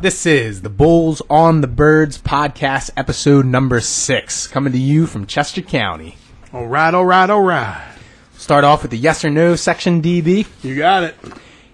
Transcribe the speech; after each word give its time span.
This 0.00 0.26
is 0.26 0.62
the 0.62 0.68
Bulls 0.68 1.22
on 1.28 1.60
the 1.60 1.66
Birds 1.66 2.18
podcast, 2.18 2.90
episode 2.96 3.44
number 3.44 3.80
six, 3.80 4.46
coming 4.46 4.72
to 4.72 4.78
you 4.78 5.08
from 5.08 5.26
Chester 5.26 5.60
County. 5.60 6.16
All 6.52 6.68
right, 6.68 6.94
all 6.94 7.04
right, 7.04 7.28
all 7.28 7.42
right. 7.42 7.84
Start 8.34 8.62
off 8.62 8.82
with 8.82 8.92
the 8.92 8.96
yes 8.96 9.24
or 9.24 9.30
no 9.30 9.56
section, 9.56 10.00
DB. 10.00 10.46
You 10.62 10.76
got 10.76 11.02
it. 11.02 11.16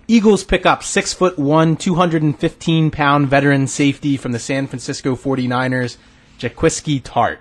Eagles 0.09 0.43
pick 0.43 0.65
up 0.65 0.83
six 0.83 1.13
foot 1.13 1.39
one, 1.39 1.77
215 1.77 2.91
pound 2.91 3.29
veteran 3.29 3.67
safety 3.67 4.17
from 4.17 4.33
the 4.33 4.39
San 4.39 4.69
Francisco 4.69 5.17
49ers, 5.17 5.99
Jaquiski 6.39 7.03
Tartt. 7.03 7.37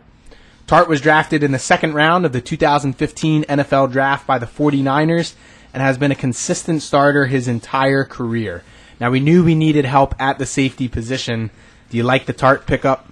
Tartt 0.67 0.89
was 0.89 0.99
drafted 0.99 1.43
in 1.43 1.53
the 1.53 1.59
second 1.59 1.93
round 1.93 2.25
of 2.25 2.33
the 2.33 2.41
2015 2.41 3.45
NFL 3.45 3.89
draft 3.89 4.27
by 4.27 4.37
the 4.37 4.45
49ers 4.45 5.35
and 5.73 5.81
has 5.81 5.97
been 5.97 6.11
a 6.11 6.15
consistent 6.15 6.81
starter 6.81 7.27
his 7.27 7.47
entire 7.47 8.03
career. 8.03 8.63
Now, 9.03 9.11
we 9.11 9.19
knew 9.19 9.43
we 9.43 9.53
needed 9.53 9.83
help 9.83 10.15
at 10.17 10.37
the 10.39 10.45
safety 10.45 10.87
position. 10.87 11.51
Do 11.89 11.97
you 11.97 12.03
like 12.03 12.25
the 12.25 12.33
Tartt 12.33 12.65
pickup? 12.65 13.05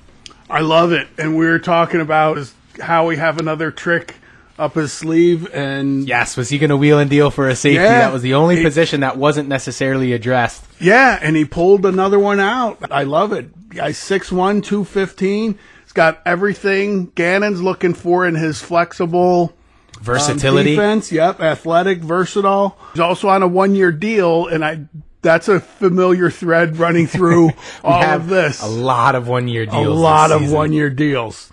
I 0.49 0.61
love 0.61 0.93
it. 0.93 1.09
And 1.17 1.35
we 1.37 1.45
were 1.45 1.59
talking 1.59 1.99
about 1.99 2.37
is 2.37 2.53
how 2.79 3.07
we 3.07 3.17
have 3.17 3.39
another 3.41 3.71
trick 3.71 4.15
up 4.57 4.75
his 4.75 4.93
sleeve 4.93 5.53
and 5.53 6.07
Yes, 6.07 6.37
was 6.37 6.47
he 6.47 6.59
going 6.59 6.69
to 6.69 6.77
wheel 6.77 6.97
and 6.97 7.09
deal 7.09 7.29
for 7.29 7.49
a 7.49 7.57
safety? 7.57 7.75
Yeah. 7.83 7.99
that 7.99 8.13
was 8.13 8.21
the 8.21 8.35
only 8.35 8.55
He- 8.55 8.63
position 8.63 9.01
that 9.01 9.17
wasn't 9.17 9.49
necessarily 9.49 10.13
addressed. 10.13 10.63
yeah, 10.79 11.19
and 11.21 11.35
he 11.35 11.43
pulled 11.43 11.85
another 11.85 12.19
one 12.19 12.39
out. 12.39 12.77
I 12.89 13.03
love 13.03 13.33
it. 13.33 13.69
Guy 13.71 13.89
6'1", 13.91 14.63
215. 14.63 15.59
He's 15.83 15.91
got 15.91 16.21
everything 16.25 17.11
Gannon's 17.15 17.61
looking 17.61 17.93
for 17.93 18.25
in 18.25 18.35
his 18.35 18.61
flexible 18.61 19.51
um, 19.97 20.03
Versatility. 20.05 20.71
defense. 20.77 21.11
Yep, 21.11 21.41
athletic, 21.41 21.99
versatile. 21.99 22.77
He's 22.93 23.01
also 23.01 23.27
on 23.27 23.43
a 23.43 23.47
one 23.49 23.75
year 23.75 23.91
deal, 23.91 24.47
and 24.47 24.63
I 24.63 24.85
that's 25.21 25.47
a 25.47 25.59
familiar 25.59 26.29
thread 26.29 26.77
running 26.77 27.07
through 27.07 27.47
We 27.47 27.53
all 27.83 28.01
have 28.01 28.21
of 28.21 28.29
this. 28.29 28.61
A 28.61 28.67
lot 28.67 29.15
of 29.15 29.27
one 29.27 29.47
year 29.47 29.65
deals. 29.65 29.87
a 29.87 29.89
lot 29.89 30.31
of 30.31 30.51
one 30.51 30.73
year 30.73 30.89
deals. 30.89 31.51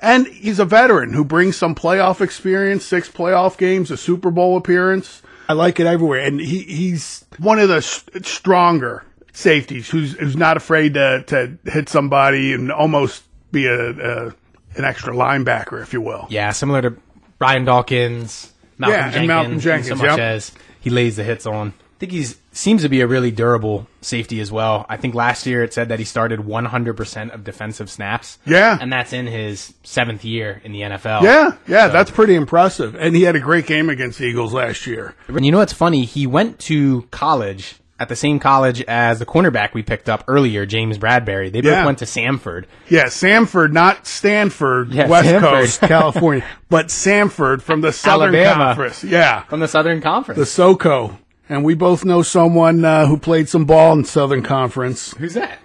And 0.00 0.26
he's 0.26 0.58
a 0.58 0.64
veteran 0.64 1.12
who 1.12 1.24
brings 1.24 1.56
some 1.56 1.74
playoff 1.74 2.20
experience, 2.20 2.84
six 2.84 3.08
playoff 3.08 3.56
games, 3.56 3.90
a 3.90 3.96
Super 3.96 4.30
Bowl 4.30 4.56
appearance. 4.56 5.22
I 5.48 5.54
like 5.54 5.80
it 5.80 5.86
everywhere. 5.86 6.20
And 6.20 6.40
he, 6.40 6.60
he's 6.62 7.24
one 7.38 7.58
of 7.58 7.68
the 7.68 7.80
stronger 7.80 9.04
safeties 9.32 9.88
who's, 9.88 10.12
who's 10.14 10.36
not 10.36 10.56
afraid 10.56 10.94
to, 10.94 11.24
to 11.26 11.58
hit 11.70 11.88
somebody 11.88 12.52
and 12.52 12.70
almost 12.70 13.24
be 13.50 13.66
a, 13.66 14.26
a 14.28 14.34
an 14.76 14.84
extra 14.84 15.14
linebacker, 15.14 15.82
if 15.82 15.92
you 15.92 16.00
will. 16.00 16.26
Yeah, 16.30 16.50
similar 16.50 16.82
to 16.82 16.96
Brian 17.38 17.64
Dawkins, 17.64 18.52
Malcolm 18.78 18.94
Yeah, 18.94 19.04
and 19.04 19.12
Jenkins, 19.12 19.28
Malcolm 19.28 19.60
Jenkins, 19.60 19.88
so 19.88 19.94
much 19.94 20.18
yep. 20.18 20.18
as 20.18 20.52
he 20.80 20.90
lays 20.90 21.16
the 21.16 21.24
hits 21.24 21.46
on. 21.46 21.68
I 21.68 21.98
think 21.98 22.12
he's 22.12 22.36
seems 22.56 22.82
to 22.82 22.88
be 22.88 23.00
a 23.00 23.06
really 23.06 23.30
durable 23.30 23.86
safety 24.00 24.40
as 24.40 24.50
well. 24.52 24.86
I 24.88 24.96
think 24.96 25.14
last 25.14 25.44
year 25.46 25.62
it 25.64 25.74
said 25.74 25.88
that 25.90 25.98
he 25.98 26.04
started 26.04 26.40
100% 26.40 27.34
of 27.34 27.44
defensive 27.44 27.90
snaps. 27.90 28.38
Yeah. 28.46 28.78
and 28.80 28.92
that's 28.92 29.12
in 29.12 29.26
his 29.26 29.74
seventh 29.82 30.24
year 30.24 30.60
in 30.64 30.72
the 30.72 30.80
NFL. 30.82 31.22
Yeah, 31.22 31.56
yeah, 31.66 31.88
that's 31.88 32.10
pretty 32.10 32.34
impressive. 32.34 32.94
And 32.94 33.14
he 33.16 33.22
had 33.22 33.36
a 33.36 33.40
great 33.40 33.66
game 33.66 33.90
against 33.90 34.18
the 34.18 34.24
Eagles 34.26 34.52
last 34.54 34.86
year. 34.86 35.14
And 35.28 35.44
you 35.44 35.52
know 35.52 35.58
what's 35.58 35.72
funny? 35.72 36.04
He 36.04 36.26
went 36.26 36.58
to 36.60 37.02
college 37.10 37.74
at 37.98 38.08
the 38.08 38.16
same 38.16 38.40
college 38.40 38.82
as 38.82 39.20
the 39.20 39.26
cornerback 39.26 39.72
we 39.72 39.82
picked 39.82 40.08
up 40.08 40.24
earlier, 40.26 40.66
James 40.66 40.98
Bradberry. 40.98 41.50
They 41.52 41.60
both 41.60 41.70
Yeah. 41.72 41.86
went 41.86 41.98
to 41.98 42.04
Samford. 42.06 42.64
Yeah, 42.88 43.04
Samford, 43.04 43.70
not 43.72 44.06
Stanford, 44.06 44.90
Yeah, 44.92 45.06
West 45.06 45.28
Samford. 45.28 45.40
Coast, 45.40 45.80
California, 45.82 46.44
but 46.68 46.86
Samford 46.88 47.62
from 47.62 47.80
the 47.82 47.92
Southern 47.92 48.34
Alabama. 48.34 48.64
Conference. 48.66 49.04
Yeah, 49.04 49.42
From 49.44 49.60
the 49.60 49.68
Southern 49.68 50.00
Conference. 50.00 50.38
the 50.38 50.44
SoCo. 50.62 51.18
And 51.48 51.64
we 51.64 51.74
both 51.74 52.04
know 52.04 52.22
someone 52.22 52.84
uh, 52.84 53.06
who 53.06 53.18
played 53.18 53.48
some 53.48 53.64
ball 53.66 53.92
in 53.92 54.04
Southern 54.04 54.42
Conference. 54.42 55.14
Who's 55.16 55.34
that? 55.34 55.58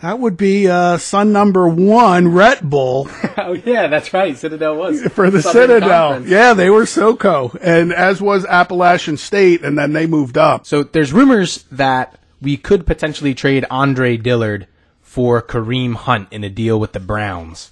That 0.00 0.18
would 0.18 0.38
be 0.38 0.66
uh, 0.66 0.96
son 0.96 1.30
number 1.30 1.68
one, 1.68 2.28
Red 2.28 2.70
Bull, 2.70 3.06
Oh 3.36 3.52
yeah, 3.52 3.88
that's 3.88 4.14
right. 4.14 4.36
Citadel 4.36 4.76
was 4.76 5.02
for 5.12 5.30
the 5.30 5.42
Southern 5.42 5.68
Citadel. 5.68 6.08
Conference. 6.12 6.30
Yeah, 6.30 6.54
they 6.54 6.70
were 6.70 6.84
SoCo, 6.84 7.56
and 7.60 7.92
as 7.92 8.22
was 8.22 8.46
Appalachian 8.46 9.16
State, 9.16 9.62
and 9.62 9.76
then 9.76 9.92
they 9.92 10.06
moved 10.06 10.38
up. 10.38 10.66
So 10.66 10.84
there's 10.84 11.12
rumors 11.12 11.64
that 11.70 12.18
we 12.40 12.56
could 12.56 12.86
potentially 12.86 13.34
trade 13.34 13.66
Andre 13.70 14.16
Dillard 14.16 14.68
for 15.02 15.42
Kareem 15.42 15.94
Hunt 15.96 16.28
in 16.30 16.44
a 16.44 16.48
deal 16.48 16.78
with 16.78 16.92
the 16.92 17.00
Browns. 17.00 17.70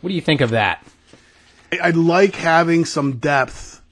What 0.00 0.08
do 0.08 0.14
you 0.14 0.20
think 0.20 0.40
of 0.40 0.50
that? 0.50 0.86
I 1.82 1.90
like 1.90 2.36
having 2.36 2.84
some 2.84 3.16
depth 3.16 3.82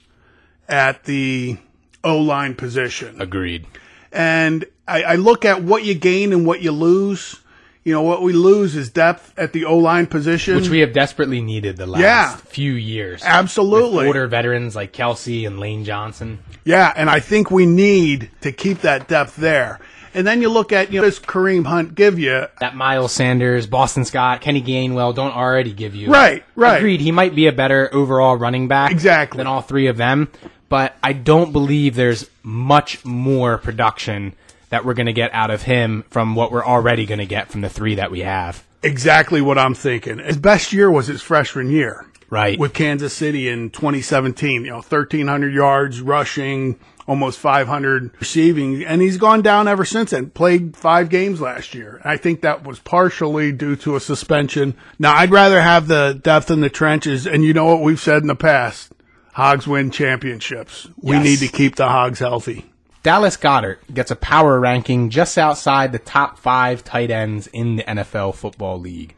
at 0.67 1.03
the 1.03 1.57
O 2.07 2.17
line 2.19 2.55
position. 2.55 3.21
Agreed. 3.21 3.65
and 4.11 4.65
I, 4.87 5.03
I 5.03 5.15
look 5.15 5.43
at 5.45 5.61
what 5.63 5.83
you 5.83 5.93
gain 5.95 6.31
and 6.33 6.45
what 6.45 6.61
you 6.61 6.71
lose. 6.71 7.41
You 7.83 7.93
know, 7.93 8.01
what 8.01 8.21
we 8.21 8.33
lose 8.33 8.75
is 8.75 8.89
depth 8.89 9.33
at 9.37 9.53
the 9.53 9.63
O 9.65 9.77
line 9.77 10.07
position. 10.07 10.55
Which 10.55 10.69
we 10.69 10.79
have 10.79 10.91
desperately 10.93 11.41
needed 11.41 11.77
the 11.77 11.85
last 11.85 12.01
Yeah. 12.01 12.35
few 12.35 12.73
years. 12.73 13.21
Absolutely. 13.23 13.97
With 13.99 14.07
older 14.07 14.27
veterans 14.27 14.75
like 14.75 14.91
Kelce 14.93 15.45
and 15.47 15.59
Lane 15.59 15.83
Johnson. 15.85 16.39
yeah, 16.65 16.91
and 16.95 17.09
I 17.09 17.19
think 17.21 17.49
we 17.51 17.65
need 17.65 18.29
to 18.41 18.51
keep 18.51 18.81
that 18.81 19.07
depth 19.07 19.35
there. 19.37 19.79
And 20.13 20.25
then 20.25 20.41
you 20.41 20.49
look 20.49 20.73
at, 20.73 20.91
you 20.91 20.99
know, 20.99 21.05
does 21.05 21.19
Kareem 21.19 21.65
Hunt 21.65 21.93
give 21.95 22.17
you? 22.17 22.47
That 22.59 22.75
Miles 22.75 23.11
Sanders, 23.11 23.67
Boston 23.67 24.03
Scott, 24.03 24.41
Kenny 24.41 24.61
Gainwell 24.63 25.13
don't 25.13 25.35
already 25.35 25.71
give 25.73 25.93
you. 25.95 26.09
Right, 26.09 26.43
right. 26.55 26.77
Agreed. 26.77 27.01
He 27.01 27.11
might 27.11 27.35
be 27.35 27.47
a 27.47 27.51
better 27.53 27.89
overall 27.93 28.35
running 28.35 28.67
back. 28.67 28.89
Exactly. 28.91 29.37
Than 29.37 29.47
all 29.47 29.61
three 29.61 29.87
of 29.87 29.95
them. 29.97 30.29
But 30.69 30.95
I 31.01 31.13
don't 31.13 31.51
believe 31.51 31.95
there's 31.95 32.29
much 32.43 33.03
more 33.05 33.57
production 33.57 34.33
that 34.69 34.83
we're 34.83 34.93
going 34.93 35.05
to 35.05 35.13
get 35.13 35.33
out 35.33 35.49
of 35.49 35.63
him 35.63 36.03
from 36.09 36.35
what 36.35 36.51
we're 36.51 36.65
already 36.65 37.05
going 37.05 37.19
to 37.19 37.25
get 37.25 37.49
from 37.49 37.61
the 37.61 37.69
three 37.69 37.95
that 37.95 38.11
we 38.11 38.19
have. 38.19 38.65
Exactly 38.83 39.41
what 39.41 39.57
I'm 39.57 39.73
thinking. 39.73 40.19
His 40.19 40.37
best 40.37 40.73
year 40.73 40.91
was 40.91 41.07
his 41.07 41.21
freshman 41.21 41.69
year. 41.69 42.05
Right. 42.29 42.59
With 42.59 42.73
Kansas 42.73 43.13
City 43.13 43.47
in 43.47 43.69
2017. 43.69 44.65
You 44.65 44.71
know, 44.71 44.75
1,300 44.75 45.53
yards 45.53 46.01
rushing, 46.01 46.77
almost 47.07 47.39
500 47.39 48.11
receiving, 48.19 48.83
and 48.83 49.01
he's 49.01 49.17
gone 49.17 49.41
down 49.41 49.67
ever 49.67 49.85
since 49.85 50.11
then. 50.11 50.29
Played 50.31 50.75
five 50.75 51.09
games 51.09 51.39
last 51.39 51.73
year. 51.73 52.01
I 52.03 52.17
think 52.17 52.41
that 52.41 52.65
was 52.65 52.79
partially 52.79 53.53
due 53.53 53.77
to 53.77 53.95
a 53.95 53.99
suspension. 53.99 54.75
Now, 54.99 55.15
I'd 55.15 55.31
rather 55.31 55.61
have 55.61 55.87
the 55.87 56.19
depth 56.21 56.51
in 56.51 56.59
the 56.59 56.69
trenches, 56.69 57.25
and 57.25 57.43
you 57.45 57.53
know 57.53 57.65
what 57.65 57.81
we've 57.81 57.99
said 57.99 58.21
in 58.21 58.27
the 58.27 58.35
past. 58.35 58.91
Hogs 59.37 59.67
win 59.67 59.91
championships. 59.91 60.87
We 60.99 61.15
Yes. 61.15 61.23
need 61.23 61.39
to 61.41 61.47
keep 61.47 61.75
the 61.75 61.89
Hogs 61.89 62.17
healthy. 62.17 62.65
Dallas 63.03 63.37
Goedert 63.37 63.77
gets 63.93 64.09
a 64.09 64.15
power 64.15 64.59
ranking 64.59 65.11
just 65.11 65.37
outside 65.37 65.91
the 65.91 65.99
top 65.99 66.39
five 66.39 66.83
tight 66.83 67.11
ends 67.11 67.45
in 67.45 67.75
the 67.75 67.83
NFL 67.87 68.31
Football 68.31 68.79
League. 68.79 69.13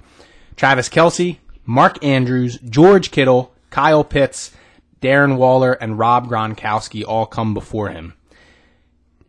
Travis 0.58 0.90
Kelce, 0.90 1.38
Mark 1.66 2.03
Andrews, 2.03 2.59
George 2.69 3.12
Kittle, 3.12 3.53
Kyle 3.69 4.03
Pitts, 4.03 4.52
Darren 5.02 5.38
Waller, 5.38 5.72
and 5.72 5.97
Rob 5.97 6.28
Gronkowski 6.29 7.06
all 7.08 7.25
come 7.25 7.53
before 7.53 7.88
him. 7.88 8.13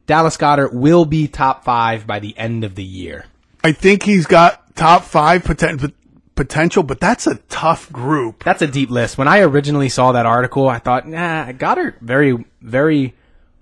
Dallas 0.06 0.37
Goedert 0.37 0.73
will 0.75 1.05
be 1.05 1.29
top 1.29 1.62
five 1.65 2.05
by 2.05 2.19
the 2.19 2.37
end 2.37 2.65
of 2.65 2.75
the 2.75 2.83
year. 2.83 3.27
I 3.62 3.71
think 3.71 4.03
he's 4.03 4.27
got 4.27 4.75
top 4.75 5.05
five 5.05 5.45
poten- 5.45 5.93
potential, 6.41 6.83
but 6.83 7.01
that's 7.01 7.27
a 7.27 7.34
tough 7.51 7.93
group. 7.93 8.45
That's 8.45 8.62
a 8.62 8.67
deep 8.67 8.89
list. 8.91 9.19
When 9.19 9.28
I 9.28 9.41
originally 9.41 9.91
saw 9.91 10.12
that 10.12 10.25
article, 10.25 10.69
I 10.69 10.78
thought, 10.78 11.06
nah, 11.06 11.53
Goedert 11.53 12.01
very, 12.01 12.45
very 12.62 13.15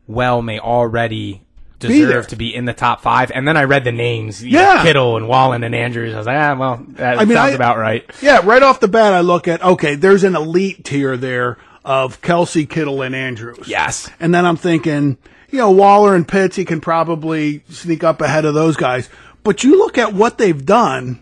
well 0.06 0.42
may 0.42 0.60
already 0.60 1.42
deserve 1.80 2.28
to 2.28 2.36
be 2.36 2.54
in 2.54 2.64
the 2.66 2.72
top 2.72 3.00
five. 3.00 3.30
And 3.34 3.46
then 3.46 3.56
I 3.56 3.64
read 3.64 3.82
the 3.84 3.90
names, 3.92 4.42
you 4.44 4.52
know, 4.52 4.60
Yeah. 4.60 4.82
Kittle 4.84 5.16
and 5.16 5.26
Waller 5.28 5.56
and 5.56 5.74
Andrews. 5.74 6.14
I 6.14 6.18
was 6.18 6.26
like, 6.26 6.36
ah, 6.36 6.54
well, 6.58 6.84
that 6.90 7.18
I 7.18 7.24
mean, 7.24 7.36
sounds 7.36 7.52
I- 7.52 7.54
about 7.56 7.78
right. 7.78 8.08
Yeah, 8.22 8.40
right 8.44 8.62
off 8.62 8.78
the 8.80 8.88
bat, 8.88 9.12
I 9.12 9.20
look 9.20 9.48
at 9.48 9.62
okay, 9.62 9.94
there's 9.96 10.22
an 10.24 10.36
elite 10.36 10.84
tier 10.84 11.16
there 11.16 11.58
of 11.84 12.20
Kelce, 12.20 12.68
Kittle, 12.68 13.02
and 13.02 13.14
Andrews. 13.14 13.66
Yes. 13.66 14.08
and 14.20 14.32
then 14.34 14.44
I'm 14.46 14.56
thinking, 14.56 15.16
you 15.50 15.58
know, 15.58 15.70
Waller 15.70 16.14
and 16.14 16.26
Pitts, 16.28 16.54
he 16.56 16.64
can 16.64 16.80
probably 16.80 17.62
sneak 17.70 18.04
up 18.04 18.20
ahead 18.20 18.44
of 18.44 18.54
those 18.54 18.76
guys. 18.76 19.08
But 19.44 19.64
you 19.64 19.78
look 19.78 19.98
at 19.98 20.12
what 20.12 20.36
they've 20.38 20.64
done. 20.66 21.20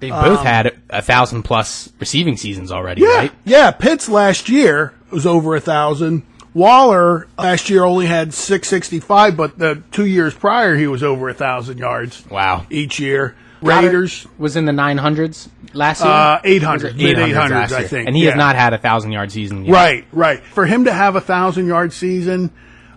They've 0.00 0.10
both 0.12 0.40
had 0.40 0.78
a 0.90 1.02
thousand 1.02 1.42
plus 1.42 1.90
receiving 1.98 2.36
seasons 2.36 2.70
already, 2.70 3.02
Yeah, 3.02 3.08
right? 3.16 3.32
yeah. 3.44 3.70
Pitts 3.72 4.08
last 4.08 4.48
year 4.48 4.94
was 5.10 5.26
over 5.26 5.56
a 5.56 5.60
thousand. 5.60 6.22
Waller 6.54 7.26
last 7.38 7.68
year 7.70 7.84
only 7.84 8.06
had 8.06 8.32
665, 8.34 9.36
but 9.36 9.58
the 9.58 9.82
two 9.92 10.06
years 10.06 10.34
prior 10.34 10.76
he 10.76 10.86
was 10.86 11.02
over 11.02 11.28
a 11.28 11.34
thousand 11.34 11.78
yards 11.78 12.24
Wow. 12.30 12.66
each 12.70 12.98
year. 12.98 13.34
Goedert 13.62 13.82
Raiders, 13.82 14.26
was 14.38 14.56
in 14.56 14.66
the 14.66 14.72
900s 14.72 15.48
last 15.72 16.00
year. 16.02 16.10
uh, 16.10 16.40
800, 16.44 16.96
mid 16.96 17.16
800s, 17.16 17.50
last 17.50 17.72
I 17.72 17.82
think. 17.88 18.06
And 18.06 18.16
he 18.16 18.24
yeah. 18.24 18.30
has 18.30 18.38
not 18.38 18.54
had 18.56 18.72
a 18.72 18.78
thousand 18.78 19.10
yard 19.12 19.32
season 19.32 19.64
yet. 19.64 19.72
Right, 19.72 20.04
right. 20.12 20.40
For 20.40 20.64
him 20.64 20.84
to 20.84 20.92
have 20.92 21.16
a 21.16 21.20
thousand 21.20 21.66
yard 21.66 21.92
season, 21.92 22.50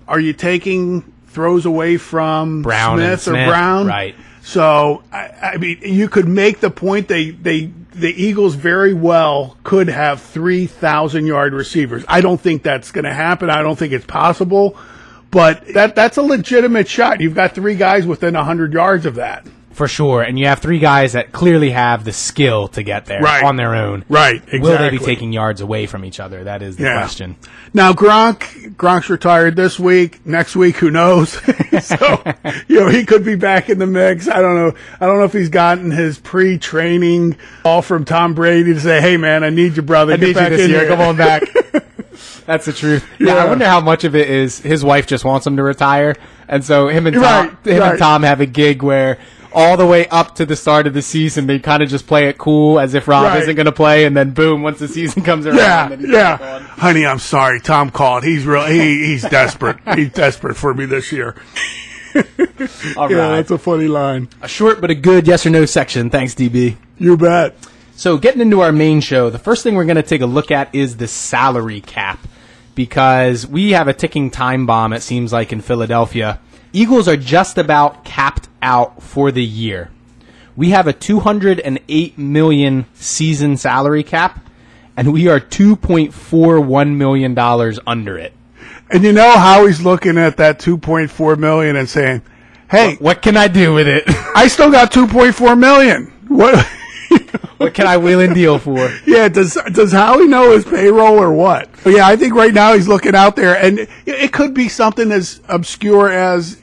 are 0.07 0.19
you 0.19 0.33
taking 0.33 1.01
throws 1.27 1.65
away 1.65 1.97
from 1.97 2.61
Brown 2.61 2.97
Smith, 2.99 3.27
and 3.27 3.37
or 3.37 3.45
Brown? 3.47 3.87
right. 3.87 4.15
So 4.51 5.01
I, 5.13 5.53
I 5.53 5.57
mean, 5.57 5.79
you 5.81 6.09
could 6.09 6.27
make 6.27 6.59
the 6.59 6.69
point 6.69 7.07
they 7.07 7.29
they 7.29 7.67
the 7.93 8.09
Eagles 8.09 8.55
very 8.55 8.93
well 8.93 9.55
could 9.63 9.87
have 9.87 10.21
three 10.21 10.67
thousand 10.67 11.25
yard 11.25 11.53
receivers. 11.53 12.03
I 12.09 12.19
don't 12.19 12.39
think 12.39 12.61
that's 12.61 12.91
going 12.91 13.05
to 13.05 13.13
happen. 13.13 13.49
I 13.49 13.61
don't 13.61 13.79
think 13.79 13.93
it's 13.93 14.05
possible. 14.05 14.75
But 15.29 15.65
that 15.69 15.95
that's 15.95 16.17
a 16.17 16.21
legitimate 16.21 16.89
shot. 16.89 17.21
You've 17.21 17.33
got 17.33 17.55
three 17.55 17.75
guys 17.75 18.05
within 18.05 18.35
hundred 18.35 18.73
yards 18.73 19.05
of 19.05 19.15
that. 19.15 19.47
For 19.73 19.87
sure. 19.87 20.21
And 20.21 20.37
you 20.37 20.47
have 20.47 20.59
three 20.59 20.79
guys 20.79 21.13
that 21.13 21.31
clearly 21.31 21.71
have 21.71 22.03
the 22.05 22.11
skill 22.11 22.67
to 22.69 22.83
get 22.83 23.05
there 23.05 23.21
Right. 23.21 23.43
on 23.43 23.55
their 23.55 23.73
own. 23.75 24.03
Right, 24.09 24.35
exactly. 24.35 24.59
Will 24.59 24.77
they 24.77 24.89
be 24.89 24.97
taking 24.99 25.31
yards 25.33 25.61
away 25.61 25.85
from 25.85 26.03
each 26.05 26.19
other? 26.19 26.43
That 26.43 26.61
is 26.61 26.75
the 26.77 26.83
Yeah. 26.83 26.97
question. 26.99 27.35
Now 27.73 27.93
Gronk, 27.93 28.75
Gronk's 28.75 29.09
retired 29.09 29.55
this 29.55 29.79
week. 29.79 30.19
Next 30.25 30.55
week, 30.55 30.77
who 30.77 30.91
knows? 30.91 31.31
so, 31.81 32.23
you 32.67 32.79
know, 32.81 32.89
he 32.89 33.05
could 33.05 33.23
be 33.23 33.35
back 33.35 33.69
in 33.69 33.79
the 33.79 33.87
mix. 33.87 34.27
I 34.27 34.41
don't 34.41 34.55
know. 34.55 34.73
I 34.99 35.05
don't 35.05 35.17
know 35.19 35.25
if 35.25 35.33
he's 35.33 35.49
gotten 35.49 35.91
his 35.91 36.19
pre-training 36.19 37.37
call 37.63 37.81
from 37.81 38.05
Tom 38.05 38.33
Brady 38.33 38.73
to 38.73 38.79
say, 38.79 39.01
"Hey, 39.01 39.17
man, 39.17 39.43
I 39.43 39.49
need 39.49 39.75
you, 39.77 39.81
brother. 39.81 40.13
I 40.13 40.17
Get 40.17 40.21
need 40.21 40.27
you 40.29 40.33
back 40.35 40.49
this 40.49 40.61
in 40.61 40.69
year. 40.69 40.79
here." 40.81 40.89
Come 40.89 41.01
on 41.01 41.15
back. 41.17 41.43
That's 42.45 42.65
the 42.65 42.73
truth. 42.73 43.05
Yeah. 43.19 43.35
I 43.35 43.45
wonder 43.45 43.65
how 43.65 43.79
much 43.81 44.03
of 44.03 44.15
it 44.15 44.29
is 44.29 44.59
his 44.59 44.83
wife 44.83 45.07
just 45.07 45.23
wants 45.23 45.47
him 45.47 45.57
to 45.57 45.63
retire, 45.63 46.15
and 46.47 46.63
so 46.63 46.87
him 46.87 47.07
and 47.07 47.15
Tom, 47.15 47.23
Right, 47.23 47.49
him 47.73 47.79
right. 47.81 47.89
and 47.91 47.99
Tom 47.99 48.23
have 48.23 48.41
a 48.41 48.45
gig 48.45 48.83
where 48.83 49.17
all 49.53 49.77
the 49.77 49.85
way 49.85 50.07
up 50.07 50.35
to 50.35 50.45
the 50.45 50.55
start 50.55 50.87
of 50.87 50.93
the 50.93 51.01
season 51.01 51.47
they 51.47 51.59
kind 51.59 51.83
of 51.83 51.89
just 51.89 52.07
play 52.07 52.27
it 52.29 52.37
cool 52.37 52.79
as 52.79 52.93
if 52.93 53.07
Rob 53.07 53.25
Right. 53.25 53.41
isn't 53.41 53.55
going 53.55 53.65
to 53.65 53.71
play, 53.71 54.05
and 54.05 54.15
then 54.15 54.31
boom, 54.31 54.61
once 54.63 54.79
the 54.79 54.87
season 54.87 55.23
comes 55.23 55.45
around, 55.45 55.57
Yeah, 55.57 55.87
then 55.89 55.99
he's 55.99 56.11
back 56.11 56.39
yeah. 56.39 56.59
Honey, 56.59 57.05
I'm 57.05 57.19
sorry. 57.19 57.59
Tom 57.59 57.89
called. 57.91 58.23
He's 58.23 58.45
real. 58.45 58.65
He, 58.65 59.05
he's 59.05 59.23
desperate. 59.23 59.77
he's 59.95 60.11
desperate 60.11 60.55
for 60.55 60.73
me 60.73 60.85
this 60.85 61.11
year. 61.11 61.35
All 62.97 63.09
Yeah, 63.11 63.17
right. 63.17 63.35
that's 63.37 63.51
a 63.51 63.57
funny 63.57 63.87
line. 63.87 64.27
a 64.41 64.47
short 64.47 64.81
but 64.81 64.89
a 64.91 64.95
good 64.95 65.27
yes 65.27 65.45
or 65.45 65.49
no 65.49 65.65
section. 65.65 66.09
Thanks, 66.09 66.35
DB. 66.35 66.75
You 66.97 67.17
bet. 67.17 67.55
So, 67.95 68.17
getting 68.17 68.41
into 68.41 68.61
our 68.61 68.71
main 68.71 68.99
show, 68.99 69.29
the 69.29 69.37
first 69.39 69.63
thing 69.63 69.75
we're 69.75 69.85
going 69.85 69.95
to 69.95 70.01
take 70.03 70.21
a 70.21 70.25
look 70.25 70.49
at 70.51 70.73
is 70.73 70.97
the 70.97 71.07
salary 71.07 71.81
cap 71.81 72.19
because 72.73 73.45
we 73.45 73.71
have 73.71 73.87
a 73.87 73.93
ticking 73.93 74.31
time 74.31 74.65
bomb, 74.65 74.91
it 74.93 75.01
seems 75.01 75.31
like, 75.31 75.51
in 75.53 75.61
Philadelphia. 75.61 76.39
Eagles 76.73 77.07
are 77.07 77.17
just 77.17 77.57
about 77.57 78.03
capped 78.03 78.47
out 78.61 79.01
for 79.01 79.31
the 79.31 79.43
year. 79.43 79.89
We 80.55 80.69
have 80.71 80.87
a 80.87 80.93
208 80.93 82.17
million 82.17 82.85
season 82.93 83.57
salary 83.57 84.03
cap, 84.03 84.45
and 84.95 85.11
we 85.13 85.27
are 85.27 85.39
2.41 85.39 86.95
million 86.95 87.33
dollars 87.33 87.79
under 87.87 88.17
it. 88.17 88.33
And 88.89 89.03
you 89.03 89.13
know 89.13 89.31
how 89.37 89.65
he's 89.65 89.81
looking 89.81 90.17
at 90.17 90.37
that 90.37 90.59
2.4 90.59 91.37
million 91.37 91.75
and 91.75 91.89
saying, 91.89 92.21
"Hey, 92.69 92.95
What 92.99 93.21
can 93.21 93.37
I 93.37 93.47
do 93.47 93.73
with 93.73 93.87
it? 93.87 94.03
I 94.35 94.47
still 94.47 94.71
got 94.71 94.91
2.4 94.91 95.57
million. 95.57 96.11
What?" 96.27 96.67
what 97.61 97.73
can 97.73 97.87
I 97.87 97.97
wheel 97.97 98.19
and 98.19 98.33
deal 98.35 98.59
for? 98.59 98.91
Yeah, 99.05 99.27
does 99.29 99.57
does 99.71 99.91
Howie 99.91 100.27
know 100.27 100.51
his 100.51 100.65
payroll 100.65 101.17
or 101.19 101.31
what? 101.33 101.69
But 101.83 101.91
yeah, 101.93 102.07
I 102.07 102.15
think 102.15 102.33
right 102.35 102.53
now 102.53 102.73
he's 102.73 102.87
looking 102.87 103.15
out 103.15 103.35
there, 103.35 103.55
and 103.55 103.79
it- 103.79 103.89
it 104.05 104.31
could 104.33 104.53
be 104.53 104.67
something 104.69 105.11
as 105.11 105.41
obscure 105.47 106.09
as 106.09 106.57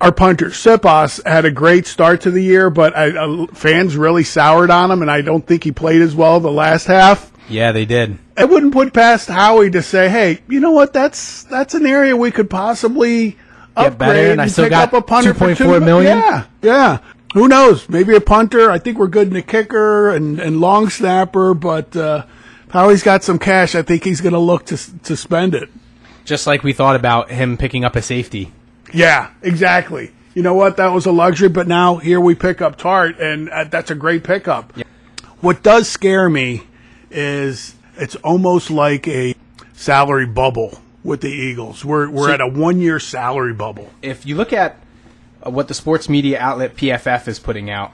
our 0.00 0.12
punter 0.12 0.46
Siposs 0.50 1.24
had 1.26 1.44
a 1.44 1.50
great 1.50 1.86
start 1.86 2.20
to 2.22 2.30
the 2.30 2.42
year, 2.42 2.70
but 2.70 2.96
I, 2.96 3.10
uh, 3.16 3.46
fans 3.52 3.96
really 3.96 4.22
soured 4.24 4.70
on 4.70 4.90
him, 4.90 5.02
and 5.02 5.10
I 5.10 5.22
don't 5.22 5.44
think 5.46 5.64
he 5.64 5.72
played 5.72 6.02
as 6.02 6.14
well 6.14 6.38
the 6.40 6.52
last 6.52 6.86
half. 6.86 7.32
Yeah, 7.48 7.72
they 7.72 7.84
did. 7.84 8.18
I 8.36 8.44
wouldn't 8.44 8.72
put 8.72 8.92
past 8.92 9.28
Howie 9.28 9.70
to 9.70 9.82
say, 9.82 10.08
"Hey, 10.08 10.40
you 10.48 10.60
know 10.60 10.70
what? 10.72 10.92
That's 10.92 11.42
that's 11.44 11.74
an 11.74 11.86
area 11.86 12.16
we 12.16 12.30
could 12.30 12.48
possibly 12.50 13.30
Get 13.76 13.86
upgrade 13.92 13.98
better, 13.98 14.30
and 14.32 14.40
I 14.42 14.46
still 14.48 14.64
pick 14.66 14.70
got 14.72 14.88
up 14.88 14.92
a 14.92 15.02
punter 15.02 15.34
for 15.34 15.54
two 15.54 15.80
million? 15.80 16.18
Yeah, 16.18 16.44
yeah. 16.62 16.98
Who 17.34 17.46
knows? 17.48 17.88
Maybe 17.88 18.14
a 18.16 18.20
punter. 18.20 18.70
I 18.70 18.78
think 18.78 18.98
we're 18.98 19.06
good 19.08 19.28
in 19.28 19.34
the 19.34 19.42
kicker 19.42 20.10
and, 20.10 20.40
and 20.40 20.60
long 20.60 20.88
snapper, 20.88 21.54
but 21.54 21.94
uh, 21.96 22.24
Howie's 22.70 23.02
got 23.02 23.22
some 23.22 23.38
cash. 23.38 23.74
I 23.74 23.82
think 23.82 24.04
he's 24.04 24.20
going 24.20 24.32
to 24.32 24.38
look 24.38 24.64
to 24.66 24.76
to 25.04 25.16
spend 25.16 25.54
it. 25.54 25.68
Just 26.24 26.46
like 26.46 26.62
we 26.62 26.72
thought 26.72 26.96
about 26.96 27.30
him 27.30 27.56
picking 27.56 27.84
up 27.84 27.96
a 27.96 28.02
safety. 28.02 28.52
Yeah, 28.92 29.30
exactly. 29.42 30.12
You 30.34 30.42
know 30.42 30.54
what? 30.54 30.76
That 30.78 30.88
was 30.88 31.04
a 31.06 31.12
luxury, 31.12 31.48
but 31.48 31.66
now 31.66 31.96
here 31.96 32.20
we 32.20 32.34
pick 32.34 32.60
up 32.62 32.78
Tartt, 32.78 33.20
and 33.20 33.50
uh, 33.50 33.64
that's 33.64 33.90
a 33.90 33.94
great 33.94 34.24
pickup. 34.24 34.72
What 35.40 35.62
does 35.62 35.88
scare 35.88 36.28
me 36.30 36.62
is 37.10 37.74
it's 37.96 38.14
almost 38.16 38.70
like 38.70 39.06
a 39.08 39.34
salary 39.74 40.26
bubble 40.26 40.78
with 41.04 41.20
the 41.20 41.28
Eagles. 41.30 41.84
We're 41.84 42.08
we're 42.10 42.28
So- 42.28 42.32
at 42.34 42.40
a 42.40 42.46
one 42.46 42.80
year 42.80 42.98
salary 43.00 43.52
bubble. 43.54 43.90
if 44.02 44.24
you 44.26 44.34
look 44.36 44.52
at 44.52 44.76
Uh, 45.44 45.50
what 45.50 45.68
the 45.68 45.74
sports 45.74 46.08
media 46.08 46.38
outlet 46.40 46.76
PFF 46.76 47.28
is 47.28 47.38
putting 47.38 47.70
out, 47.70 47.92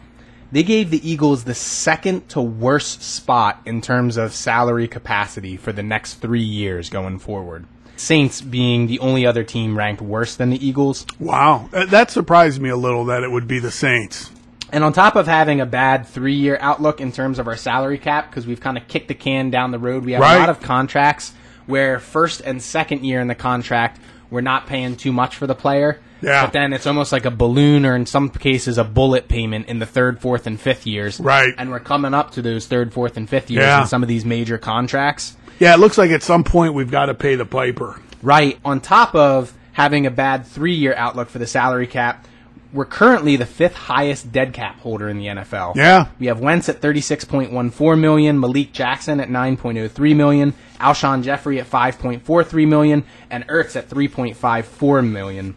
they 0.53 0.63
gave 0.63 0.91
the 0.91 1.09
Eagles 1.09 1.45
the 1.45 1.55
second 1.55 2.29
to 2.31 2.41
worst 2.41 3.03
spot 3.03 3.61
in 3.67 3.81
terms 3.81 4.17
of 4.17 4.33
salary 4.33 4.87
capacity 4.89 5.57
for 5.57 5.73
the 5.73 5.83
next 5.83 6.15
three 6.15 6.43
years 6.43 6.89
going 6.91 7.19
forward. 7.19 7.67
Saints 7.97 8.41
being 8.41 8.87
the 8.87 8.99
only 8.99 9.25
other 9.27 9.45
team 9.45 9.77
ranked 9.77 10.03
worse 10.03 10.37
than 10.37 10.51
the 10.51 10.67
Eagles. 10.67 11.07
Wow, 11.21 11.69
that, 11.73 11.91
that 11.91 12.11
surprised 12.11 12.61
me 12.61 12.69
a 12.69 12.77
little 12.77 13.05
that 13.07 13.23
it 13.23 13.31
would 13.31 13.47
be 13.47 13.59
the 13.59 13.71
Saints. 13.71 14.31
And 14.73 14.83
on 14.83 14.93
top 14.93 15.15
of 15.15 15.27
having 15.29 15.61
a 15.61 15.67
bad 15.67 16.07
three 16.07 16.35
year 16.35 16.59
outlook 16.61 17.01
in 17.01 17.13
terms 17.13 17.39
of 17.39 17.47
our 17.47 17.57
salary 17.57 17.99
cap, 17.99 18.31
because 18.31 18.47
we've 18.47 18.61
kind 18.61 18.77
of 18.77 18.89
kicked 18.89 19.09
the 19.09 19.15
can 19.15 19.51
down 19.51 19.71
the 19.71 19.79
road, 19.79 20.05
we 20.05 20.13
have 20.13 20.23
Right. 20.23 20.37
a 20.37 20.41
lot 20.41 20.49
of 20.49 20.61
contracts 20.61 21.33
where 21.67 22.01
first 22.01 22.41
and 22.41 22.61
second 22.61 23.05
year 23.05 23.21
in 23.21 23.29
the 23.29 23.35
contract, 23.37 24.01
we're 24.31 24.41
not 24.41 24.67
paying 24.67 24.97
too 24.97 25.13
much 25.13 25.37
for 25.37 25.47
the 25.47 25.55
player. 25.55 26.01
Yeah. 26.23 26.45
But 26.47 26.53
then 26.53 26.73
it's 26.73 26.87
almost 26.87 27.13
like 27.13 27.25
a 27.27 27.31
balloon 27.31 27.85
or 27.85 27.95
in 27.97 28.07
some 28.07 28.31
cases 28.31 28.79
a 28.79 28.85
bullet 28.85 29.29
payment 29.29 29.69
in 29.69 29.79
the 29.79 29.87
third, 29.87 30.21
fourth, 30.21 30.47
and 30.47 30.59
fifth 30.59 30.87
years. 30.87 31.21
Right. 31.21 31.53
And 31.59 31.71
we're 31.71 31.81
coming 31.81 32.15
up 32.15 32.31
to 32.33 32.43
those 32.43 32.67
third, 32.67 32.93
fourth, 32.93 33.17
and 33.17 33.29
fifth 33.29 33.51
years 33.51 33.65
Yeah. 33.65 33.83
in 33.83 33.87
some 33.89 34.03
of 34.03 34.09
these 34.09 34.25
major 34.25 34.57
contracts. 34.57 35.37
Yeah, 35.59 35.75
it 35.75 35.81
looks 35.81 35.99
like 35.99 36.11
at 36.11 36.23
some 36.23 36.43
point 36.45 36.75
we've 36.75 36.91
got 36.91 37.07
to 37.07 37.15
pay 37.15 37.35
the 37.35 37.45
piper. 37.45 38.01
Right. 38.23 38.59
On 38.65 38.81
top 38.81 39.15
of 39.15 39.53
having 39.73 40.07
a 40.07 40.11
bad 40.11 40.47
three 40.47 40.75
year 40.75 40.95
outlook 40.97 41.29
for 41.29 41.39
the 41.39 41.47
salary 41.47 41.87
cap, 41.87 42.27
we're 42.73 42.85
currently 42.85 43.37
the 43.37 43.47
fifth 43.47 43.75
highest 43.75 44.33
dead 44.33 44.53
cap 44.53 44.81
holder 44.81 45.09
in 45.09 45.19
the 45.19 45.27
NFL. 45.27 45.77
Yeah. 45.77 46.07
We 46.19 46.27
have 46.27 46.41
Wentz 46.41 46.69
at 46.69 46.81
36.14 46.81 48.01
million, 48.01 48.41
Malik 48.41 48.73
Jackson 48.73 49.21
at 49.21 49.29
9.03 49.29 50.17
million, 50.17 50.55
Alshon 50.81 51.23
Jeffery 51.23 51.61
at 51.61 51.71
5.43 51.71 52.67
million, 52.67 53.05
and 53.31 53.47
Ertz 53.47 53.77
at 53.77 53.89
3.54 53.89 55.09
million. 55.09 55.55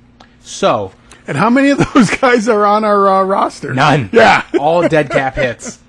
So, 0.48 0.94
And 1.28 1.38
how 1.38 1.50
many 1.50 1.70
of 1.72 1.94
those 1.94 2.10
guys 2.22 2.48
are 2.48 2.66
on 2.66 2.84
our 2.84 3.08
uh, 3.10 3.24
roster? 3.24 3.74
none. 3.74 4.10
Yeah. 4.14 4.44
All 4.60 4.88
dead 4.88 5.10
cap 5.12 5.36
hits. 5.36 5.80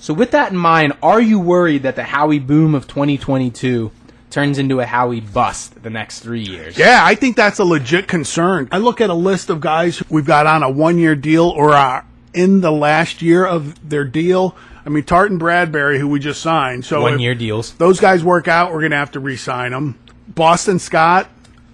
So 0.00 0.14
with 0.14 0.30
that 0.30 0.50
in 0.52 0.56
mind, 0.58 0.94
are 1.02 1.20
you 1.20 1.38
worried 1.40 1.82
that 1.82 1.96
the 1.96 2.04
Howie 2.04 2.38
boom 2.38 2.74
of 2.74 2.86
2022 2.86 3.90
turns 4.30 4.58
into 4.58 4.78
a 4.80 4.86
Howie 4.86 5.20
bust 5.20 5.82
the 5.82 5.90
next 5.90 6.20
3 6.20 6.40
years? 6.40 6.78
Yeah, 6.78 7.00
I 7.02 7.14
think 7.16 7.36
that's 7.36 7.58
a 7.58 7.64
legit 7.64 8.06
concern. 8.08 8.68
I 8.70 8.78
look 8.78 9.00
at 9.00 9.10
a 9.10 9.14
list 9.14 9.50
of 9.50 9.60
guys 9.60 10.02
we've 10.08 10.24
got 10.26 10.46
on 10.46 10.62
a 10.62 10.70
one 10.70 10.98
year 10.98 11.14
deal 11.16 11.48
or 11.48 11.74
are 11.74 12.06
in 12.32 12.60
the 12.60 12.70
last 12.72 13.20
year 13.22 13.44
of 13.44 13.88
their 13.88 14.04
deal. 14.04 14.56
I 14.86 14.90
mean, 14.90 15.02
Tartan 15.04 15.38
Bradberry, 15.38 15.98
who 15.98 16.08
we 16.08 16.20
just 16.20 16.40
signed. 16.40 16.84
So 16.84 17.02
one 17.02 17.18
year 17.18 17.34
deals. 17.34 17.72
those 17.74 18.00
guys 18.00 18.22
work 18.24 18.48
out, 18.48 18.72
we're 18.72 18.80
going 18.80 18.92
to 18.92 18.96
have 18.98 19.12
to 19.12 19.20
re 19.20 19.36
sign 19.36 19.72
them. 19.72 19.98
Boston 20.28 20.78
Scott, 20.78 21.28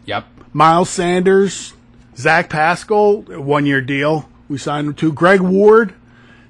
Yep. 0.06 0.24
Miles 0.52 0.88
Sanders, 0.88 1.73
Zach 2.16 2.48
Pascal, 2.48 3.22
one 3.22 3.66
year 3.66 3.80
deal. 3.80 4.28
We 4.48 4.58
signed 4.58 4.88
them 4.88 4.94
to 4.96 5.12
Greg 5.12 5.40
Ward, 5.40 5.94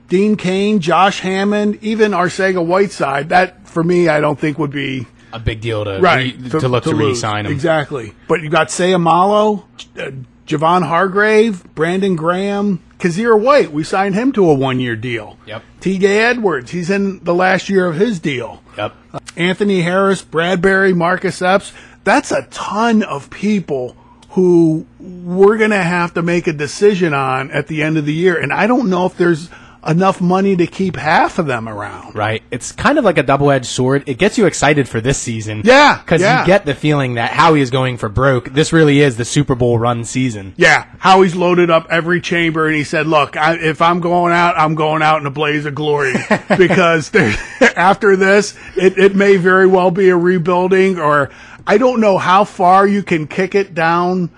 Deon 0.08 0.38
Cain, 0.38 0.80
Josh 0.80 1.20
Hammond, 1.20 1.78
even 1.82 2.12
Arcega 2.12 2.64
Whiteside. 2.64 3.28
That, 3.30 3.66
for 3.68 3.82
me, 3.84 4.08
I 4.08 4.20
don't 4.20 4.38
think 4.38 4.58
would 4.58 4.70
be 4.72 5.06
A 5.32 5.38
big 5.38 5.60
deal 5.60 5.84
to 5.84 6.00
right 6.00 6.36
re- 6.38 6.50
to, 6.50 6.68
look 6.68 6.84
to, 6.84 6.90
lose. 6.90 7.16
re-sign 7.16 7.46
him. 7.46 7.52
Exactly. 7.52 8.12
But 8.28 8.42
you 8.42 8.50
got 8.50 8.68
Seumalo, 8.68 9.64
uh, 9.98 10.10
Javon 10.46 10.86
Hargrave, 10.86 11.64
Brandon 11.74 12.16
Graham, 12.16 12.82
Kyzir 12.98 13.38
White. 13.40 13.72
We 13.72 13.84
signed 13.84 14.14
him 14.14 14.32
to 14.32 14.48
a 14.50 14.54
one 14.54 14.80
year 14.80 14.96
deal. 14.96 15.38
Yep. 15.46 15.62
T.J. 15.80 16.18
Edwards, 16.20 16.70
he's 16.72 16.90
in 16.90 17.22
the 17.24 17.34
last 17.34 17.68
year 17.68 17.86
of 17.86 17.96
his 17.96 18.18
deal. 18.20 18.62
Yep. 18.76 18.94
Anthony 19.36 19.82
Harris, 19.82 20.22
Bradberry, 20.24 20.94
Marcus 20.96 21.40
Epps. 21.40 21.72
That's 22.04 22.32
a 22.32 22.42
ton 22.50 23.02
of 23.02 23.30
people 23.30 23.96
who 24.34 24.84
we're 24.98 25.56
going 25.56 25.70
to 25.70 25.76
have 25.76 26.14
to 26.14 26.20
make 26.22 26.48
a 26.48 26.52
decision 26.52 27.14
on 27.14 27.52
at 27.52 27.68
the 27.68 27.84
end 27.84 27.96
of 27.96 28.04
the 28.04 28.12
year. 28.12 28.36
And 28.36 28.52
I 28.52 28.66
don't 28.66 28.90
know 28.90 29.06
if 29.06 29.16
there's 29.16 29.48
enough 29.86 30.20
money 30.20 30.56
to 30.56 30.66
keep 30.66 30.96
half 30.96 31.38
of 31.38 31.46
them 31.46 31.68
around. 31.68 32.14
Right. 32.14 32.42
It's 32.50 32.72
kind 32.72 32.98
of 32.98 33.04
like 33.04 33.18
a 33.18 33.22
double-edged 33.22 33.66
sword. 33.66 34.04
It 34.06 34.18
gets 34.18 34.38
you 34.38 34.46
excited 34.46 34.88
for 34.88 35.00
this 35.00 35.18
season. 35.18 35.62
Yeah, 35.64 35.98
Because 35.98 36.20
yeah. 36.20 36.40
you 36.40 36.46
get 36.46 36.66
the 36.66 36.74
feeling 36.74 37.14
that 37.14 37.30
Howie 37.32 37.60
is 37.60 37.70
going 37.70 37.98
for 37.98 38.08
broke. 38.08 38.52
This 38.52 38.72
really 38.72 39.00
is 39.00 39.16
the 39.16 39.24
Super 39.24 39.54
Bowl 39.54 39.78
run 39.78 40.04
season. 40.04 40.54
Yeah, 40.56 40.86
Howie's 40.98 41.34
loaded 41.36 41.70
up 41.70 41.86
every 41.90 42.20
chamber, 42.20 42.66
and 42.66 42.76
he 42.76 42.84
said, 42.84 43.06
"Look, 43.06 43.36
I, 43.36 43.54
if 43.54 43.82
I'm 43.82 44.00
going 44.00 44.32
out, 44.32 44.56
I'm 44.56 44.74
going 44.74 45.02
out 45.02 45.20
in 45.20 45.26
a 45.26 45.30
blaze 45.30 45.66
of 45.66 45.74
glory 45.74 46.14
because 46.56 47.12
after 47.76 48.16
this, 48.16 48.56
it, 48.76 48.98
it 48.98 49.14
may 49.14 49.36
very 49.36 49.66
well 49.66 49.90
be 49.90 50.08
a 50.08 50.16
rebuilding, 50.16 50.98
or 50.98 51.30
I 51.66 51.78
don't 51.78 52.00
know 52.00 52.18
how 52.18 52.44
far 52.44 52.86
you 52.86 53.02
can 53.02 53.26
kick 53.26 53.54
it 53.54 53.74
down 53.74 54.30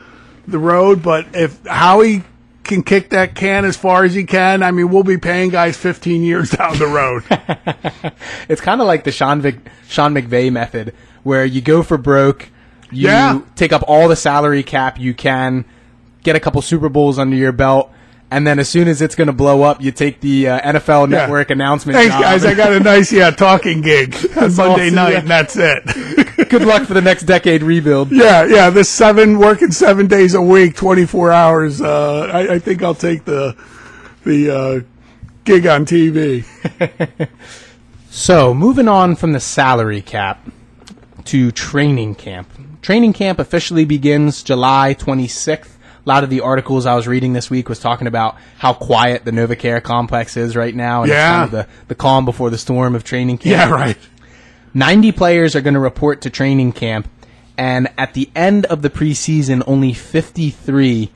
the 0.47 0.59
road, 0.59 1.03
but 1.03 1.27
if 1.35 1.65
Howie 1.67 2.23
can 2.67 2.83
kick 2.83 3.11
that 3.11 3.35
can 3.35 3.65
as 3.65 3.77
far 3.77 4.05
as 4.05 4.15
he 4.15 4.25
can, 4.25 4.63
I 4.63 4.71
mean, 4.71 4.91
we'll 4.91 5.03
be 5.05 5.17
paying 5.19 5.51
guys 5.51 5.77
15 5.77 6.23
years 6.23 6.51
down 6.51 6.79
the 6.79 6.87
road. 6.87 7.23
It's 8.49 8.61
kind 8.61 8.81
of 8.81 8.87
like 8.87 9.05
the 9.05 9.13
Sean, 9.13 9.41
Vic- 9.41 9.59
Sean 9.89 10.15
McVay 10.15 10.53
method, 10.53 10.95
where 11.23 11.45
you 11.45 11.61
go 11.61 11.83
for 11.83 11.97
broke, 11.99 12.49
you 12.91 13.09
Yeah. 13.09 13.41
take 13.57 13.73
up 13.73 13.83
all 13.89 14.09
the 14.09 14.17
salary 14.17 14.63
cap 14.63 14.99
you 14.99 15.15
can, 15.15 15.65
get 16.23 16.37
a 16.37 16.41
couple 16.41 16.61
Super 16.63 16.89
Bowls 16.89 17.19
under 17.19 17.37
your 17.37 17.53
belt, 17.53 17.91
and 18.31 18.47
then 18.47 18.59
as 18.59 18.69
soon 18.69 18.89
as 18.89 19.01
it's 19.03 19.15
going 19.15 19.27
to 19.29 19.33
blow 19.33 19.63
up, 19.63 19.81
you 19.81 19.93
take 19.93 20.21
the 20.21 20.49
uh, 20.49 20.73
NFL 20.73 21.11
Yeah. 21.11 21.19
Network 21.19 21.51
announcement. 21.51 21.97
Thanks, 21.97 22.13
job. 22.15 22.23
guys. 22.23 22.45
I 22.45 22.55
got 22.55 22.73
a 22.73 22.81
nice 22.81 23.13
yeah 23.13 23.31
talking 23.31 23.81
gig 23.83 24.15
on 24.37 24.55
Monday 24.57 24.85
awesome, 24.87 24.95
night, 24.95 25.13
yeah. 25.13 25.19
and 25.21 25.29
that's 25.31 25.57
it. 25.57 25.85
Good 26.49 26.63
luck 26.63 26.87
for 26.87 26.95
the 26.95 27.01
next 27.03 27.23
decade 27.25 27.63
rebuild. 27.63 28.11
yeah, 28.13 28.45
yeah. 28.45 28.71
This 28.71 28.89
seven 28.89 29.39
working 29.39 29.71
seven 29.73 30.07
days 30.07 30.35
a 30.35 30.43
week, 30.43 30.75
twenty 30.77 31.07
four 31.07 31.31
hours. 31.33 31.81
Uh, 31.81 32.23
I, 32.33 32.55
I 32.55 32.59
think 32.59 32.83
I'll 32.83 32.95
take 32.95 33.25
the 33.25 33.57
the 34.25 34.51
uh, 34.51 34.81
gig 35.45 35.67
on 35.67 35.85
TV. 35.87 36.45
So, 38.09 38.55
moving 38.55 38.89
on 38.89 39.15
from 39.15 39.33
the 39.33 39.41
salary 39.41 40.01
cap 40.01 40.49
to 41.25 41.51
training 41.51 42.15
camp. 42.15 42.49
Training 42.81 43.13
camp 43.13 43.39
officially 43.39 43.85
begins 43.85 44.43
July 44.43 44.95
26th. 44.99 45.67
A 45.67 45.76
lot 46.07 46.25
of 46.25 46.31
the 46.31 46.41
articles 46.41 46.87
I 46.87 46.95
was 46.95 47.07
reading 47.07 47.33
this 47.33 47.51
week 47.51 47.69
was 47.69 47.79
talking 47.81 48.07
about 48.07 48.37
how 48.59 48.73
quiet 48.73 49.25
the 49.25 49.33
NovaCare 49.33 49.83
complex 49.83 50.37
is 50.37 50.55
right 50.57 50.75
now. 50.75 51.03
And 51.03 51.11
Yeah. 51.11 51.43
it's 51.45 51.51
kind 51.53 51.61
of 51.63 51.69
the, 51.69 51.85
the 51.89 51.95
calm 51.95 52.25
before 52.25 52.49
the 52.51 52.59
storm 52.59 52.95
of 52.95 53.05
training 53.05 53.39
camp. 53.39 53.71
Yeah, 53.71 53.71
right. 53.71 53.99
90 54.73 55.13
players 55.13 55.57
are 55.57 55.61
going 55.61 55.75
to 55.75 55.81
report 55.81 56.21
to 56.23 56.31
training 56.31 56.73
camp, 56.73 57.09
and 57.59 57.89
at 57.99 58.15
the 58.15 58.31
end 58.37 58.67
of 58.67 58.83
the 58.83 58.91
preseason, 58.91 59.63
only 59.67 59.93
53 59.93 61.11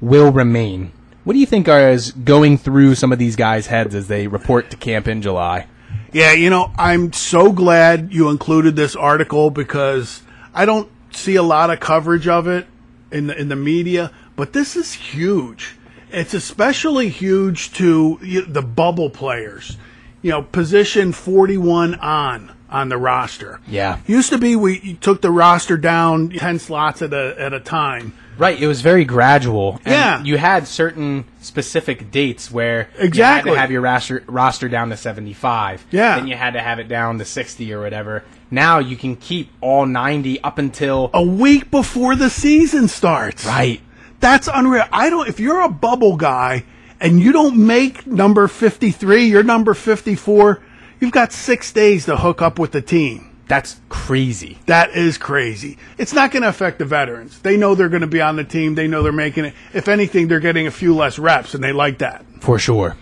will 0.00 0.32
remain. 0.32 0.92
What 1.22 1.32
do 1.34 1.38
you 1.38 1.46
think 1.46 1.68
are 1.68 1.88
is 1.90 2.10
going 2.12 2.58
through 2.58 2.96
some 2.96 3.12
of 3.12 3.18
these 3.18 3.36
guys' 3.36 3.66
heads 3.68 3.94
as 3.94 4.08
they 4.08 4.26
report 4.26 4.70
to 4.70 4.76
camp 4.76 5.08
in 5.08 5.22
July? 5.22 5.66
Yeah, 6.12 6.32
you 6.32 6.50
know, 6.50 6.70
I'm 6.76 7.12
so 7.12 7.50
glad 7.52 8.12
you 8.12 8.28
included 8.28 8.76
this 8.76 8.94
article 8.94 9.48
because 9.50 10.22
I 10.52 10.66
don't 10.66 10.90
see 11.12 11.36
a 11.36 11.42
lot 11.42 11.70
of 11.70 11.80
coverage 11.80 12.28
of 12.28 12.46
it 12.48 12.66
in 13.10 13.28
the 13.28 13.40
in 13.40 13.48
the 13.48 13.56
media, 13.56 14.10
but 14.36 14.52
this 14.52 14.76
is 14.76 14.92
huge. 14.94 15.76
It's 16.10 16.34
especially 16.34 17.08
huge 17.08 17.72
to 17.74 18.18
you- 18.22 18.44
the 18.46 18.62
bubble 18.62 19.10
players. 19.10 19.76
You 20.22 20.30
know, 20.30 20.42
position 20.42 21.12
41 21.12 21.96
on 21.96 22.50
on 22.70 22.88
the 22.88 22.96
roster. 22.96 23.60
Yeah. 23.68 23.98
Used 24.06 24.30
to 24.30 24.38
be 24.38 24.56
we 24.56 24.94
took 25.00 25.20
the 25.22 25.30
roster 25.30 25.76
down 25.76 26.30
10 26.30 26.58
slots 26.58 27.02
at 27.02 27.12
a 27.12 27.34
at 27.38 27.52
a 27.52 27.60
time. 27.60 28.12
Right, 28.36 28.60
it 28.60 28.66
was 28.66 28.80
very 28.80 29.04
gradual. 29.04 29.80
And 29.84 29.94
Yeah. 29.94 30.22
you 30.24 30.38
had 30.38 30.66
certain 30.66 31.24
specific 31.40 32.10
dates 32.10 32.50
where 32.50 32.88
Exactly. 32.98 33.52
you 33.52 33.54
had 33.56 33.60
to 33.60 33.60
have 33.60 33.70
your 33.70 33.80
roster 33.82 34.24
roster 34.26 34.68
down 34.68 34.90
to 34.90 34.96
seventy 34.96 35.32
five. 35.34 35.84
Yeah. 35.90 36.16
then 36.16 36.26
you 36.26 36.34
had 36.36 36.54
to 36.54 36.60
have 36.60 36.78
it 36.80 36.88
down 36.88 37.18
to 37.18 37.24
sixty 37.24 37.72
or 37.72 37.80
whatever. 37.80 38.24
Now 38.50 38.78
you 38.80 38.96
can 38.96 39.14
keep 39.16 39.50
all 39.60 39.86
ninety 39.86 40.40
up 40.42 40.58
until 40.58 41.10
A 41.14 41.22
week 41.22 41.70
before 41.70 42.16
the 42.16 42.30
season 42.30 42.88
starts. 42.88 43.44
right. 43.46 43.80
That's 44.24 44.48
unreal. 44.50 44.86
I 44.90 45.10
don't. 45.10 45.28
If 45.28 45.38
you're 45.38 45.60
a 45.60 45.68
bubble 45.68 46.16
guy 46.16 46.64
and 46.98 47.20
you 47.20 47.30
don't 47.30 47.66
make 47.66 48.06
number 48.06 48.48
53, 48.48 49.26
you're 49.26 49.42
number 49.42 49.74
54. 49.74 50.62
You've 50.98 51.12
got 51.12 51.30
six 51.30 51.70
days 51.74 52.06
to 52.06 52.16
hook 52.16 52.40
up 52.40 52.58
with 52.58 52.72
the 52.72 52.80
team. 52.80 53.36
That's 53.48 53.82
crazy. 53.90 54.56
That 54.64 54.92
is 54.92 55.18
crazy. 55.18 55.76
It's 55.98 56.14
not 56.14 56.30
going 56.30 56.42
to 56.42 56.48
affect 56.48 56.78
the 56.78 56.86
veterans. 56.86 57.38
They 57.40 57.58
know 57.58 57.74
they're 57.74 57.90
going 57.90 58.00
to 58.00 58.06
be 58.06 58.22
on 58.22 58.36
the 58.36 58.44
team. 58.44 58.76
They 58.76 58.88
know 58.88 59.02
they're 59.02 59.12
making 59.12 59.44
it. 59.44 59.54
If 59.74 59.88
anything, 59.88 60.28
they're 60.28 60.40
getting 60.40 60.66
a 60.66 60.70
few 60.70 60.96
less 60.96 61.18
reps, 61.18 61.52
and 61.52 61.62
they 61.62 61.72
like 61.72 61.98
that. 61.98 62.24
For 62.40 62.58
sure. 62.58 62.96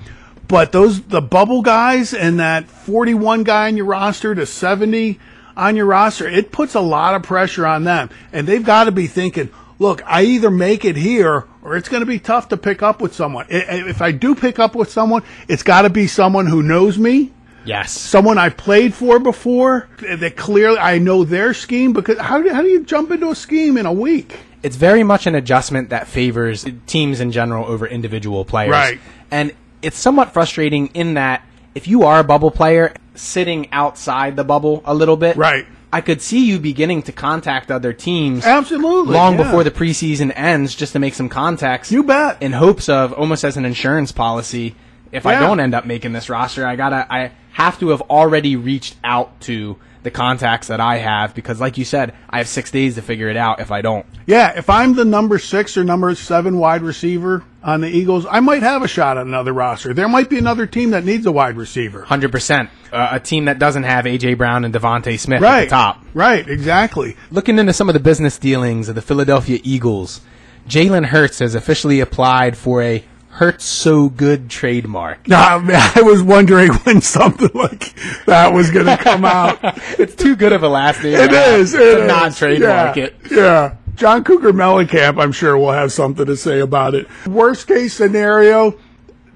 But 0.49 0.73
those 0.73 1.02
the 1.02 1.23
bubble 1.23 1.62
guys 1.62 2.14
and 2.14 2.41
that 2.41 2.67
41 2.67 3.45
guy 3.45 3.69
on 3.69 3.76
your 3.76 3.87
roster 3.87 4.35
to 4.35 4.45
70 4.45 5.21
on 5.57 5.76
your 5.76 5.87
roster, 5.87 6.26
it 6.26 6.50
puts 6.50 6.75
a 6.75 6.81
lot 6.81 7.14
of 7.14 7.23
pressure 7.23 7.64
on 7.64 7.85
them. 7.85 8.11
And 8.33 8.49
they've 8.49 8.64
got 8.64 8.85
to 8.85 8.91
be 8.91 9.07
thinking, 9.07 9.50
look, 9.79 10.02
I 10.07 10.23
either 10.23 10.50
make 10.50 10.85
it 10.85 10.97
here 10.97 11.47
or 11.62 11.76
it's 11.76 11.88
going 11.88 12.00
to 12.00 12.07
be 12.07 12.19
tough 12.19 12.49
to 12.49 12.57
pick 12.57 12.83
up 12.83 13.00
with 13.00 13.14
someone. 13.14 13.47
If 13.49 14.02
I 14.02 14.12
do 14.12 14.35
pick 14.35 14.59
up 14.59 14.75
with 14.75 14.91
someone, 14.91 15.23
it's 15.49 15.62
got 15.62 15.83
to 15.83 15.91
be 15.91 16.07
someone 16.07 16.47
who 16.47 16.62
knows 16.62 16.99
me, 16.99 17.33
Yes. 17.64 17.93
someone 17.93 18.38
I've 18.38 18.57
played 18.57 18.93
for 18.95 19.19
before, 19.21 19.88
that 20.00 20.37
clearly 20.37 20.79
I 20.79 20.99
know 20.99 21.23
their 21.25 21.55
scheme 21.55 21.93
because 21.93 22.19
how 22.19 22.43
do, 22.43 22.52
how 22.52 22.62
do 22.62 22.69
you 22.69 22.83
jump 22.85 23.11
into 23.12 23.31
a 23.31 23.35
scheme 23.37 23.76
in 23.76 23.87
a 23.87 23.93
week? 23.93 24.38
it's 24.64 24.76
very 24.76 25.02
much 25.02 25.26
an 25.26 25.35
adjustment 25.35 25.88
that 25.88 26.07
favors 26.07 26.64
teams 26.87 27.19
in 27.19 27.33
general 27.33 27.67
over 27.67 27.85
individual 27.85 28.45
players. 28.45 28.71
Right. 28.71 29.00
And 29.29 29.52
it's 29.83 29.99
somewhat 29.99 30.33
frustrating 30.33 30.87
in 30.95 31.14
that 31.14 31.45
if 31.75 31.88
you 31.88 32.05
are 32.05 32.21
a 32.21 32.25
bubble 32.25 32.52
player 32.52 32.95
sitting 33.17 33.69
outside 33.73 34.37
the 34.37 34.45
bubble 34.45 34.81
a 34.85 34.95
little 34.95 35.17
bit, 35.17 35.37
Right. 35.37 35.67
I 35.93 36.01
could 36.01 36.23
see 36.23 36.47
you 36.47 36.59
beginning 36.59 37.03
to 37.03 37.13
contact 37.13 37.71
other 37.71 37.93
teams 37.93 38.47
Absolutely. 38.47 39.15
long 39.15 39.37
yeah. 39.37 39.45
before 39.45 39.63
the 39.63 39.71
preseason 39.71 40.33
ends 40.35 40.75
just 40.75 40.95
to 40.95 40.99
make 40.99 41.13
some 41.13 41.29
contacts. 41.29 41.93
You 41.93 42.03
bet. 42.03 42.43
In 42.43 42.53
hopes 42.53 42.89
of 42.89 43.13
almost 43.13 43.45
as 43.45 43.59
an 43.59 43.67
insurance 43.67 44.11
policy, 44.11 44.75
if 45.13 45.27
I 45.27 45.39
don't 45.39 45.61
end 45.61 45.75
up 45.75 45.85
making 45.85 46.15
this 46.15 46.31
roster, 46.31 46.67
I 46.67 46.77
gotta 46.77 47.07
I 47.13 47.33
have 47.53 47.79
to 47.81 47.91
have 47.91 48.01
already 48.03 48.57
reached 48.57 48.97
out 49.05 49.39
to 49.43 49.77
the 50.02 50.11
contacts 50.11 50.66
that 50.66 50.80
I 50.80 50.99
have 50.99 51.35
because 51.35 51.61
like 51.61 51.78
you 51.78 51.85
said, 51.85 52.14
I 52.28 52.38
have 52.38 52.49
six 52.49 52.71
days 52.71 52.97
to 52.97 53.02
figure 53.02 53.28
it 53.28 53.37
out 53.37 53.61
if 53.61 53.71
I 53.71 53.82
don't. 53.82 54.04
Yeah, 54.26 54.52
if 54.56 54.68
I'm 54.68 54.94
the 54.94 55.04
number 55.04 55.38
six 55.38 55.76
or 55.76 55.85
number 55.85 56.14
seven 56.14 56.59
wide 56.59 56.82
receiver 56.82 57.44
on 57.62 57.80
the 57.80 57.88
Eagles, 57.88 58.26
I 58.28 58.40
might 58.40 58.62
have 58.62 58.82
a 58.82 58.88
shot 58.88 59.16
at 59.16 59.26
another 59.26 59.52
roster. 59.52 59.94
There 59.94 60.09
might 60.09 60.28
be 60.28 60.38
another 60.38 60.66
team 60.66 60.90
that 60.90 61.04
needs 61.04 61.25
a 61.26 61.32
wide 61.32 61.56
receiver. 61.56 62.02
Hundred 62.02 62.32
percent. 62.32 62.71
Uh, 62.92 63.11
a 63.12 63.21
team 63.21 63.44
that 63.47 63.59
doesn't 63.59 63.85
have 63.85 64.04
AJ 64.04 64.37
Brown 64.38 64.64
and 64.64 64.75
DeVonta 64.75 65.18
Smith 65.18 65.40
at 65.40 65.42
Right. 65.42 65.64
the 65.64 65.71
top. 65.71 66.04
Right, 66.14 66.47
exactly. 66.49 67.16
Looking 67.30 67.59
into 67.59 67.73
some 67.73 67.88
of 67.88 67.92
the 67.94 68.00
business 68.00 68.38
dealings 68.38 68.88
of 68.88 68.94
the 68.97 69.02
Philadelphia 69.02 69.61
Eagles, 69.62 70.21
Jalen 70.68 71.06
Hurts 71.06 71.38
has 71.38 71.54
officially 71.54 72.00
applied 72.00 72.56
for 72.56 72.82
a 72.82 73.04
Hurts 73.33 73.65
So 73.65 74.11
Good 74.11 74.51
trademark. 74.51 75.27
Nah, 75.29 75.61
I 75.65 76.03
was 76.03 76.23
wondering 76.23 76.73
when 76.85 77.01
something 77.01 77.51
like 77.55 77.95
that 78.27 78.53
was 78.53 78.71
going 78.71 78.87
to 78.87 78.99
come 78.99 79.25
out. 79.25 79.59
it's 79.99 80.15
too 80.15 80.37
good 80.37 80.53
of 80.53 80.62
a 80.62 80.69
last 80.69 81.03
name. 81.03 81.15
It 81.15 81.33
is. 81.33 81.73
to 81.73 81.79
have 81.79 81.97
is. 81.99 82.03
It 82.03 82.07
not 82.07 82.37
trademark 82.37 82.97
yeah, 82.97 83.05
it. 83.05 83.17
Yeah. 83.31 83.77
John 83.95 84.25
Cougar 84.25 84.53
Mellencamp, 84.53 85.21
I'm 85.21 85.33
sure, 85.33 85.57
will 85.57 85.73
have 85.73 85.93
something 85.93 86.27
to 86.27 86.37
say 86.37 86.61
about 86.61 86.95
it. 86.95 87.07
Worst 87.27 87.67
case 87.67 87.95
scenario, 87.95 88.79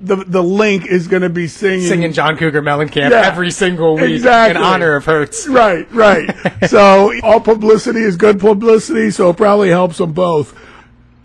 the 0.01 0.17
the 0.17 0.43
Linc 0.43 0.87
is 0.87 1.09
going 1.09 1.23
to 1.23 1.31
be 1.31 1.47
singing. 1.47 1.87
Singing 1.87 2.13
John 2.13 2.37
Cougar 2.37 2.63
Mellencamp 2.63 3.11
Yeah, 3.11 3.23
every 3.23 3.51
single 3.51 3.97
week 3.97 4.11
exactly. 4.11 4.61
in 4.61 4.67
honor 4.67 4.97
of 4.97 5.07
Hurts. 5.07 5.49
Right, 5.49 5.91
right. 5.93 6.31
so 6.69 7.19
all 7.23 7.41
publicity 7.41 8.01
is 8.01 8.17
good 8.17 8.41
publicity, 8.41 9.11
so 9.11 9.31
it 9.31 9.37
probably 9.37 9.71
helps 9.71 9.99
them 9.99 10.13
both. 10.13 10.55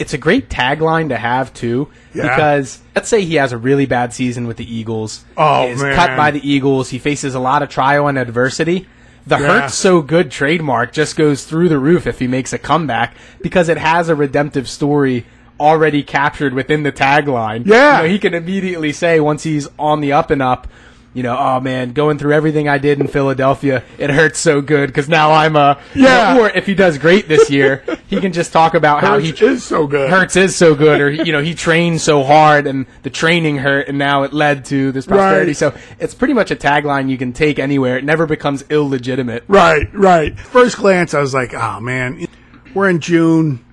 It's 0.01 0.13
a 0.13 0.17
great 0.17 0.50
tagline 0.50 1.10
to 1.10 1.17
have 1.17 1.53
too, 1.53 1.88
Yeah. 2.13 2.24
because 2.24 2.79
let's 2.96 3.08
say 3.08 3.24
he 3.24 3.36
has 3.36 3.51
a 3.51 3.58
really 3.58 3.86
bad 3.86 4.13
season 4.13 4.48
with 4.48 4.58
the 4.58 4.75
Eagles. 4.75 5.24
Oh, 5.38 5.67
is 5.67 5.81
man. 5.81 5.96
cut 5.96 6.17
by 6.17 6.31
the 6.31 6.41
Eagles. 6.50 6.89
He 6.89 7.00
faces 7.00 7.36
a 7.36 7.39
lot 7.39 7.62
of 7.62 7.70
trial 7.70 8.08
and 8.08 8.17
adversity. 8.17 8.88
The 9.27 9.38
Yeah. 9.38 9.62
Hurts 9.62 9.75
so 9.75 10.01
good 10.01 10.31
trademark 10.31 10.91
just 10.93 11.15
goes 11.15 11.43
through 11.43 11.70
the 11.70 11.77
roof 11.77 12.08
if 12.08 12.17
he 12.20 12.27
makes 12.27 12.51
a 12.53 12.58
comeback 12.58 13.13
because 13.41 13.70
it 13.70 13.77
has 13.77 14.10
a 14.10 14.15
redemptive 14.15 14.67
story 14.67 15.25
already 15.60 16.01
captured 16.01 16.53
within 16.55 16.81
the 16.81 16.91
tagline. 16.91 17.63
Yeah. 17.67 17.98
You 17.98 18.03
know, 18.03 18.10
he 18.10 18.17
can 18.20 18.34
immediately 18.34 18.91
say 18.91 19.20
once 19.20 19.43
he's 19.43 19.67
on 19.77 20.01
the 20.01 20.12
up 20.12 20.31
and 20.31 20.41
up, 20.41 20.67
you 21.13 21.24
know, 21.24 21.38
oh 21.38 21.60
man, 21.60 21.91
going 21.91 22.18
through 22.18 22.34
everything 22.34 22.70
I 22.70 22.77
did 22.77 23.00
in 23.00 23.08
Philadelphia, 23.08 23.84
it 23.98 24.10
hurts 24.10 24.39
so 24.39 24.62
good 24.62 24.88
because 24.88 25.10
now 25.10 25.32
I'm 25.34 25.56
a 25.58 25.77
you 25.94 26.03
Yeah. 26.03 26.34
know, 26.36 26.44
or 26.44 26.50
if 26.50 26.65
he 26.65 26.74
does 26.74 26.98
great 26.98 27.27
this 27.27 27.50
year, 27.50 27.84
he 28.08 28.20
can 28.22 28.32
just 28.32 28.53
talk 28.53 28.74
about 28.75 29.01
how 29.01 29.20
Hurts 29.20 29.39
he 29.39 29.46
is 29.46 29.63
so 29.63 29.88
good. 29.88 30.10
Hurts 30.10 30.36
is 30.38 30.56
so 30.56 30.74
good, 30.74 31.01
or 31.01 31.10
you 31.10 31.32
know, 31.34 31.41
he 31.41 31.53
trained 31.53 32.00
so 32.00 32.24
hard, 32.24 32.65
and 32.68 32.86
the 33.03 33.10
training 33.10 33.58
hurt, 33.58 33.88
and 33.89 33.98
now 33.98 34.24
it 34.24 34.32
led 34.34 34.63
to 34.65 34.91
this 34.94 35.06
prosperity. 35.06 35.50
Right. 35.50 35.58
So 35.58 35.74
it's 36.00 36.13
pretty 36.13 36.34
much 36.34 36.50
a 36.51 36.56
tagline 36.56 37.10
you 37.10 37.18
can 37.18 37.34
take 37.34 37.60
anywhere. 37.60 37.98
It 37.98 38.06
never 38.06 38.25
becomes 38.25 38.63
illegitimate. 38.70 39.44
Right, 39.48 39.88
right. 39.94 40.39
First 40.39 40.77
glance, 40.77 41.13
I 41.13 41.20
was 41.20 41.34
like, 41.34 41.53
oh 41.53 41.80
man, 41.82 42.25
we're 42.74 42.89
in 42.89 43.00
June. 43.01 43.65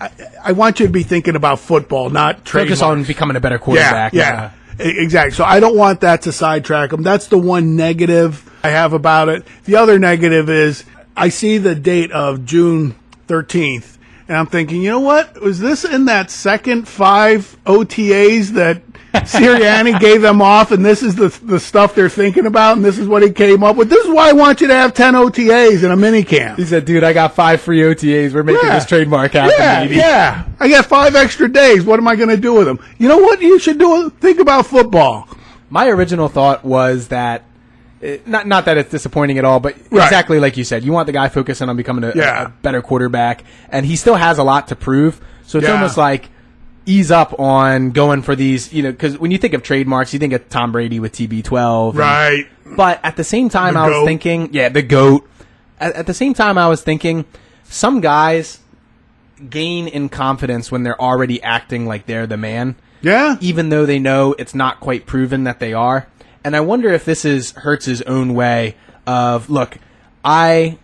I, 0.00 0.10
I 0.44 0.52
want 0.52 0.80
you 0.80 0.86
to 0.86 0.92
be 0.92 1.02
thinking 1.02 1.36
about 1.36 1.58
football, 1.60 2.08
not 2.08 2.48
Focus 2.48 2.80
on 2.80 3.02
becoming 3.04 3.36
a 3.36 3.40
better 3.40 3.58
quarterback. 3.58 4.14
yeah, 4.14 4.48
E- 4.48 4.52
exactly. 4.80 5.32
So 5.32 5.44
I 5.44 5.60
don't 5.60 5.76
want 5.76 6.00
that 6.00 6.22
to 6.22 6.32
sidetrack 6.32 6.90
them. 6.90 7.02
That's 7.02 7.28
the 7.28 7.38
one 7.38 7.76
negative 7.76 8.50
I 8.62 8.68
have 8.70 8.92
about 8.92 9.28
it. 9.28 9.46
The 9.64 9.76
other 9.76 9.98
negative 9.98 10.50
is 10.50 10.84
I 11.16 11.28
see 11.28 11.58
the 11.58 11.74
date 11.74 12.12
of 12.12 12.44
June 12.44 12.94
13th, 13.28 13.98
and 14.28 14.36
I'm 14.36 14.46
thinking, 14.46 14.82
you 14.82 14.90
know 14.90 15.00
what? 15.00 15.40
Was 15.40 15.60
this 15.60 15.84
in 15.84 16.06
that 16.06 16.30
second 16.30 16.88
five 16.88 17.56
OTAs 17.64 18.50
that 18.50 18.82
Sirianni 19.14 19.98
gave 19.98 20.22
them 20.22 20.40
off, 20.40 20.70
and 20.70 20.84
this 20.84 21.02
is 21.02 21.14
the 21.16 21.28
the 21.44 21.58
stuff 21.58 21.94
they're 21.94 22.08
thinking 22.08 22.46
about, 22.46 22.76
and 22.76 22.84
this 22.84 22.98
is 22.98 23.08
what 23.08 23.22
he 23.22 23.30
came 23.30 23.62
up 23.64 23.76
with? 23.76 23.88
This 23.90 24.04
is 24.04 24.10
why 24.12 24.28
I 24.30 24.32
want 24.32 24.60
you 24.60 24.68
to 24.68 24.74
have 24.74 24.94
10 24.94 25.14
OTAs 25.14 25.82
in 25.82 25.90
a 25.90 25.96
mini 25.96 26.22
camp. 26.22 26.58
He 26.58 26.64
said, 26.64 26.84
"Dude, 26.84 27.02
I 27.04 27.12
got 27.12 27.34
five 27.34 27.60
free 27.60 27.80
OTAs. 27.80 28.32
We're 28.32 28.42
making 28.42 28.62
Yeah. 28.66 28.74
this 28.76 28.86
trademark 28.86 29.32
happen, 29.32 29.54
Yeah, 29.58 29.80
baby." 29.82 29.96
yeah. 29.96 30.44
I 30.60 30.68
got 30.68 30.86
five 30.86 31.16
extra 31.16 31.48
days. 31.50 31.84
What 31.84 31.98
am 31.98 32.06
I 32.08 32.16
going 32.16 32.28
to 32.28 32.36
do 32.36 32.54
with 32.54 32.66
them? 32.66 32.78
You 32.98 33.08
know 33.08 33.18
what 33.18 33.40
you 33.42 33.58
should 33.58 33.78
do? 33.78 34.10
Think 34.20 34.38
about 34.38 34.66
football. 34.66 35.28
My 35.70 35.88
original 35.88 36.28
thought 36.28 36.64
was 36.64 37.08
that. 37.08 37.42
eh, 38.02 38.16
Not, 38.26 38.46
not 38.46 38.64
that 38.64 38.78
it's 38.78 38.90
disappointing 38.90 39.38
at 39.38 39.44
all, 39.44 39.60
but 39.60 39.74
Right. 39.90 40.04
exactly 40.04 40.40
like 40.40 40.56
you 40.56 40.64
said, 40.64 40.84
you 40.84 40.92
want 40.92 41.06
the 41.06 41.12
guy 41.12 41.28
focusing 41.28 41.68
on 41.68 41.76
becoming 41.76 42.04
a, 42.04 42.12
Yeah. 42.14 42.44
a 42.44 42.48
better 42.62 42.80
quarterback, 42.80 43.44
and 43.70 43.84
he 43.84 43.94
still 43.96 44.14
has 44.14 44.38
a 44.38 44.42
lot 44.42 44.68
to 44.68 44.76
prove. 44.76 45.20
So 45.46 45.58
it's 45.58 45.66
Yeah. 45.68 45.74
almost 45.74 45.96
like 45.98 46.28
ease 46.86 47.10
up 47.10 47.38
on 47.38 47.90
going 47.90 48.22
for 48.22 48.34
these, 48.34 48.72
you 48.72 48.82
know, 48.82 48.90
because 48.90 49.18
when 49.18 49.30
you 49.30 49.38
think 49.38 49.54
of 49.54 49.62
trademarks, 49.62 50.12
you 50.12 50.18
think 50.18 50.32
of 50.32 50.48
Tom 50.48 50.72
Brady 50.72 50.98
with 51.00 51.12
TB12. 51.12 51.90
and- 51.90 51.98
Right. 51.98 52.46
But 52.76 53.00
at 53.02 53.16
the 53.16 53.24
same 53.24 53.48
time, 53.48 53.74
The 53.74 53.80
I 53.80 53.88
was 53.88 54.06
thinking, 54.06 54.48
yeah, 54.52 54.68
the 54.68 54.82
goat. 54.82 55.28
At, 55.80 55.94
at 55.94 56.06
the 56.06 56.14
same 56.14 56.34
time, 56.34 56.56
I 56.58 56.68
was 56.68 56.82
thinking, 56.82 57.24
some 57.64 58.00
guys 58.00 58.60
gain 59.48 59.88
in 59.88 60.08
confidence 60.08 60.70
when 60.70 60.82
they're 60.82 61.00
already 61.00 61.42
acting 61.42 61.86
like 61.86 62.06
they're 62.06 62.26
the 62.26 62.36
man, 62.36 62.76
Yeah. 63.02 63.36
even 63.40 63.70
though 63.70 63.86
they 63.86 63.98
know 63.98 64.34
it's 64.38 64.54
not 64.54 64.80
quite 64.80 65.06
proven 65.06 65.44
that 65.44 65.58
they 65.60 65.72
are. 65.72 66.06
And 66.44 66.54
I 66.54 66.60
wonder 66.60 66.90
if 66.90 67.04
this 67.04 67.24
is 67.24 67.52
Hurts's 67.52 68.02
own 68.02 68.34
way 68.34 68.76
of, 69.06 69.48
look, 69.50 69.78
I, 70.24 70.78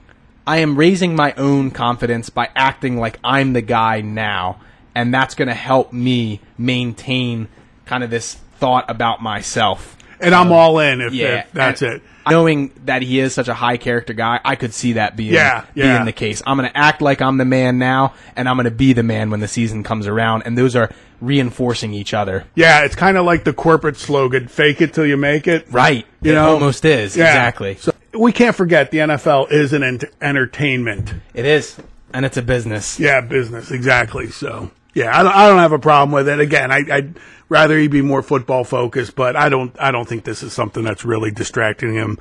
I 0.46 0.58
am 0.58 0.76
raising 0.76 1.14
my 1.14 1.32
own 1.34 1.70
confidence 1.70 2.30
by 2.30 2.48
acting 2.56 2.96
like 2.98 3.18
I'm 3.22 3.52
the 3.52 3.62
guy 3.62 4.00
now, 4.00 4.58
and 4.96 5.14
that's 5.14 5.34
going 5.36 5.48
to 5.48 5.54
help 5.54 5.92
me 5.92 6.40
maintain 6.58 7.46
kind 7.84 8.02
of 8.02 8.10
this 8.10 8.34
thought 8.58 8.90
about 8.90 9.22
myself. 9.22 9.96
And 10.18 10.34
I'm 10.34 10.46
um, 10.48 10.52
all 10.52 10.78
in 10.78 11.00
if, 11.02 11.12
Yeah, 11.12 11.40
if 11.40 11.52
that's 11.52 11.82
it. 11.82 12.02
Knowing 12.28 12.72
that 12.86 13.02
he 13.02 13.20
is 13.20 13.34
such 13.34 13.46
a 13.48 13.54
high 13.54 13.76
character 13.76 14.14
guy, 14.14 14.40
I 14.44 14.56
could 14.56 14.72
see 14.74 14.94
that 14.94 15.14
being 15.14 15.34
Yeah, 15.34 15.64
yeah. 15.74 15.94
being 15.94 16.06
the 16.06 16.12
case. 16.12 16.42
I'm 16.46 16.56
going 16.56 16.68
to 16.68 16.76
act 16.76 17.00
like 17.02 17.20
I'm 17.22 17.36
the 17.36 17.44
man 17.44 17.78
now, 17.78 18.14
and 18.34 18.48
I'm 18.48 18.56
going 18.56 18.64
to 18.64 18.70
be 18.72 18.94
the 18.94 19.02
man 19.04 19.30
when 19.30 19.40
the 19.40 19.46
season 19.46 19.84
comes 19.84 20.06
around, 20.06 20.42
and 20.46 20.56
those 20.58 20.74
are 20.74 20.90
reinforcing 21.20 21.92
each 21.92 22.14
other. 22.14 22.44
Yeah, 22.54 22.84
it's 22.84 22.96
kind 22.96 23.16
of 23.16 23.26
like 23.26 23.44
the 23.44 23.52
corporate 23.52 23.96
slogan, 23.96 24.48
fake 24.48 24.80
it 24.80 24.94
till 24.94 25.06
you 25.06 25.16
make 25.18 25.46
it. 25.46 25.66
Right. 25.70 26.06
You 26.22 26.32
it 26.32 26.34
know? 26.34 26.54
almost 26.54 26.84
is 26.84 27.16
Yeah. 27.16 27.26
exactly. 27.26 27.76
So 27.76 27.92
we 28.18 28.32
can't 28.32 28.56
forget 28.56 28.90
the 28.90 28.98
NFL 28.98 29.52
is 29.52 29.72
an 29.74 29.82
ent- 29.82 30.04
entertainment. 30.22 31.12
It 31.34 31.44
is, 31.44 31.76
and 32.12 32.24
it's 32.24 32.36
a 32.38 32.42
business. 32.42 32.98
Yeah, 32.98 33.20
business 33.20 33.70
exactly. 33.70 34.30
So 34.30 34.70
yeah, 34.96 35.14
I 35.14 35.22
don't, 35.22 35.32
I 35.32 35.46
don't 35.46 35.58
have 35.58 35.72
a 35.72 35.78
problem 35.78 36.10
with 36.10 36.26
it. 36.26 36.40
Again, 36.40 36.72
I, 36.72 36.82
I'd 36.90 37.18
rather 37.50 37.78
he 37.78 37.86
be 37.86 38.00
more 38.00 38.22
football 38.22 38.64
focused, 38.64 39.14
but 39.14 39.36
I 39.36 39.50
don't 39.50 39.76
I 39.78 39.90
don't 39.90 40.08
think 40.08 40.24
this 40.24 40.42
is 40.42 40.54
something 40.54 40.82
that's 40.84 41.04
really 41.04 41.30
distracting 41.30 41.92
him. 41.92 42.18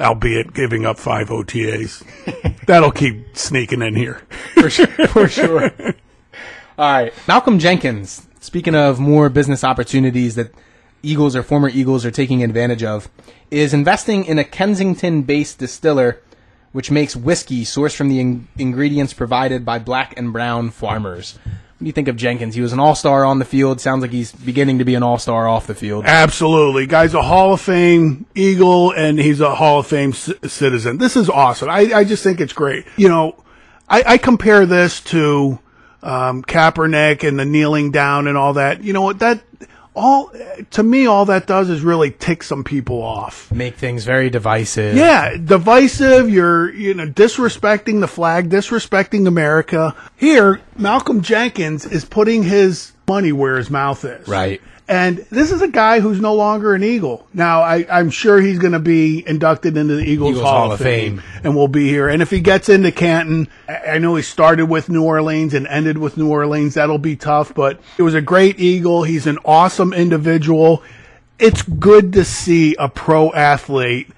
Albeit 0.00 0.54
giving 0.54 0.86
up 0.86 0.98
five 0.98 1.28
OTAs, 1.28 2.02
that'll 2.66 2.90
keep 2.90 3.36
sneaking 3.36 3.82
in 3.82 3.94
here. 3.94 4.22
for 4.54 4.70
sure. 4.70 4.86
For 5.08 5.28
sure. 5.28 5.70
All 6.78 6.92
right, 6.92 7.12
Malcolm 7.28 7.58
Jenkins. 7.58 8.26
Speaking 8.40 8.74
of 8.74 8.98
more 8.98 9.28
business 9.28 9.62
opportunities 9.62 10.34
that 10.34 10.52
Eagles 11.02 11.36
or 11.36 11.42
former 11.42 11.68
Eagles 11.68 12.04
are 12.04 12.10
taking 12.10 12.42
advantage 12.42 12.82
of, 12.82 13.08
is 13.50 13.72
investing 13.72 14.24
in 14.24 14.38
a 14.38 14.44
Kensington-based 14.44 15.58
distiller, 15.58 16.20
which 16.72 16.90
makes 16.90 17.14
whiskey 17.14 17.64
sourced 17.64 17.94
from 17.94 18.08
the 18.08 18.18
in- 18.18 18.48
ingredients 18.58 19.12
provided 19.12 19.64
by 19.64 19.78
black 19.78 20.14
and 20.16 20.32
brown 20.32 20.70
farmers. 20.70 21.38
What 21.74 21.80
do 21.80 21.86
you 21.86 21.92
think 21.92 22.06
of 22.08 22.16
Jenkins? 22.16 22.54
He 22.54 22.60
was 22.60 22.72
an 22.72 22.78
all-star 22.78 23.24
on 23.24 23.40
the 23.40 23.44
field. 23.44 23.80
Sounds 23.80 24.02
like 24.02 24.12
he's 24.12 24.30
beginning 24.32 24.78
to 24.78 24.84
be 24.84 24.94
an 24.94 25.02
all-star 25.02 25.48
off 25.48 25.66
the 25.66 25.74
field. 25.74 26.04
Absolutely. 26.06 26.86
Guy's 26.86 27.14
a 27.14 27.22
Hall 27.22 27.52
of 27.54 27.60
Fame 27.60 28.26
Eagle 28.34 28.92
and 28.92 29.18
he's 29.18 29.40
a 29.40 29.56
Hall 29.56 29.80
of 29.80 29.86
Fame 29.88 30.12
c- 30.12 30.34
citizen. 30.46 30.98
This 30.98 31.16
is 31.16 31.28
awesome. 31.28 31.68
I, 31.68 31.92
I 31.92 32.04
just 32.04 32.22
think 32.22 32.40
it's 32.40 32.52
great. 32.52 32.86
You 32.96 33.08
know, 33.08 33.42
I, 33.88 34.04
I 34.06 34.18
compare 34.18 34.66
this 34.66 35.00
to 35.02 35.58
um, 36.02 36.42
Kaepernick 36.44 37.26
and 37.26 37.38
the 37.38 37.44
kneeling 37.44 37.90
down 37.90 38.28
and 38.28 38.38
all 38.38 38.52
that. 38.52 38.84
You 38.84 38.92
know 38.92 39.02
what? 39.02 39.18
That 39.18 39.42
all 39.94 40.32
to 40.72 40.82
me, 40.82 41.06
all 41.06 41.26
that 41.26 41.46
does 41.46 41.70
is 41.70 41.82
really 41.82 42.10
tick 42.10 42.42
some 42.42 42.64
people 42.64 43.02
off. 43.02 43.50
Make 43.52 43.76
things 43.76 44.04
very 44.04 44.28
divisive. 44.28 44.96
Yeah, 44.96 45.36
divisive. 45.36 46.28
You're, 46.28 46.72
you 46.72 46.94
know, 46.94 47.06
disrespecting 47.06 48.00
the 48.00 48.08
flag, 48.08 48.50
disrespecting 48.50 49.26
America. 49.26 49.94
Here, 50.16 50.60
Malcolm 50.76 51.22
Jenkins 51.22 51.86
is 51.86 52.04
putting 52.04 52.42
his 52.42 52.92
money 53.06 53.32
where 53.32 53.56
his 53.56 53.70
mouth 53.70 54.04
is. 54.04 54.26
Right. 54.26 54.60
And 54.86 55.18
this 55.30 55.50
is 55.50 55.62
a 55.62 55.68
guy 55.68 56.00
who's 56.00 56.20
no 56.20 56.34
longer 56.34 56.74
an 56.74 56.84
Eagle. 56.84 57.26
Now, 57.32 57.62
I, 57.62 57.86
I'm 57.90 58.10
sure 58.10 58.38
he's 58.38 58.58
going 58.58 58.74
to 58.74 58.78
be 58.78 59.26
inducted 59.26 59.78
into 59.78 59.96
the 59.96 60.02
Eagles, 60.02 60.32
Eagles 60.32 60.44
Hall, 60.44 60.72
of 60.72 60.78
Fame, 60.78 61.22
and 61.42 61.56
will 61.56 61.68
be 61.68 61.88
here. 61.88 62.08
And 62.08 62.20
if 62.20 62.30
he 62.30 62.40
gets 62.40 62.68
into 62.68 62.92
Canton, 62.92 63.48
I 63.66 63.96
know 63.96 64.14
he 64.14 64.22
started 64.22 64.66
with 64.66 64.90
New 64.90 65.02
Orleans 65.02 65.54
and 65.54 65.66
ended 65.68 65.96
with 65.96 66.18
New 66.18 66.28
Orleans. 66.28 66.74
That'll 66.74 66.98
be 66.98 67.16
tough, 67.16 67.54
but 67.54 67.80
it 67.96 68.02
was 68.02 68.12
a 68.12 68.20
great 68.20 68.60
Eagle. 68.60 69.04
He's 69.04 69.26
an 69.26 69.38
awesome 69.46 69.94
individual. 69.94 70.82
It's 71.38 71.62
good 71.62 72.12
to 72.12 72.24
see 72.24 72.76
a 72.78 72.90
pro 72.90 73.32
athlete 73.32 74.08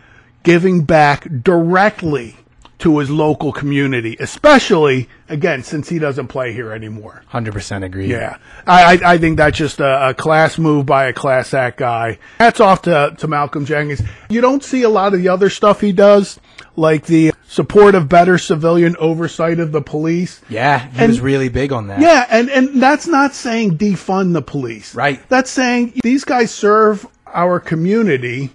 giving 0.43 0.83
back 0.83 1.29
directly 1.43 2.37
to 2.79 2.99
his 2.99 3.09
local 3.11 3.53
community, 3.53 4.17
especially 4.21 5.09
again 5.29 5.63
since 5.63 5.89
he 5.89 5.99
doesn't 5.99 6.29
play 6.29 6.53
here 6.53 6.73
anymore. 6.73 7.23
Hundred 7.29 7.55
percent 7.55 7.85
agree. 7.85 8.11
Yeah, 8.11 8.37
I, 8.67 8.97
I, 8.97 9.13
I 9.15 9.19
think 9.19 9.39
that's 9.39 9.57
just 9.57 9.81
a, 9.81 10.11
a 10.11 10.15
class 10.15 10.59
move 10.59 10.85
by 10.87 11.07
a 11.07 11.13
class 11.13 11.55
act 11.55 11.79
guy. 11.79 12.19
Hats 12.39 12.61
off 12.61 12.83
to, 12.83 13.15
to 13.19 13.27
Malcolm 13.29 13.65
Jenkins. 13.65 14.03
You 14.29 14.41
don't 14.41 14.63
see 14.63 14.83
a 14.83 14.89
lot 14.91 15.15
of 15.15 15.21
the 15.23 15.29
other 15.29 15.49
stuff 15.49 15.81
he 15.81 15.93
does, 15.93 16.39
like 16.77 17.07
the 17.07 17.33
support 17.49 17.95
of 17.95 18.09
better 18.11 18.37
civilian 18.37 18.95
oversight 18.99 19.59
of 19.59 19.73
the 19.73 19.81
police. 19.81 20.43
Yeah, 20.51 20.87
he 20.91 20.99
And- 20.99 21.09
was 21.09 21.21
really 21.21 21.49
big 21.49 21.73
on 21.73 21.87
that. 21.89 22.01
Yeah, 22.01 22.27
and, 22.29 22.51
and 22.51 22.83
that's 22.83 23.07
not 23.07 23.33
saying 23.35 23.79
defund 23.79 24.35
the 24.35 24.43
police. 24.43 24.95
Right. 24.95 25.27
That's 25.31 25.51
saying 25.51 25.95
these 26.03 26.25
guys 26.25 26.51
serve 26.51 27.07
our 27.27 27.59
community. 27.59 28.51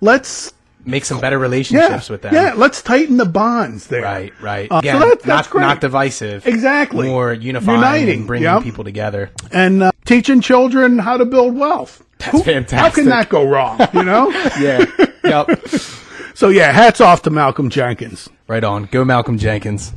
Let's 0.00 0.52
Make 0.86 1.04
some 1.04 1.20
better 1.20 1.36
yeah, 1.36 1.42
relationships 1.42 2.08
with 2.08 2.22
them. 2.22 2.32
yeah, 2.34 2.54
let's 2.56 2.80
tighten 2.80 3.16
the 3.16 3.26
bonds 3.26 3.88
there. 3.88 4.02
Right, 4.02 4.32
right. 4.40 4.70
Uh, 4.70 4.76
so 4.76 4.78
Again, 4.78 5.00
that- 5.00 5.22
that's 5.22 5.26
not 5.46 5.50
great. 5.50 5.60
not 5.62 5.80
divisive. 5.80 6.46
Exactly. 6.46 7.08
More 7.08 7.32
unifying 7.32 7.78
Uniting, 7.78 8.18
and 8.20 8.26
bringing 8.26 8.44
yep. 8.44 8.62
people 8.62 8.84
together. 8.84 9.30
and 9.50 9.82
uh, 9.82 9.92
teaching 10.04 10.40
children 10.40 10.98
how 10.98 11.16
to 11.16 11.24
build 11.24 11.56
wealth. 11.56 12.02
That's 12.18 12.42
fantastic. 12.44 12.78
How 12.78 12.90
can 12.90 13.06
that 13.06 13.28
go 13.28 13.44
wrong? 13.48 13.80
You 13.92 14.02
know. 14.04 14.30
Yeah. 14.60 14.86
yep. 15.24 15.66
so 16.34 16.48
yeah, 16.48 16.72
hats 16.72 17.00
off 17.00 17.22
to 17.22 17.30
Malcolm 17.30 17.68
Jenkins. 17.68 18.28
Right 18.48 18.62
on. 18.64 18.84
Go 18.84 19.04
Malcolm 19.04 19.38
Jenkins. 19.38 19.92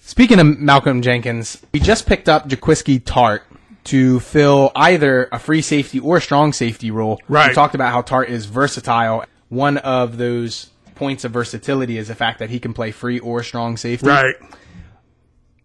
Speaking 0.00 0.38
of 0.40 0.46
Malcolm 0.58 1.02
Jenkins, 1.02 1.60
we 1.72 1.80
just 1.80 2.06
picked 2.06 2.28
up 2.28 2.48
Jaquiski 2.48 3.00
Tartt 3.00 3.40
to 3.84 4.20
fill 4.20 4.72
either 4.74 5.28
a 5.32 5.38
free 5.38 5.62
safety 5.62 5.98
or 6.00 6.20
strong 6.20 6.52
safety 6.52 6.90
role. 6.90 7.20
Right. 7.28 7.48
We 7.48 7.54
talked 7.54 7.74
about 7.74 7.92
how 7.92 8.02
Tartt 8.02 8.28
is 8.28 8.46
versatile. 8.46 9.24
One 9.50 9.76
of 9.78 10.16
those 10.16 10.70
points 10.94 11.24
of 11.24 11.32
versatility 11.32 11.98
is 11.98 12.08
the 12.08 12.14
fact 12.14 12.38
that 12.38 12.48
he 12.50 12.58
can 12.58 12.72
play 12.72 12.90
free 12.90 13.18
or 13.18 13.42
strong 13.42 13.76
safety. 13.76 14.06
Right. 14.06 14.36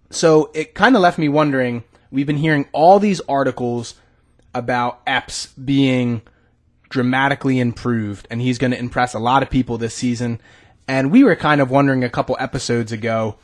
So 0.09 0.51
it 0.53 0.73
kind 0.73 0.95
of 0.95 1.01
left 1.01 1.17
me 1.17 1.29
wondering. 1.29 1.83
We've 2.11 2.27
been 2.27 2.37
hearing 2.37 2.67
all 2.71 2.99
these 2.99 3.21
articles 3.21 3.95
about 4.53 5.01
Epps 5.05 5.47
being 5.53 6.21
dramatically 6.89 7.59
improved, 7.59 8.27
and 8.31 8.41
he's 8.41 8.57
going 8.57 8.71
to 8.71 8.79
impress 8.79 9.13
a 9.13 9.19
lot 9.19 9.43
of 9.43 9.49
people 9.49 9.77
this 9.77 9.93
season. 9.93 10.39
And 10.87 11.11
we 11.11 11.23
were 11.23 11.35
kind 11.35 11.61
of 11.61 11.69
wondering 11.69 12.03
a 12.03 12.09
couple 12.09 12.37
episodes 12.39 12.91
ago 12.91 13.37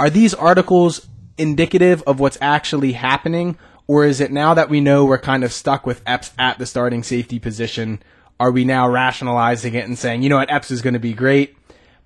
are 0.00 0.10
these 0.10 0.34
articles 0.34 1.06
indicative 1.38 2.02
of 2.06 2.18
what's 2.18 2.38
actually 2.40 2.92
happening, 2.92 3.56
or 3.86 4.04
is 4.04 4.20
it 4.20 4.32
now 4.32 4.54
that 4.54 4.68
we 4.68 4.80
know 4.80 5.04
we're 5.04 5.18
kind 5.18 5.44
of 5.44 5.52
stuck 5.52 5.86
with 5.86 6.02
Epps 6.06 6.32
at 6.38 6.58
the 6.58 6.66
starting 6.66 7.04
safety 7.04 7.38
position? 7.38 8.02
Are 8.42 8.50
we 8.50 8.64
now 8.64 8.88
rationalizing 8.88 9.76
it 9.76 9.84
and 9.84 9.96
saying, 9.96 10.24
you 10.24 10.28
know 10.28 10.38
what, 10.38 10.50
Epps 10.50 10.72
is 10.72 10.82
going 10.82 10.94
to 10.94 10.98
be 10.98 11.12
great? 11.12 11.56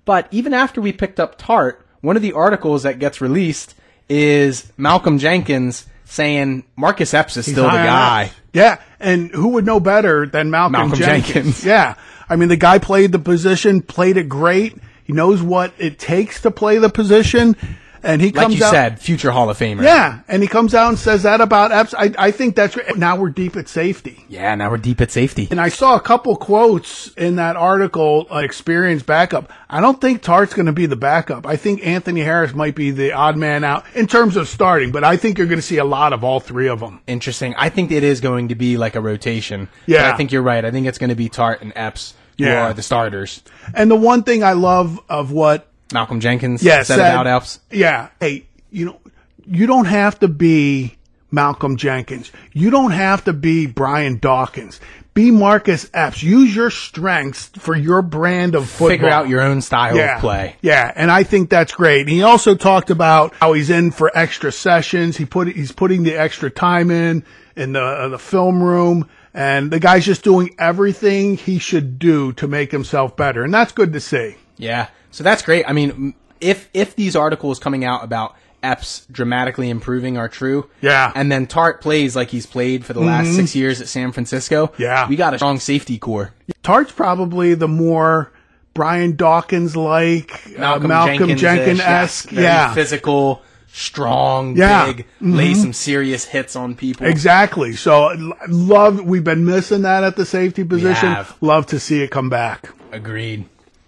But 0.05 0.27
even 0.29 0.53
after 0.53 0.79
we 0.79 0.93
picked 0.93 1.19
up 1.19 1.39
Tartt, 1.39 1.77
one 2.01 2.15
of 2.15 2.21
the 2.21 2.33
articles 2.33 2.83
that 2.83 2.99
gets 2.99 3.21
released 3.21 3.73
is 4.07 4.71
Malcolm 4.77 5.17
Jenkins 5.17 5.87
saying 6.05 6.63
Marcus 6.75 7.15
Epps 7.15 7.37
is 7.37 7.47
still 7.47 7.63
the 7.63 7.71
guy. 7.71 8.31
Yeah, 8.53 8.79
and 8.99 9.31
who 9.31 9.47
would 9.53 9.65
know 9.65 9.79
better 9.79 10.27
than 10.27 10.51
Malcolm, 10.51 10.73
Malcolm 10.73 10.99
Jenkins? 10.99 11.33
Jenkins. 11.33 11.65
Yeah, 11.65 11.95
I 12.29 12.35
mean 12.35 12.49
the 12.49 12.55
guy 12.55 12.77
played 12.77 13.13
the 13.13 13.19
position, 13.19 13.81
played 13.81 14.17
it 14.17 14.29
great. 14.29 14.77
He 15.05 15.13
knows 15.13 15.41
what 15.41 15.73
it 15.79 15.97
takes 15.97 16.43
to 16.43 16.51
play 16.51 16.77
the 16.77 16.89
position, 16.89 17.55
and 18.03 18.21
he 18.21 18.31
Like 18.31 18.43
comes 18.47 18.59
you 18.59 18.65
out. 18.65 18.71
said, 18.71 18.99
future 18.99 19.31
Hall 19.31 19.49
of 19.49 19.57
Famer. 19.57 19.83
Yeah, 19.83 20.19
and 20.27 20.41
he 20.41 20.47
comes 20.47 20.73
out 20.75 20.89
and 20.89 20.99
says 20.99 21.23
that 21.23 21.41
about 21.41 21.71
Epps. 21.71 21.93
I, 21.93 22.13
I 22.17 22.31
think 22.31 22.55
that's 22.55 22.75
great. 22.75 22.97
Now 22.97 23.15
we're 23.17 23.29
deep 23.29 23.55
at 23.55 23.67
safety. 23.67 24.23
Yeah, 24.29 24.53
now 24.55 24.69
we're 24.69 24.77
deep 24.77 25.01
at 25.01 25.11
safety. 25.11 25.47
And 25.51 25.59
I 25.61 25.69
saw 25.69 25.95
a 25.95 25.99
couple 26.01 26.35
quotes 26.35 27.09
in 27.13 27.35
that 27.37 27.55
article, 27.55 28.27
uh, 28.31 28.37
experienced 28.37 29.05
backup. 29.05 29.51
I 29.69 29.81
don't 29.81 29.99
think 29.99 30.21
Tartt's 30.21 30.53
going 30.53 30.65
to 30.67 30.71
be 30.73 30.85
the 30.85 30.95
backup. 30.95 31.45
I 31.45 31.55
think 31.57 31.85
Anthony 31.85 32.21
Harris 32.21 32.53
might 32.53 32.75
be 32.75 32.91
the 32.91 33.11
odd 33.13 33.37
man 33.37 33.63
out 33.63 33.85
in 33.95 34.07
terms 34.07 34.35
of 34.37 34.47
starting, 34.47 34.91
but 34.91 35.03
I 35.03 35.17
think 35.17 35.37
you're 35.37 35.47
going 35.47 35.59
to 35.59 35.61
see 35.65 35.77
a 35.77 35.85
lot 35.85 36.13
of 36.13 36.23
all 36.23 36.39
three 36.39 36.67
of 36.69 36.79
them. 36.79 37.01
Interesting. 37.07 37.53
I 37.57 37.69
think 37.69 37.91
it 37.91 38.03
is 38.03 38.21
going 38.21 38.47
to 38.49 38.55
be 38.55 38.77
like 38.77 38.95
a 38.95 39.01
rotation. 39.01 39.67
Yeah. 39.85 40.03
But 40.03 40.13
I 40.13 40.17
think 40.17 40.31
you're 40.31 40.41
right. 40.41 40.63
I 40.63 40.71
think 40.71 40.87
it's 40.87 40.97
going 40.97 41.09
to 41.09 41.15
be 41.15 41.29
Tartt 41.29 41.61
and 41.61 41.73
Epps 41.75 42.13
who 42.37 42.45
Yeah. 42.45 42.67
are 42.67 42.73
the 42.73 42.81
starters. 42.83 43.41
And 43.73 43.89
the 43.91 43.95
one 43.95 44.23
thing 44.23 44.43
I 44.43 44.53
love 44.53 44.99
of 45.09 45.31
what 45.31 45.67
Malcolm 45.93 46.19
Jenkins 46.19 46.63
yeah, 46.63 46.83
said, 46.83 46.97
said- 46.97 47.11
about 47.13 47.27
Epps. 47.27 47.59
Yeah. 47.71 48.09
Hey, 48.19 48.47
you 48.71 48.85
know, 48.85 48.99
you 49.45 49.67
don't 49.67 49.85
have 49.85 50.19
to 50.19 50.27
be 50.27 50.97
Malcolm 51.31 51.77
Jenkins. 51.77 52.31
You 52.53 52.69
don't 52.69 52.91
have 52.91 53.23
to 53.25 53.33
be 53.33 53.65
Brian 53.65 54.17
Dawkins. 54.17 54.79
Be 55.13 55.31
Marcus 55.31 55.89
Epps. 55.95 56.21
Use 56.21 56.55
your 56.55 56.69
strengths 56.69 57.47
for 57.57 57.75
your 57.75 58.03
brand 58.03 58.53
of 58.53 58.69
football. 58.69 58.89
Figure 58.89 59.09
out 59.09 59.27
your 59.27 59.41
own 59.41 59.61
style 59.61 59.95
yeah. 59.95 60.15
of 60.15 60.21
play. 60.21 60.55
Yeah, 60.61 60.91
and 60.95 61.09
I 61.09 61.23
think 61.23 61.49
that's 61.49 61.73
great. 61.73 62.01
And 62.01 62.09
he 62.09 62.21
also 62.21 62.53
talked 62.53 62.91
about 62.91 63.33
how 63.33 63.53
he's 63.53 63.71
in 63.71 63.89
for 63.89 64.15
extra 64.15 64.51
sessions. 64.51 65.17
He 65.17 65.25
put 65.25 65.47
he's 65.47 65.71
putting 65.71 66.03
the 66.03 66.13
extra 66.13 66.51
time 66.51 66.91
in 66.91 67.23
in 67.55 67.73
the 67.73 67.81
uh, 67.81 68.09
the 68.09 68.19
film 68.19 68.61
room, 68.61 69.09
and 69.33 69.71
the 69.71 69.79
guy's 69.79 70.05
just 70.05 70.23
doing 70.23 70.53
everything 70.59 71.35
he 71.35 71.57
should 71.57 71.97
do 71.97 72.31
to 72.33 72.47
make 72.47 72.71
himself 72.71 73.17
better, 73.17 73.43
and 73.43 73.51
that's 73.51 73.71
good 73.71 73.93
to 73.93 73.99
see. 73.99 74.35
Yeah. 74.57 74.89
So 75.17 75.23
that's 75.23 75.41
great. 75.41 75.65
I 75.67 75.73
mean, 75.73 76.13
if 76.39 76.69
if 76.75 76.95
these 76.95 77.15
articles 77.15 77.57
coming 77.57 77.83
out 77.83 78.03
about 78.03 78.35
Epps 78.61 79.07
dramatically 79.11 79.67
improving 79.71 80.15
are 80.15 80.29
true, 80.29 80.69
Yeah. 80.79 81.07
Mm-hmm. 81.09 81.17
and 81.19 81.31
then 81.31 81.47
Tartt 81.47 81.81
plays 81.81 82.15
like 82.15 82.29
he's 82.29 82.45
played 82.45 82.85
for 82.85 82.93
the 82.93 82.99
last 83.01 83.35
six 83.35 83.55
years 83.55 83.81
at 83.81 83.87
San 83.87 84.11
Francisco, 84.11 84.71
Yeah. 84.77 85.07
we 85.07 85.15
got 85.15 85.33
a 85.33 85.37
strong 85.39 85.59
safety 85.59 85.97
core. 85.97 86.33
Tartt's 86.63 86.91
probably 86.91 87.55
the 87.55 87.67
more 87.67 88.31
Brian 88.75 89.15
Dawkins 89.15 89.75
like 89.75 90.55
Malcolm, 90.55 90.87
Malcolm 90.89 91.35
Jenkins, 91.35 91.79
esque. 91.79 92.31
Yeah, 92.31 92.75
physical, 92.75 93.41
strong, 93.73 94.55
Yeah. 94.55 94.85
big, 94.85 95.05
lay 95.19 95.55
some 95.55 95.73
serious 95.73 96.25
hits 96.25 96.55
on 96.55 96.75
people. 96.75 97.07
exactly. 97.07 97.75
So 97.75 98.11
love. 98.47 99.01
We've 99.01 99.23
been 99.23 99.45
missing 99.45 99.81
that 99.81 100.03
at 100.03 100.15
the 100.15 100.25
safety 100.27 100.63
position. 100.63 101.15
Love 101.41 101.65
to 101.67 101.79
see 101.79 102.03
it 102.03 102.11
come 102.11 102.29
back. 102.29 102.69
Agreed. 102.91 103.45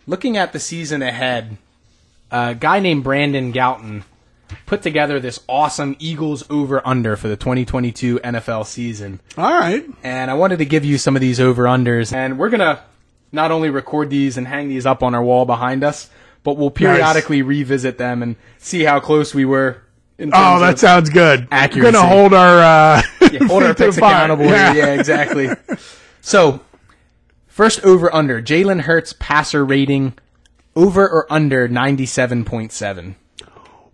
Looking 0.10 0.38
at 0.38 0.54
the 0.54 0.60
season 0.60 1.04
ahead, 1.04 1.58
a 2.32 2.56
guy 2.56 2.80
named 2.80 3.04
Brandon 3.04 3.52
Galton 3.52 4.04
put 4.66 4.82
together 4.82 5.20
this 5.20 5.40
awesome 5.48 5.96
Eagles 6.00 6.44
over 6.50 6.82
under 6.84 7.16
for 7.16 7.28
the 7.28 7.38
2022 7.38 8.18
NFL 8.22 8.66
season. 8.66 9.20
All 9.38 9.54
right. 9.54 9.86
And 10.04 10.32
I 10.32 10.34
wanted 10.34 10.58
to 10.58 10.66
give 10.66 10.84
you 10.84 10.98
some 10.98 11.16
of 11.16 11.22
these 11.22 11.40
over 11.40 11.66
unders. 11.66 12.12
And 12.12 12.40
we're 12.40 12.50
going 12.50 12.62
to 12.62 12.82
not 13.32 13.52
only 13.52 13.70
record 13.70 14.10
these 14.10 14.36
and 14.36 14.48
hang 14.48 14.68
these 14.68 14.88
up 14.88 15.04
on 15.04 15.14
our 15.14 15.22
wall 15.24 15.46
behind 15.46 15.84
us, 15.84 16.10
but 16.44 16.58
we'll 16.58 16.72
periodically 16.72 17.44
revisit 17.44 18.00
them 18.00 18.24
and 18.24 18.36
see 18.58 18.86
how 18.86 19.00
close 19.00 19.36
we 19.36 19.46
were. 19.46 19.84
Oh, 20.20 20.60
that 20.60 20.80
sounds 20.80 21.12
good. 21.12 21.48
accuracy. 21.52 21.86
We're 21.86 21.92
gonna 21.92 22.08
hold 22.08 22.34
our 22.34 22.58
uh, 22.58 23.02
Yeah, 23.32 23.46
hold 23.46 23.62
our 23.62 23.70
to 23.76 23.76
picks 23.76 23.98
accountable. 23.98 24.46
Yeah. 24.46 24.74
Yeah. 24.74 24.94
exactly. 24.96 25.50
So, 26.22 26.62
first 27.60 27.84
over 27.84 28.16
under 28.16 28.42
Jalen 28.42 28.80
Hurts 28.80 29.12
passer 29.20 29.66
rating 29.66 30.14
over 30.78 31.06
or 31.06 31.28
under 31.30 31.68
ninety 31.68 32.06
seven 32.06 32.46
point 32.46 32.72
seven. 32.72 33.18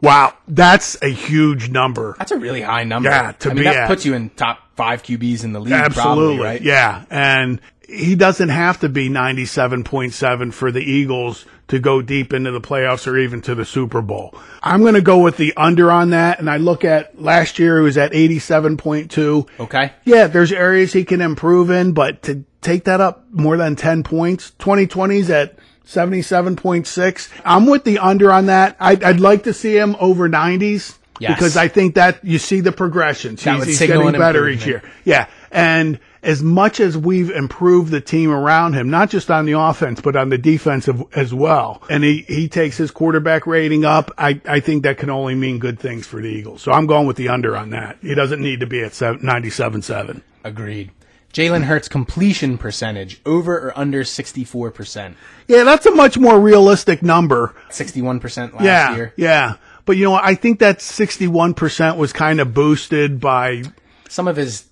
Wow, 0.01 0.36
that's 0.47 1.01
a 1.01 1.08
huge 1.08 1.71
number. 1.71 2.15
That's 2.19 2.32
a 2.32 2.38
really 2.38 2.62
high 2.62 2.84
number. 2.84 3.10
Yeah, 3.10 3.32
to 3.32 3.49
I 3.49 3.54
mean 3.56 3.63
be 3.63 3.63
that 3.63 3.75
at. 3.75 3.88
puts 3.88 4.06
you 4.06 4.13
in 4.13 4.30
top 4.30 4.60
five 4.75 5.01
QBs 5.01 5.43
in 5.43 5.54
the 5.54 5.60
league. 5.60 5.73
Absolutely, 5.73 6.36
probably, 6.36 6.45
right? 6.45 6.62
yeah. 6.62 7.06
And 7.10 7.60
he 7.89 8.13
doesn't 8.13 8.49
have 8.49 8.82
to 8.82 8.89
be 8.89 9.10
ninety-seven 9.10 9.84
point 9.84 10.13
seven 10.13 10.51
for 10.51 10.71
the 10.71 10.82
Eagles 10.82 11.47
to 11.69 11.80
go 11.80 12.04
deep 12.04 12.34
into 12.34 12.51
the 12.51 12.62
playoffs 12.62 13.08
or 13.08 13.17
even 13.17 13.41
to 13.41 13.56
the 13.56 13.65
Super 13.65 14.04
Bowl. 14.04 14.36
I'm 14.62 14.82
going 14.82 14.93
to 14.93 15.01
go 15.01 15.17
with 15.23 15.38
the 15.38 15.56
under 15.58 15.89
on 15.89 16.12
that. 16.12 16.38
And 16.38 16.51
I 16.51 16.58
look 16.58 16.86
at 16.86 17.19
last 17.19 17.58
year; 17.58 17.80
it 17.80 17.84
was 17.84 17.97
at 17.97 18.13
eighty-seven 18.13 18.78
point 18.78 19.10
two. 19.10 19.47
Okay. 19.60 19.91
Yeah, 20.04 20.28
there's 20.28 20.51
areas 20.51 20.93
he 20.93 21.04
can 21.04 21.21
improve 21.21 21.71
in, 21.71 21.93
but 21.93 22.21
to 22.23 22.43
take 22.65 22.86
that 22.86 22.99
up 22.99 23.25
more 23.32 23.58
than 23.58 23.75
10 23.75 24.04
points, 24.04 24.51
2020's 24.60 25.30
at 25.30 25.58
77.6. 25.86 27.30
I'm 27.45 27.65
with 27.67 27.84
the 27.84 27.99
under 27.99 28.32
on 28.32 28.47
that. 28.47 28.75
I'd, 28.80 29.04
I'd 29.04 29.19
like 29.19 29.43
to 29.43 29.54
see 29.54 29.78
him 29.78 29.95
over 29.99 30.28
90s 30.28 30.97
Yes. 31.17 31.36
because 31.38 31.56
I 31.56 31.69
think 31.69 31.95
that 31.95 32.25
you 32.25 32.38
see 32.38 32.60
the 32.60 32.73
progressions. 32.73 33.41
That 33.43 33.56
he's 33.60 33.80
he's 33.80 33.88
getting 33.88 34.12
better 34.13 34.49
each 34.49 34.65
year. 34.65 34.84
Yeah. 35.06 35.28
And 35.49 35.99
as 36.21 36.43
much 36.43 36.82
as 36.82 36.97
we've 36.97 37.30
improved 37.30 37.91
the 37.91 38.01
team 38.01 38.32
around 38.32 38.73
him, 38.73 38.89
not 38.89 39.10
just 39.10 39.32
on 39.32 39.45
the 39.45 39.54
offense, 39.54 40.01
but 40.01 40.17
on 40.17 40.28
the 40.28 40.38
defensive 40.38 41.01
as 41.15 41.34
well, 41.34 41.82
and 41.89 42.04
he, 42.04 42.23
he 42.28 42.49
takes 42.49 42.75
his 42.75 42.91
quarterback 42.91 43.47
rating 43.47 43.86
up, 43.86 44.12
I, 44.17 44.41
I 44.45 44.60
think 44.60 44.84
that 44.84 44.97
can 44.97 45.10
only 45.10 45.36
mean 45.36 45.60
good 45.60 45.80
things 45.80 46.06
for 46.06 46.19
the 46.21 46.28
Eagles. 46.28 46.62
So 46.62 46.73
I'm 46.73 46.86
going 46.86 47.08
with 47.08 47.15
the 47.15 47.30
under 47.30 47.56
on 47.56 47.69
that. 47.69 47.97
He 48.01 48.13
doesn't 48.13 48.41
need 48.41 48.60
to 48.60 48.65
be 48.67 48.82
at 48.84 48.91
97.7. 48.91 50.21
Agreed. 50.43 50.91
Jalen 51.35 51.63
Hurts 51.65 51.89
completion 51.89 52.57
percentage 52.57 53.19
over 53.25 53.57
or 53.67 53.77
under 53.77 54.05
sixty 54.05 54.45
four 54.45 54.71
percent. 54.71 55.17
Yeah, 55.49 55.65
that's 55.65 55.85
a 55.85 55.91
much 55.91 56.17
more 56.17 56.39
realistic 56.39 57.03
number. 57.03 57.53
Sixty 57.69 58.01
one 58.01 58.21
percent 58.21 58.53
last 58.55 58.63
Yeah, 58.63 58.95
year. 58.95 59.13
yeah. 59.17 59.55
But 59.83 59.97
you 59.97 60.05
know, 60.05 60.15
I 60.15 60.33
think 60.33 60.59
that 60.59 60.79
61% 60.79 61.97
was 61.97 62.11
kind 62.11 62.39
of 62.39 62.55
boosted 62.55 63.19
by, 63.19 63.61
Some 64.09 64.27
of 64.27 64.35
his 64.35 64.65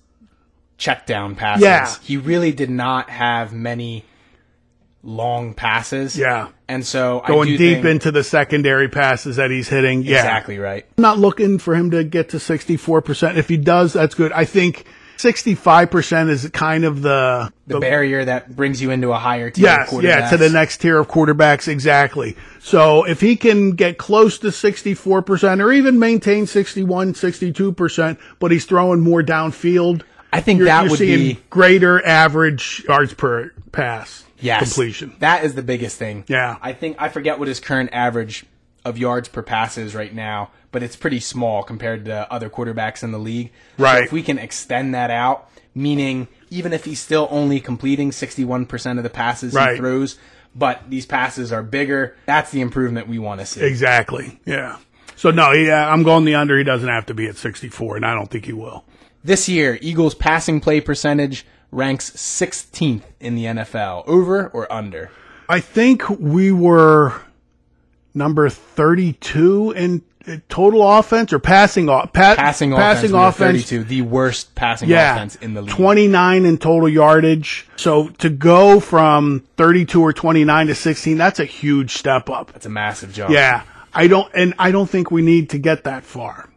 check 0.76 1.06
down 1.06 1.36
passes. 1.36 1.62
Yeah. 1.62 1.94
He 2.02 2.16
really 2.16 2.50
did 2.50 2.68
not 2.70 3.10
have 3.10 3.52
many 3.52 4.04
long 5.04 5.54
passes. 5.54 6.16
yeah, 6.18 6.48
And 6.68 6.84
so 6.84 7.20
I 7.22 7.28
going 7.28 7.50
deep 7.50 7.58
think, 7.82 7.84
into 7.84 8.10
the 8.10 8.24
secondary 8.24 8.88
passes 8.88 9.36
that 9.36 9.50
he's 9.52 9.68
hitting. 9.68 10.02
Yeah. 10.02 10.16
exactly 10.16 10.58
right. 10.58 10.84
I'm 10.98 11.02
not 11.02 11.18
looking 11.18 11.58
for 11.58 11.74
him 11.76 11.90
to 11.92 12.02
get 12.02 12.30
to 12.30 12.38
64%. 12.38 13.36
If 13.36 13.48
he 13.48 13.56
does, 13.56 13.92
that's 13.92 14.14
good. 14.16 14.32
I 14.32 14.44
think 14.46 14.84
65% 15.18 16.28
is 16.28 16.48
kind 16.50 16.84
of 16.84 17.02
the, 17.02 17.52
The 17.66 17.80
barrier 17.80 18.24
that 18.24 18.54
brings 18.54 18.82
you 18.82 18.90
into 18.90 19.12
a 19.12 19.18
higher 19.18 19.50
tier 19.50 19.64
Yes, 19.64 19.92
yeah, 20.02 20.30
to 20.30 20.36
the 20.36 20.50
next 20.50 20.78
tier 20.78 20.98
of 20.98 21.08
quarterbacks, 21.08 21.68
exactly. 21.68 22.36
So 22.60 23.04
if 23.04 23.20
he 23.20 23.36
can 23.36 23.72
get 23.72 23.98
close 23.98 24.38
to 24.38 24.48
64% 24.48 25.62
or 25.62 25.72
even 25.72 25.98
maintain 25.98 26.46
61, 26.46 27.14
62%, 27.14 28.18
but 28.38 28.50
he's 28.50 28.64
throwing 28.64 29.00
more 29.00 29.22
downfield, 29.22 30.02
I 30.32 30.40
think 30.40 30.58
you're, 30.58 30.66
that 30.66 30.82
you're 30.82 30.90
would 30.90 30.98
seeing 30.98 31.34
be 31.34 31.40
greater 31.50 32.04
average 32.04 32.84
yards 32.88 33.14
per 33.14 33.52
pass 33.72 34.24
yes, 34.40 34.62
completion. 34.62 35.14
That 35.20 35.44
is 35.44 35.54
the 35.54 35.62
biggest 35.62 35.98
thing. 35.98 36.24
Yeah. 36.28 36.56
I 36.60 36.72
think 36.72 36.96
I 36.98 37.08
forget 37.08 37.38
what 37.38 37.48
his 37.48 37.60
current 37.60 37.90
average 37.92 38.44
of 38.84 38.98
yards 38.98 39.28
per 39.28 39.42
passes 39.42 39.94
right 39.94 40.14
now, 40.14 40.50
but 40.72 40.82
it's 40.82 40.96
pretty 40.96 41.20
small 41.20 41.62
compared 41.62 42.04
to 42.06 42.30
other 42.32 42.50
quarterbacks 42.50 43.02
in 43.02 43.12
the 43.12 43.18
league. 43.18 43.50
So 43.78 43.84
Right. 43.84 44.04
if 44.04 44.12
we 44.12 44.22
can 44.22 44.38
extend 44.38 44.94
that 44.94 45.10
out, 45.10 45.48
meaning 45.74 46.28
even 46.50 46.72
if 46.72 46.84
he's 46.84 47.00
still 47.00 47.26
only 47.30 47.60
completing 47.60 48.10
61% 48.12 48.98
of 48.98 49.02
the 49.04 49.10
passes 49.10 49.54
Right. 49.54 49.72
he 49.72 49.76
throws, 49.78 50.18
but 50.54 50.82
these 50.88 51.06
passes 51.06 51.52
are 51.52 51.62
bigger, 51.62 52.14
that's 52.26 52.50
the 52.50 52.60
improvement 52.60 53.08
we 53.08 53.18
want 53.18 53.40
to 53.40 53.46
see. 53.46 53.62
Exactly. 53.64 54.38
Yeah. 54.44 54.76
So 55.16 55.30
no, 55.30 55.52
yeah, 55.52 55.86
uh, 55.86 55.90
I'm 55.92 56.02
going 56.02 56.24
the 56.24 56.34
under. 56.34 56.58
He 56.58 56.64
doesn't 56.64 56.88
have 56.88 57.06
to 57.06 57.14
be 57.14 57.26
at 57.26 57.36
64, 57.36 57.96
and 57.96 58.04
I 58.04 58.14
don't 58.14 58.30
think 58.30 58.44
he 58.46 58.52
will. 58.52 58.84
This 59.22 59.48
year, 59.48 59.78
Eagles 59.80 60.14
passing 60.14 60.60
play 60.60 60.80
percentage 60.80 61.46
ranks 61.70 62.10
16th 62.10 63.02
in 63.20 63.34
the 63.36 63.44
NFL. 63.46 64.04
Over 64.06 64.48
or 64.48 64.70
under? 64.72 65.10
I 65.48 65.60
think 65.60 66.08
we 66.08 66.52
were 66.52 67.14
number 68.14 68.48
32 68.48 69.72
in 69.72 70.02
uh, 70.26 70.36
total 70.48 70.82
offense 70.90 71.32
or 71.32 71.38
passing 71.38 71.88
off 71.88 72.12
pa- 72.12 72.34
Passing, 72.36 72.72
passing 72.72 73.12
offense, 73.12 73.36
offense 73.36 73.68
32, 73.68 73.84
the 73.84 74.02
worst 74.02 74.54
passing 74.54 74.88
yeah, 74.88 75.14
offense 75.14 75.36
in 75.36 75.52
the 75.54 75.62
league. 75.62 75.74
29 75.74 76.44
in 76.46 76.56
total 76.58 76.88
yardage. 76.88 77.68
So 77.76 78.08
to 78.08 78.30
go 78.30 78.80
from 78.80 79.46
32 79.56 80.00
or 80.00 80.12
29 80.12 80.68
to 80.68 80.74
16, 80.74 81.18
that's 81.18 81.40
a 81.40 81.44
huge 81.44 81.94
step 81.94 82.30
up. 82.30 82.52
That's 82.52 82.66
a 82.66 82.70
massive 82.70 83.12
jump. 83.12 83.32
Yeah. 83.32 83.64
I 83.92 84.08
don't, 84.08 84.30
and 84.34 84.54
I 84.58 84.70
don't 84.70 84.88
think 84.88 85.10
we 85.10 85.22
need 85.22 85.50
to 85.50 85.58
get 85.58 85.84
that 85.84 86.04
far. 86.04 86.48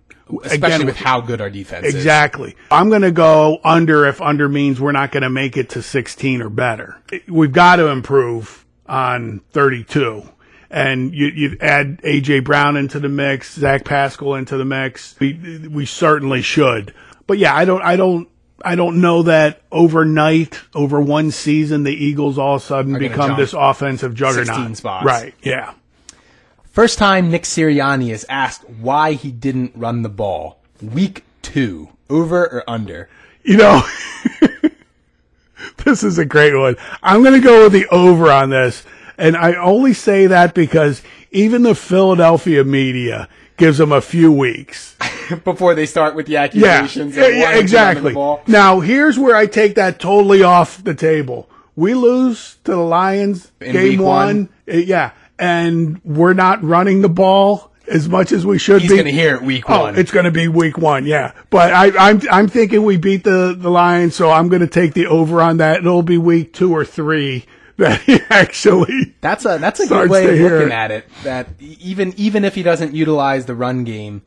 especially 0.43 0.55
Again, 0.75 0.85
with 0.85 0.95
how 0.95 1.21
good 1.21 1.41
our 1.41 1.49
defense 1.49 1.87
is. 1.87 1.95
Exactly. 1.95 2.55
I'm 2.71 2.89
going 2.89 3.01
to 3.03 3.11
go 3.11 3.59
under 3.63 4.05
if 4.05 4.21
under 4.21 4.47
means 4.49 4.79
we're 4.79 4.91
not 4.93 5.11
going 5.11 5.23
to 5.23 5.29
make 5.29 5.57
it 5.57 5.69
to 5.71 5.81
16 5.81 6.41
or 6.41 6.49
better. 6.49 6.97
We've 7.27 7.51
got 7.51 7.75
to 7.75 7.87
improve 7.87 8.65
on 8.87 9.41
32. 9.51 10.23
And 10.69 11.13
you, 11.13 11.27
you 11.27 11.58
add 11.62 12.01
AJ 12.01 12.43
Brown 12.43 12.75
into 12.75 12.99
the 12.99 13.10
mix, 13.10 13.53
Zach 13.53 13.86
Pascal 13.86 14.36
into 14.36 14.58
the 14.58 14.65
mix. 14.65 15.15
We, 15.19 15.67
we 15.69 15.86
certainly 15.86 16.41
should. 16.41 16.93
But 17.25 17.38
yeah, 17.38 17.56
I 17.56 17.65
don't, 17.65 17.82
I 17.82 17.95
don't, 17.95 18.27
I 18.63 18.75
don't 18.75 19.01
know 19.01 19.23
that 19.23 19.62
overnight, 19.71 20.60
over 20.73 20.99
one 20.99 21.32
season, 21.32 21.84
the 21.84 21.93
Eagles 21.93 22.38
all 22.38 22.56
of 22.56 22.62
a 22.62 22.65
sudden 22.65 22.97
become 22.97 23.38
this 23.38 23.53
offensive 23.53 24.13
juggernaut. 24.13 24.56
16 24.56 24.75
spots. 24.75 25.06
Right. 25.06 25.34
Yeah. 25.41 25.73
First 26.63 26.97
time 26.97 27.32
Nick 27.32 27.43
Sirianni 27.43 28.12
is 28.12 28.25
asked 28.30 28.67
why 28.69 29.13
he 29.13 29.32
didn't 29.32 29.73
run 29.75 30.01
the 30.01 30.10
ball. 30.10 30.60
Week 30.82 31.23
two. 31.41 31.89
Over 32.10 32.45
or 32.45 32.63
under? 32.69 33.10
You 33.43 33.58
know, 33.58 33.82
this 35.86 36.03
is 36.03 36.17
a 36.17 36.25
great 36.25 36.53
one. 36.53 36.75
I'm 37.01 37.23
going 37.23 37.39
to 37.39 37.45
go 37.45 37.63
with 37.63 37.73
the 37.73 37.88
over 37.88 38.32
on 38.32 38.49
this. 38.49 38.84
And 39.17 39.36
I 39.36 39.53
only 39.56 39.93
say 39.93 40.27
that 40.27 40.53
because 40.53 41.01
even 41.32 41.63
the 41.63 41.75
Philadelphia 41.75 42.63
media 42.63 43.27
gives 43.58 43.77
them 43.80 43.91
a 43.91 44.01
few 44.01 44.32
weeks. 44.32 44.95
Before 45.43 45.75
they 45.75 45.86
start 45.86 46.15
with 46.15 46.25
the 46.27 46.38
accusations. 46.38 47.15
yeah, 47.17 47.27
yeah, 47.27 47.27
wanting 47.27 47.41
to 47.41 47.45
run 47.45 47.60
exactly. 47.60 48.13
Now, 48.47 48.80
here's 48.80 49.17
where 49.19 49.36
I 49.36 49.45
take 49.45 49.75
that 49.75 49.99
totally 49.99 50.43
off 50.43 50.84
the 50.84 50.93
table. 50.93 51.49
We 51.75 51.93
lose 51.95 52.58
to 52.63 52.71
the 52.71 52.77
Lions 52.77 53.51
In 53.60 53.73
game 53.73 53.99
one. 54.01 54.25
one. 54.25 54.49
Uh, 54.71 54.77
Yeah. 54.77 55.12
And 55.39 56.01
we're 56.03 56.34
not 56.34 56.63
running 56.63 57.01
the 57.01 57.10
ball. 57.10 57.71
as 57.89 58.10
much 58.10 58.32
as 58.34 58.45
we 58.45 58.58
should 58.58 58.82
He's 58.82 58.91
be. 58.91 58.97
going 58.97 59.06
to 59.06 59.12
hear 59.13 59.36
it 59.36 59.41
week 59.43 59.63
Oh, 59.69 59.84
one. 59.84 59.97
it's 59.97 60.12
going 60.12 60.25
to 60.25 60.32
be 60.32 60.47
week 60.49 60.77
one, 60.77 61.06
yeah. 61.06 61.32
But 61.49 61.71
I, 61.73 62.10
I'm 62.10 62.21
I'm 62.30 62.47
thinking 62.49 62.84
we 62.84 62.97
beat 62.97 63.23
the 63.23 63.56
the 63.58 63.69
Lions, 63.69 64.13
so 64.15 64.30
I'm 64.30 64.49
going 64.49 64.60
to 64.62 64.67
take 64.67 64.93
the 64.93 65.06
over 65.08 65.41
on 65.41 65.58
that. 65.58 65.77
It'll 65.77 66.03
be 66.03 66.17
week 66.17 66.51
two 66.53 66.73
or 66.75 66.84
three 66.84 67.45
that 67.77 68.01
he 68.01 68.19
actually. 68.29 69.15
That's 69.21 69.45
a 69.45 69.57
that's 69.57 69.79
a 69.79 69.87
good 69.87 70.09
way 70.09 70.27
of 70.29 70.35
hear 70.35 70.57
looking 70.59 70.71
at 70.73 70.91
it. 70.91 71.05
That 71.23 71.47
even 71.59 72.13
even 72.17 72.43
if 72.45 72.55
he 72.55 72.63
doesn't 72.63 72.93
utilize 72.93 73.45
the 73.45 73.55
run 73.55 73.83
game, 73.83 74.23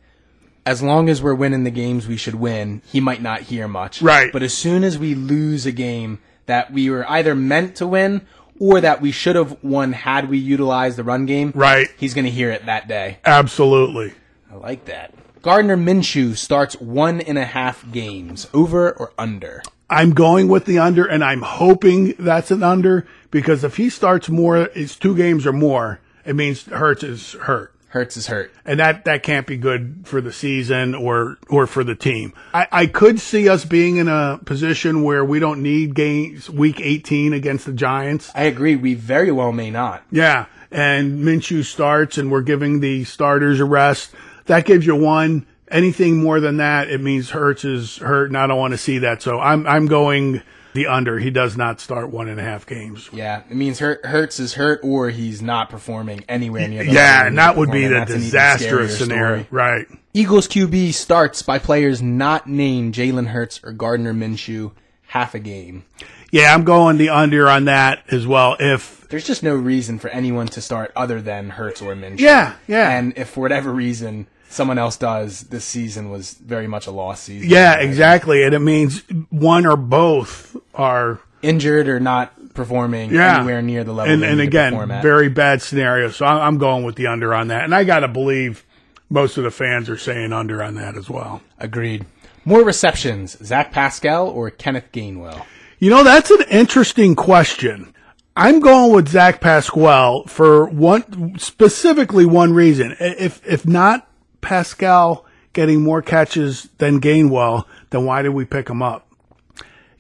as 0.67 0.83
long 0.83 1.09
as 1.09 1.23
we're 1.23 1.35
winning 1.35 1.65
the 1.65 1.71
games 1.71 2.07
we 2.07 2.17
should 2.17 2.35
win, 2.37 2.83
he 2.87 3.01
might 3.01 3.23
not 3.23 3.43
hear 3.43 3.67
much. 3.69 4.03
Right. 4.03 4.33
But 4.33 4.43
as 4.43 4.55
soon 4.55 4.85
as 4.85 4.99
we 4.99 5.15
lose 5.15 5.67
a 5.67 5.73
game 5.73 6.19
that 6.47 6.73
we 6.73 6.91
were 6.91 7.09
either 7.11 7.35
meant 7.35 7.77
to 7.77 7.87
win 7.87 8.27
or 8.59 8.81
that 8.81 9.01
we 9.01 9.11
should 9.11 9.37
have 9.37 9.57
won 9.65 9.93
had 9.93 10.29
we 10.29 10.37
utilized 10.37 10.99
the 10.99 11.05
run 11.05 11.25
game, 11.25 11.51
Right. 11.55 11.89
he's 11.97 12.13
going 12.13 12.27
to 12.27 12.31
hear 12.31 12.51
it 12.51 12.67
that 12.67 12.87
day. 12.89 13.19
Absolutely. 13.25 14.13
I 14.53 14.57
like 14.57 14.85
that. 14.85 15.15
Gardner 15.43 15.77
Minshew 15.79 16.37
starts 16.37 16.75
one 16.79 17.23
and 17.23 17.39
a 17.39 17.47
half 17.47 17.91
games, 17.91 18.47
over 18.53 18.91
or 18.93 19.13
under. 19.17 19.63
I'm 19.91 20.13
going 20.13 20.47
with 20.49 20.65
the 20.67 20.79
under, 20.79 21.05
and 21.05 21.23
I'm 21.25 21.43
hoping 21.43 22.15
that's 22.19 22.51
an 22.53 22.63
under 22.63 23.07
because 23.31 23.65
if 23.65 23.77
he 23.77 23.91
starts 23.91 24.29
more, 24.29 24.57
it's 24.75 24.97
two 24.97 25.17
games 25.17 25.47
or 25.47 25.53
more. 25.53 26.01
It 26.25 26.37
means 26.37 26.65
Hurts 26.67 27.03
is 27.03 27.33
hurt. 27.33 27.75
Hurts 27.89 28.17
is 28.17 28.29
hurt. 28.29 28.53
and 28.65 28.79
that 28.79 29.05
that 29.07 29.25
can't 29.25 29.49
be 29.49 29.57
good 29.57 30.03
for 30.05 30.21
the 30.21 30.33
season 30.33 30.95
or 30.95 31.39
or 31.49 31.67
for 31.67 31.83
the 31.83 31.97
team. 31.97 32.33
I, 32.55 32.69
I 32.71 32.87
could 32.87 33.19
see 33.19 33.49
us 33.49 33.65
being 33.65 33.97
in 33.97 34.07
a 34.07 34.39
position 34.45 35.03
where 35.03 35.25
we 35.25 35.41
don't 35.41 35.61
need 35.61 35.97
games 35.97 36.49
week 36.49 36.81
18 36.81 37.33
against 37.33 37.67
the 37.67 37.73
Giants. 37.73 38.31
I 38.33 38.45
agree. 38.45 38.77
We 38.77 38.95
very 38.95 39.33
well 39.33 39.51
may 39.51 39.73
not. 39.73 40.05
Yeah, 40.13 40.47
and 40.71 41.25
Minshew 41.25 41.65
starts, 41.65 42.17
and 42.17 42.31
we're 42.31 42.43
giving 42.43 42.79
the 42.79 43.03
starters 43.03 43.59
a 43.59 43.65
rest. 43.65 44.15
That 44.47 44.67
gives 44.67 44.87
you 44.87 44.95
one. 44.95 45.45
Anything 45.71 46.17
more 46.23 46.41
than 46.41 46.57
that, 46.57 46.91
it 46.91 47.01
means 47.01 47.31
Hurts 47.31 47.65
is 47.65 47.99
hurt, 47.99 48.29
and 48.31 48.37
I 48.37 48.47
don't 48.47 48.59
want 48.59 48.73
to 48.73 48.79
see 48.79 48.99
that. 48.99 49.23
So 49.23 49.39
I'm 49.39 49.67
I'm 49.67 49.87
going 49.87 50.43
the 50.73 50.87
under. 50.87 51.19
He 51.19 51.31
does 51.31 51.57
not 51.57 51.81
start 51.81 52.11
one 52.11 52.29
and 52.29 52.39
a 52.41 52.43
half 52.43 52.67
games. 52.67 53.09
Yeah, 53.13 53.43
it 53.49 53.55
means 53.57 53.79
Hurt, 53.81 54.05
Hurts 54.07 54.39
is 54.39 54.55
hurt 54.55 54.81
or 54.85 55.11
he's 55.11 55.43
not 55.43 55.69
performing 55.71 56.25
anywhere 56.29 56.69
near 56.69 56.85
the 56.85 56.93
Yeah, 56.93 57.27
and 57.27 57.37
that 57.39 57.57
would 57.57 57.71
be 57.73 57.85
the 57.89 57.95
that's 57.95 58.13
disastrous 58.13 58.99
scenario, 58.99 59.45
story. 59.45 59.47
right? 59.51 59.87
Eagles 60.15 60.47
QB 60.49 60.93
starts 60.95 61.43
by 61.43 61.59
players 61.59 62.01
not 62.03 62.47
named 62.49 62.95
Jalen 62.95 63.29
Hurts 63.29 63.61
or 63.65 63.73
Gardner 63.73 64.13
Minshew 64.15 64.73
half 65.09 65.35
a 65.35 65.41
game. 65.41 65.85
Yeah, 66.31 66.55
I'm 66.55 66.63
going 66.63 66.99
the 66.99 67.09
under 67.09 67.49
on 67.49 67.65
that 67.65 68.05
as 68.13 68.25
well. 68.27 68.57
If 68.61 69.09
There's 69.09 69.27
just 69.27 69.43
no 69.43 69.55
reason 69.57 69.99
for 69.99 70.09
anyone 70.11 70.47
to 70.49 70.61
start 70.61 70.93
other 70.95 71.21
than 71.21 71.51
Hurts 71.51 71.83
or 71.83 71.95
Minshew. 71.97 72.21
yeah, 72.21 72.55
yeah, 72.69 72.91
And 72.97 73.13
if 73.17 73.31
for 73.31 73.41
whatever 73.41 73.73
reason 73.73 74.29
someone 74.51 74.79
else 74.79 74.97
does, 74.97 75.43
this 75.45 75.65
season 75.65 76.11
was 76.11 76.35
very 76.35 76.67
much 76.67 76.87
a 76.87 76.91
lost 76.91 77.25
season. 77.25 77.49
Yeah, 77.49 77.77
exactly. 77.77 78.43
And 78.43 78.55
it 78.55 78.59
means 78.59 79.03
one 79.31 79.65
or 79.65 79.77
both 79.77 80.57
are 80.75 81.21
Injured 81.43 81.89
or 81.89 81.99
not 81.99 82.53
performing 82.53 83.15
yeah. 83.15 83.39
anywhere 83.39 83.63
near 83.63 83.83
the 83.83 83.95
level 83.95 84.13
And, 84.13 84.23
and 84.23 84.41
again, 84.43 84.77
very 85.01 85.31
bad 85.31 85.63
scenario. 85.63 86.11
So 86.11 86.27
I- 86.27 86.47
I'm 86.47 86.59
going 86.59 86.85
with 86.85 86.97
the 86.97 87.07
under 87.07 87.35
on 87.35 87.49
that. 87.49 87.65
And 87.65 87.75
I 87.75 87.85
got 87.85 88.01
to 88.01 88.09
believe 88.09 88.67
most 89.09 89.39
of 89.39 89.45
the 89.45 89.51
fans 89.51 89.89
are 89.89 89.97
saying 89.97 90.35
under 90.35 90.63
on 90.63 90.75
that 90.75 90.97
as 90.99 91.09
well. 91.09 91.41
Agreed. 91.59 92.05
More 92.45 92.63
receptions, 92.63 93.39
Zach 93.43 93.73
Pascal 93.73 94.29
or 94.29 94.51
Kenneth 94.51 94.93
Gainwell? 94.93 95.47
You 95.79 95.89
know, 95.89 96.05
that's 96.05 96.31
an 96.31 96.45
interesting 96.51 97.15
question. 97.15 97.95
I'm 98.37 98.61
going 98.61 98.93
with 98.93 99.09
Zach 99.09 99.41
Pascal 99.41 100.25
for 100.27 100.67
one, 100.67 101.39
specifically 101.39 102.27
one 102.27 102.53
reason. 102.53 102.97
If, 103.01 103.47
if 103.47 103.67
not 103.67 104.10
Pascal 104.41 105.25
getting 105.53 105.83
more 105.83 106.03
catches 106.03 106.69
than 106.79 107.01
Gainwell, 107.01 107.65
then 107.91 108.05
why 108.05 108.23
did 108.23 108.31
we 108.31 108.45
pick 108.45 108.69
him 108.69 108.83
up? 108.83 109.07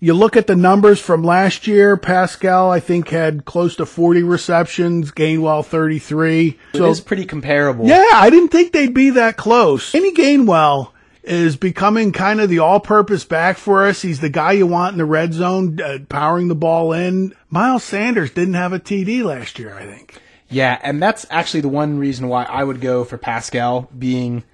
You 0.02 0.14
look 0.14 0.34
at 0.34 0.46
the 0.46 0.56
numbers 0.56 0.98
from 0.98 1.22
last 1.22 1.66
year, 1.66 1.94
Pascal, 1.96 2.70
I 2.70 2.80
think, 2.80 3.10
had 3.10 3.44
close 3.44 3.76
to 3.76 3.84
40 3.84 4.22
receptions, 4.22 5.10
Gainwell 5.10 5.64
33. 5.64 6.58
So, 6.74 6.86
it 6.86 6.90
is 6.90 7.00
pretty 7.02 7.26
comparable. 7.26 7.86
Yeah, 7.86 8.08
I 8.14 8.30
didn't 8.30 8.48
think 8.48 8.72
they'd 8.72 8.94
be 8.94 9.10
that 9.10 9.36
close. 9.36 9.94
Any 9.94 10.14
Gainwell 10.14 10.92
is 11.22 11.56
becoming 11.56 12.12
kind 12.12 12.40
of 12.40 12.48
the 12.48 12.60
all-purpose 12.60 13.24
back 13.24 13.58
for 13.58 13.84
us. 13.84 14.00
He's 14.00 14.20
the 14.20 14.30
guy 14.30 14.52
you 14.52 14.66
want 14.66 14.92
in 14.92 14.98
the 14.98 15.04
red 15.04 15.34
zone, 15.34 15.78
uh, 15.78 15.98
powering 16.08 16.48
the 16.48 16.54
ball 16.54 16.94
in. 16.94 17.34
Miles 17.50 17.84
Sanders 17.84 18.30
didn't 18.30 18.54
have 18.54 18.72
a 18.72 18.80
TD 18.80 19.22
last 19.22 19.58
year, 19.58 19.76
I 19.76 19.84
think. 19.84 20.18
Yeah, 20.50 20.78
and 20.82 21.02
that's 21.02 21.26
actually 21.30 21.60
the 21.60 21.68
one 21.68 21.98
reason 21.98 22.28
why 22.28 22.44
I 22.44 22.64
would 22.64 22.80
go 22.80 23.04
for 23.04 23.16
Pascal 23.18 23.88
being 23.96 24.44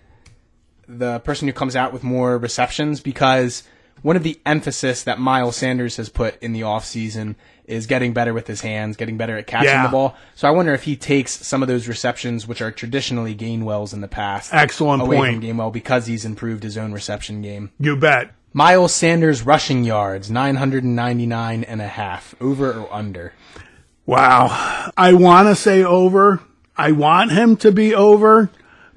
the 0.88 1.18
person 1.20 1.48
who 1.48 1.52
comes 1.54 1.74
out 1.74 1.92
with 1.92 2.04
more 2.04 2.38
receptions 2.38 3.00
because 3.00 3.62
one 4.02 4.14
of 4.14 4.22
the 4.22 4.38
emphasis 4.46 5.02
that 5.04 5.18
Miles 5.18 5.56
Sanders 5.56 5.96
has 5.96 6.08
put 6.08 6.40
in 6.42 6.52
the 6.52 6.60
offseason 6.60 7.34
is 7.64 7.86
getting 7.86 8.12
better 8.12 8.32
with 8.32 8.46
his 8.46 8.60
hands, 8.60 8.96
getting 8.96 9.16
better 9.16 9.36
at 9.36 9.46
catching 9.48 9.70
Yeah. 9.70 9.82
the 9.84 9.88
ball. 9.88 10.14
So 10.36 10.46
I 10.46 10.52
wonder 10.52 10.72
if 10.74 10.84
he 10.84 10.94
takes 10.94 11.32
some 11.44 11.62
of 11.62 11.66
those 11.68 11.88
receptions, 11.88 12.46
which 12.46 12.62
are 12.62 12.70
traditionally 12.70 13.34
Gainwell's 13.34 13.92
in 13.92 14.02
the 14.02 14.06
past, 14.08 14.54
Excellent 14.54 15.02
away 15.02 15.16
point. 15.16 15.34
from 15.36 15.42
Gainwell 15.42 15.72
because 15.72 16.06
he's 16.06 16.24
improved 16.24 16.62
his 16.62 16.76
own 16.78 16.92
reception 16.92 17.42
game. 17.42 17.70
You 17.80 17.96
bet. 17.96 18.30
Miles 18.52 18.94
Sanders 18.94 19.42
rushing 19.42 19.82
yards, 19.82 20.30
999 20.30 21.64
and 21.64 21.82
a 21.82 21.88
half, 21.88 22.34
over 22.40 22.72
or 22.72 22.92
under? 22.94 23.32
Wow. 24.06 24.90
I 24.96 25.12
want 25.14 25.48
to 25.48 25.56
say 25.56 25.82
over. 25.82 26.40
I 26.76 26.92
want 26.92 27.32
him 27.32 27.56
to 27.58 27.72
be 27.72 27.94
over, 27.94 28.50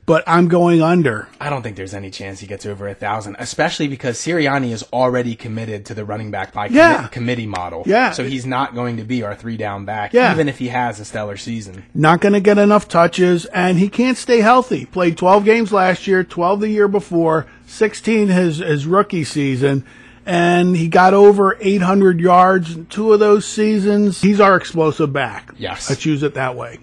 but 0.06 0.24
I'm 0.28 0.48
going 0.50 0.82
under. 0.82 1.30
I 1.40 1.50
don't 1.50 1.62
think 1.64 1.78
there's 1.78 1.94
any 1.94 2.10
chance 2.12 2.42
he 2.42 2.46
gets 2.48 2.66
over 2.66 2.88
a 2.88 2.94
thousand, 2.94 3.38
especially 3.40 3.88
because 3.88 4.18
Sirianni 4.18 4.72
is 4.72 4.84
already 4.92 5.34
committed 5.36 5.86
to 5.86 5.94
the 5.94 6.04
running 6.04 6.30
back 6.30 6.52
by 6.54 6.68
commi- 6.68 6.74
Yeah. 6.76 7.08
committee 7.08 7.48
model. 7.48 7.84
Yeah. 7.86 8.12
So 8.12 8.26
he's 8.26 8.46
not 8.46 8.76
going 8.76 8.98
to 8.98 9.04
be 9.04 9.24
our 9.24 9.34
three 9.34 9.56
down 9.56 9.86
back, 9.86 10.14
Yeah. 10.14 10.32
even 10.34 10.50
if 10.50 10.58
he 10.60 10.68
has 10.68 11.00
a 11.00 11.06
stellar 11.06 11.38
season. 11.38 11.86
Not 11.94 12.20
going 12.22 12.34
to 12.34 12.42
get 12.42 12.58
enough 12.58 12.88
touches, 12.90 13.46
and 13.46 13.80
he 13.80 13.88
can't 13.88 14.18
stay 14.18 14.42
healthy. 14.42 14.86
Played 14.86 15.18
12 15.18 15.46
games 15.46 15.72
last 15.72 16.06
year, 16.06 16.24
12 16.26 16.60
the 16.60 16.70
year 16.70 16.88
before, 16.90 17.46
16 17.66 18.28
his, 18.28 18.58
his 18.58 18.86
rookie 18.86 19.24
season, 19.24 19.86
and 20.30 20.78
he 20.78 20.88
got 20.88 21.16
over 21.16 21.58
800 21.60 22.20
yards 22.22 22.76
in 22.76 22.86
two 22.86 23.12
of 23.14 23.20
those 23.20 23.46
seasons. 23.48 24.22
He's 24.22 24.40
our 24.40 24.56
explosive 24.56 25.12
back. 25.12 25.52
Yes. 25.58 25.90
Let's 25.90 26.06
use 26.06 26.22
it 26.22 26.36
that 26.36 26.56
way. 26.56 26.78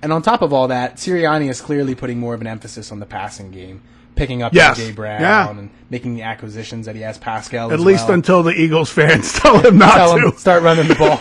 And 0.00 0.10
on 0.12 0.22
top 0.22 0.40
of 0.40 0.52
all 0.54 0.68
that, 0.68 0.96
Sirianni 0.96 1.50
is 1.50 1.60
clearly 1.60 1.94
putting 1.94 2.18
more 2.18 2.32
of 2.32 2.40
an 2.40 2.46
emphasis 2.46 2.90
on 2.90 2.98
the 2.98 3.04
passing 3.06 3.50
game, 3.50 3.82
picking 4.14 4.42
up 4.42 4.54
Yes. 4.54 4.78
AJ 4.78 4.94
Brown 4.94 5.20
Yeah. 5.20 5.50
and 5.50 5.68
making 5.90 6.14
the 6.14 6.22
acquisitions 6.22 6.86
that 6.86 6.94
he 6.96 7.02
has 7.02 7.18
Pascal. 7.18 7.68
At 7.70 7.74
as 7.78 7.84
least 7.84 8.04
well. 8.06 8.14
until 8.14 8.42
the 8.42 8.52
Eagles 8.54 8.90
fans 8.90 9.32
tell 9.38 9.58
him 9.58 9.76
not 9.76 9.94
Tell 9.96 10.16
to. 10.18 10.26
him 10.28 10.32
start 10.38 10.62
running 10.62 10.88
the 10.88 10.94
ball. 10.94 11.18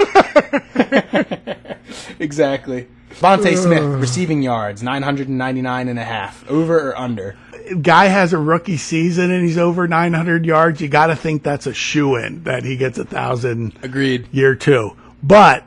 exactly. 2.19 2.87
Vontae 3.15 3.57
Smith 3.57 3.81
receiving 3.99 4.41
yards, 4.43 4.83
999 4.83 5.87
and 5.87 5.97
a 5.99 6.03
half, 6.03 6.47
over 6.49 6.89
or 6.91 6.97
under? 6.97 7.35
Guy 7.81 8.05
has 8.07 8.33
a 8.33 8.37
rookie 8.37 8.77
season 8.77 9.31
and 9.31 9.43
he's 9.45 9.57
over 9.57 9.87
900 9.87 10.45
yards. 10.45 10.81
You 10.81 10.87
got 10.87 11.07
to 11.07 11.15
think 11.15 11.43
that's 11.43 11.67
a 11.67 11.73
shoe 11.73 12.15
in 12.15 12.43
that 12.43 12.63
he 12.63 12.77
gets 12.77 12.97
a 12.97 13.05
thousand 13.05 13.77
Agreed. 13.81 14.27
year 14.31 14.55
two. 14.55 14.95
But 15.21 15.63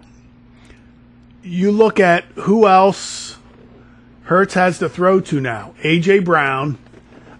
you 1.42 1.70
look 1.70 2.00
at 2.00 2.24
who 2.34 2.66
else 2.66 3.36
Hurts 4.24 4.54
has 4.54 4.78
to 4.78 4.88
throw 4.88 5.20
to 5.20 5.40
now. 5.40 5.74
AJ 5.82 6.24
Brown. 6.24 6.78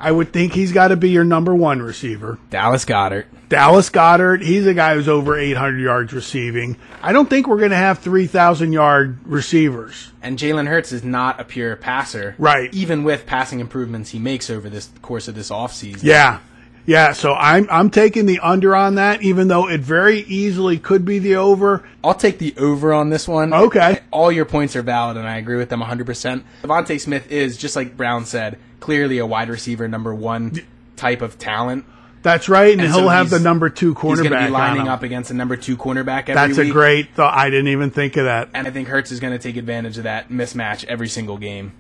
I 0.01 0.11
would 0.11 0.33
think 0.33 0.55
he's 0.55 0.73
got 0.73 0.89
to 0.89 0.97
be 0.97 1.11
your 1.11 1.25
number 1.25 1.55
one 1.55 1.81
receiver. 1.83 2.39
Dallas 2.49 2.85
Goedert. 2.85 3.27
Dallas 3.51 3.91
Goedert, 3.91 4.43
he's 4.43 4.65
a 4.65 4.75
guy 4.75 4.95
who's 4.95 5.09
over 5.09 5.37
800 5.37 5.81
yards 5.81 6.13
receiving. 6.13 6.77
I 7.03 7.13
don't 7.13 7.29
think 7.29 7.49
we're 7.49 7.59
going 7.59 7.73
to 7.73 7.77
have 7.77 7.99
3,000 7.99 8.73
yard 8.73 9.19
receivers. 9.25 10.13
And 10.23 10.39
Jalen 10.39 10.69
Hurts 10.69 10.93
is 10.93 11.03
not 11.03 11.41
a 11.41 11.45
pure 11.45 11.75
passer. 11.75 12.37
Right. 12.39 12.73
Even 12.73 13.03
with 13.03 13.27
passing 13.27 13.59
improvements 13.59 14.11
he 14.11 14.21
makes 14.21 14.51
over 14.51 14.71
this 14.71 14.89
course 15.03 15.27
of 15.27 15.35
this 15.35 15.51
offseason. 15.51 16.05
Yeah. 16.05 16.39
Yeah, 16.87 17.13
so 17.13 17.35
I'm 17.35 17.69
I'm 17.71 17.91
taking 17.91 18.25
the 18.27 18.41
under 18.41 18.75
on 18.75 18.95
that, 18.95 19.23
even 19.23 19.49
though 19.49 19.69
it 19.69 19.81
very 19.81 20.21
easily 20.21 20.79
could 20.79 21.05
be 21.05 21.19
the 21.19 21.37
over. 21.37 21.87
I'll 22.03 22.15
take 22.15 22.39
the 22.39 22.55
over 22.57 22.93
on 22.93 23.11
this 23.11 23.29
one. 23.29 23.53
Okay. 23.53 24.01
All 24.11 24.33
your 24.33 24.47
points 24.47 24.75
are 24.75 24.83
valid, 24.83 25.17
and 25.17 25.29
I 25.29 25.37
agree 25.37 25.57
with 25.57 25.69
them 25.69 25.83
100%. 25.83 26.43
DeVonta 26.63 26.99
Smith 26.99 27.31
is, 27.31 27.59
just 27.59 27.77
like 27.77 27.97
Brown 27.97 28.25
said, 28.25 28.59
clearly 28.81 29.19
a 29.19 29.27
wide 29.27 29.51
receiver 29.51 29.87
number 29.89 30.15
one 30.15 30.67
type 30.97 31.21
of 31.21 31.39
talent. 31.39 31.85
That's 32.23 32.49
right, 32.49 32.73
and, 32.73 32.83
And 32.83 32.91
he'll 32.91 33.05
so 33.05 33.09
have 33.09 33.31
the 33.31 33.39
number 33.39 33.71
two 33.71 33.95
He's 33.95 34.03
going 34.03 34.17
to 34.17 34.23
cornerback 34.25 34.47
be 34.47 34.51
lining 34.51 34.89
up 34.89 35.03
against 35.03 35.31
a 35.31 35.35
number 35.35 35.57
two 35.57 35.77
cornerback 35.77 36.29
every 36.29 36.35
That's 36.35 36.59
a 36.59 36.71
great 36.71 37.15
thought. 37.15 37.37
I 37.37 37.49
didn't 37.49 37.69
even 37.69 37.91
think 37.91 38.17
of 38.17 38.25
that. 38.25 38.51
And 38.53 38.67
I 38.67 38.71
think 38.71 38.89
Hurts 38.89 39.11
is 39.11 39.21
going 39.21 39.33
to 39.33 39.39
take 39.39 39.57
advantage 39.57 39.97
of 39.97 40.05
that 40.05 40.29
mismatch 40.29 40.85
every 40.85 41.09
single 41.09 41.39
game. 41.39 41.73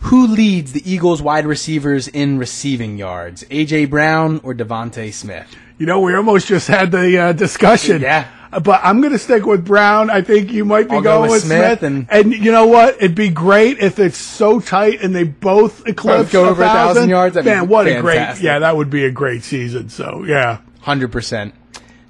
Who 0.00 0.26
leads 0.26 0.72
the 0.72 0.90
Eagles 0.90 1.22
wide 1.22 1.46
receivers 1.46 2.06
in 2.06 2.38
receiving 2.38 2.98
yards? 2.98 3.44
AJ 3.44 3.90
Brown 3.90 4.40
or 4.44 4.54
DeVonta 4.54 5.12
Smith? 5.12 5.56
You 5.78 5.86
know, 5.86 6.00
we 6.00 6.14
almost 6.14 6.46
just 6.46 6.68
had 6.68 6.92
the 6.92 7.18
uh, 7.18 7.32
discussion. 7.32 8.02
Yeah. 8.02 8.28
But 8.50 8.80
I'm 8.82 9.00
going 9.00 9.12
to 9.12 9.18
stick 9.18 9.44
with 9.46 9.64
Brown. 9.64 10.10
I 10.10 10.22
think 10.22 10.50
you 10.52 10.64
might 10.64 10.88
be 10.88 10.96
I'll 10.96 11.02
go 11.02 11.18
going 11.18 11.22
with 11.22 11.30
with 11.30 11.42
Smith. 11.44 11.78
Smith 11.80 11.82
and- 11.82 12.06
and 12.10 12.32
you 12.32 12.50
know 12.52 12.66
what? 12.66 12.96
It'd 12.96 13.14
be 13.14 13.28
great 13.28 13.78
if 13.78 13.98
it's 13.98 14.16
so 14.18 14.58
tight 14.60 15.02
and 15.02 15.14
they 15.14 15.24
both 15.24 15.86
eclipse 15.86 16.32
go 16.32 16.48
over 16.48 16.62
a 16.62 16.66
thousand 16.66 17.08
yards. 17.10 17.34
That'd 17.34 17.50
Man, 17.50 17.68
what 17.68 17.86
a 17.86 18.00
great 18.00 18.40
yeah, 18.40 18.58
that 18.60 18.76
would 18.76 18.90
be 18.90 19.04
a 19.04 19.10
great 19.10 19.42
season. 19.42 19.88
So 19.90 20.24
yeah, 20.26 20.58
Hundred 20.80 21.12
percent. 21.12 21.54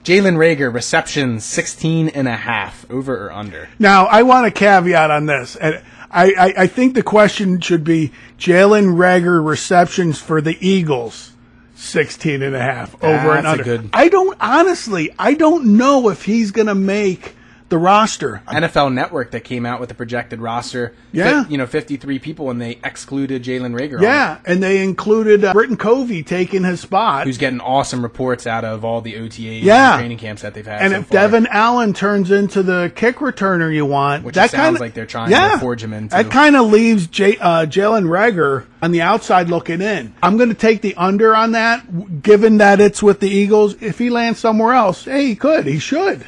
Jalen 0.04 0.36
Reagor 0.36 0.72
receptions 0.72 1.44
16 1.44 2.08
and 2.10 2.28
a 2.28 2.36
half 2.36 2.90
over 2.90 3.26
or 3.26 3.32
under. 3.32 3.68
Now, 3.78 4.06
I 4.06 4.22
want 4.22 4.46
a 4.46 4.50
caveat 4.50 5.10
on 5.10 5.26
this. 5.26 5.54
And 5.56 5.82
I, 6.10 6.32
I, 6.32 6.54
I 6.62 6.66
think 6.66 6.94
the 6.94 7.02
question 7.02 7.60
should 7.60 7.84
be 7.84 8.12
Jalen 8.38 8.96
Reagor 8.96 9.44
receptions 9.44 10.18
for 10.18 10.40
the 10.40 10.56
Eagles, 10.66 11.32
16 11.78 12.42
and 12.42 12.54
a 12.54 12.60
half 12.60 12.94
over 13.02 13.36
and 13.36 13.44
That's 13.44 13.46
a 13.46 13.50
under. 13.50 13.64
good- 13.64 13.90
I 13.92 14.08
don't, 14.08 14.36
honestly, 14.40 15.10
I 15.18 15.34
don't 15.34 15.76
know 15.76 16.08
if 16.08 16.24
he's 16.24 16.50
going 16.50 16.66
to 16.66 16.74
make 16.74 17.34
the 17.68 17.78
roster. 17.78 18.42
NFL 18.48 18.92
Network 18.94 19.32
that 19.32 19.44
came 19.44 19.66
out 19.66 19.78
with 19.80 19.88
the 19.90 19.94
projected 19.94 20.40
roster. 20.40 20.94
Yeah. 21.12 21.46
you 21.48 21.58
know, 21.58 21.66
53 21.66 22.18
people, 22.18 22.50
and 22.50 22.60
they 22.60 22.78
excluded 22.84 23.42
Jalen 23.42 23.78
Reagor. 23.78 24.00
Yeah, 24.00 24.38
and 24.46 24.62
they 24.62 24.82
included 24.82 25.44
uh, 25.44 25.52
Britton 25.52 25.76
Covey 25.76 26.22
taking 26.22 26.64
his 26.64 26.80
spot. 26.80 27.26
who's 27.26 27.38
getting 27.38 27.60
awesome 27.60 28.02
reports 28.02 28.46
out 28.46 28.64
of 28.64 28.84
all 28.84 29.00
the 29.00 29.14
OTAs 29.14 29.62
Yeah. 29.62 29.92
and 29.94 30.00
training 30.00 30.18
camps 30.18 30.42
that 30.42 30.54
they've 30.54 30.66
had. 30.66 30.80
and 30.82 30.92
so 30.92 30.98
if 31.00 31.06
far, 31.08 31.12
Devon 31.20 31.46
Allen 31.50 31.92
turns 31.92 32.30
into 32.30 32.62
the 32.62 32.90
kick 32.94 33.16
returner 33.16 33.72
you 33.74 33.84
want, 33.86 34.24
Which 34.24 34.34
that 34.36 34.46
it 34.46 34.50
sounds 34.52 34.64
kinda, 34.66 34.80
like 34.80 34.94
they're 34.94 35.06
trying 35.06 35.30
to 35.30 35.58
forge 35.58 35.82
him 35.82 35.92
into. 35.92 36.14
That 36.16 36.30
kind 36.30 36.56
of 36.56 36.70
leaves 36.70 37.06
J, 37.06 37.36
uh, 37.38 37.66
Jalen 37.66 38.04
Reagor 38.08 38.64
on 38.80 38.92
the 38.92 39.02
outside 39.02 39.48
looking 39.50 39.80
in. 39.82 40.14
I'm 40.22 40.36
going 40.36 40.48
to 40.50 40.54
take 40.54 40.80
the 40.82 40.94
under 40.94 41.34
on 41.34 41.52
that, 41.52 42.22
given 42.22 42.58
that 42.58 42.80
it's 42.80 43.02
with 43.02 43.20
the 43.20 43.28
Eagles. 43.28 43.76
If 43.82 43.98
he 43.98 44.08
lands 44.10 44.38
somewhere 44.38 44.72
else, 44.72 45.04
hey, 45.04 45.26
he 45.26 45.36
could, 45.36 45.66
he 45.66 45.78
should. 45.78 46.26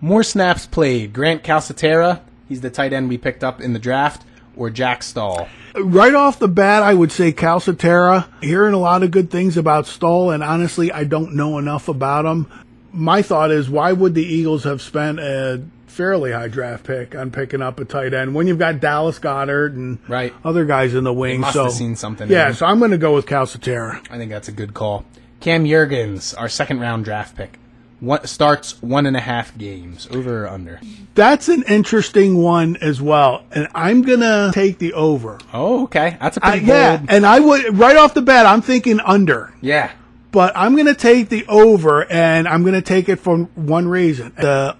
More 0.00 0.22
snaps 0.22 0.66
played. 0.66 1.12
Grant 1.12 1.42
Calcaterra, 1.42 2.20
he's 2.48 2.60
the 2.60 2.70
tight 2.70 2.92
end 2.92 3.08
we 3.08 3.18
picked 3.18 3.42
up 3.42 3.60
in 3.60 3.72
the 3.72 3.78
draft, 3.78 4.24
or 4.56 4.70
Jack 4.70 5.02
Stoll. 5.02 5.48
Right 5.76 6.14
off 6.14 6.38
the 6.38 6.48
bat, 6.48 6.82
I 6.82 6.94
would 6.94 7.12
say 7.12 7.32
Calcaterra. 7.32 8.28
Hearing 8.42 8.74
a 8.74 8.78
lot 8.78 9.02
of 9.02 9.10
good 9.10 9.30
things 9.30 9.56
about 9.56 9.86
Stoll, 9.86 10.30
and 10.30 10.42
honestly, 10.42 10.90
I 10.92 11.04
don't 11.04 11.34
know 11.34 11.58
enough 11.58 11.88
about 11.88 12.24
him. 12.26 12.46
My 12.92 13.22
thought 13.22 13.50
is, 13.50 13.68
why 13.68 13.92
would 13.92 14.14
the 14.14 14.24
Eagles 14.24 14.64
have 14.64 14.80
spent 14.80 15.18
a 15.20 15.62
fairly 15.86 16.32
high 16.32 16.48
draft 16.48 16.84
pick 16.84 17.14
on 17.16 17.30
picking 17.30 17.60
up 17.60 17.78
a 17.80 17.84
tight 17.84 18.14
end 18.14 18.34
when 18.34 18.46
you've 18.46 18.58
got 18.58 18.80
Dallas 18.80 19.18
Goedert 19.18 19.74
and 19.74 19.98
Right. 20.08 20.32
other 20.44 20.64
guys 20.64 20.94
in 20.94 21.02
the 21.04 21.12
wing? 21.12 21.40
must 21.40 21.54
so 21.54 21.64
have 21.64 21.72
seen 21.72 21.96
something 21.96 22.30
Yeah, 22.30 22.52
so 22.52 22.66
I'm 22.66 22.78
going 22.78 22.92
to 22.92 22.98
go 22.98 23.14
with 23.14 23.26
Calcaterra. 23.26 24.00
I 24.10 24.16
think 24.16 24.30
that's 24.30 24.48
a 24.48 24.52
good 24.52 24.74
call. 24.74 25.04
Cam 25.40 25.64
Jurgens, 25.64 26.34
our 26.38 26.48
second 26.48 26.80
round 26.80 27.04
draft 27.04 27.36
pick, 27.36 27.58
one, 28.00 28.26
starts 28.26 28.80
one 28.82 29.06
and 29.06 29.16
a 29.16 29.20
half 29.20 29.56
games, 29.58 30.08
over 30.10 30.44
or 30.44 30.48
under. 30.48 30.80
That's 31.14 31.48
an 31.48 31.64
interesting 31.64 32.38
one 32.38 32.76
as 32.76 33.00
well, 33.00 33.44
and 33.50 33.68
I'm 33.74 34.02
going 34.02 34.20
to 34.20 34.50
take 34.54 34.78
the 34.78 34.92
over. 34.92 35.38
Oh, 35.52 35.84
okay, 35.84 36.16
that's 36.20 36.36
a 36.36 36.40
pretty 36.40 36.66
yeah, 36.66 36.98
bold. 36.98 37.10
and 37.10 37.26
I 37.26 37.40
would 37.40 37.78
right 37.78 37.96
off 37.96 38.14
the 38.14 38.22
bat, 38.22 38.46
I'm 38.46 38.62
thinking 38.62 39.00
under. 39.00 39.52
Yeah, 39.60 39.90
but 40.30 40.52
I'm 40.56 40.74
going 40.74 40.86
to 40.86 40.94
take 40.94 41.28
the 41.28 41.44
over, 41.48 42.10
and 42.10 42.46
I'm 42.46 42.62
going 42.62 42.74
to 42.74 42.82
take 42.82 43.08
it 43.08 43.16
for 43.16 43.38
one 43.38 43.88
reason. 43.88 44.32
The 44.36 44.76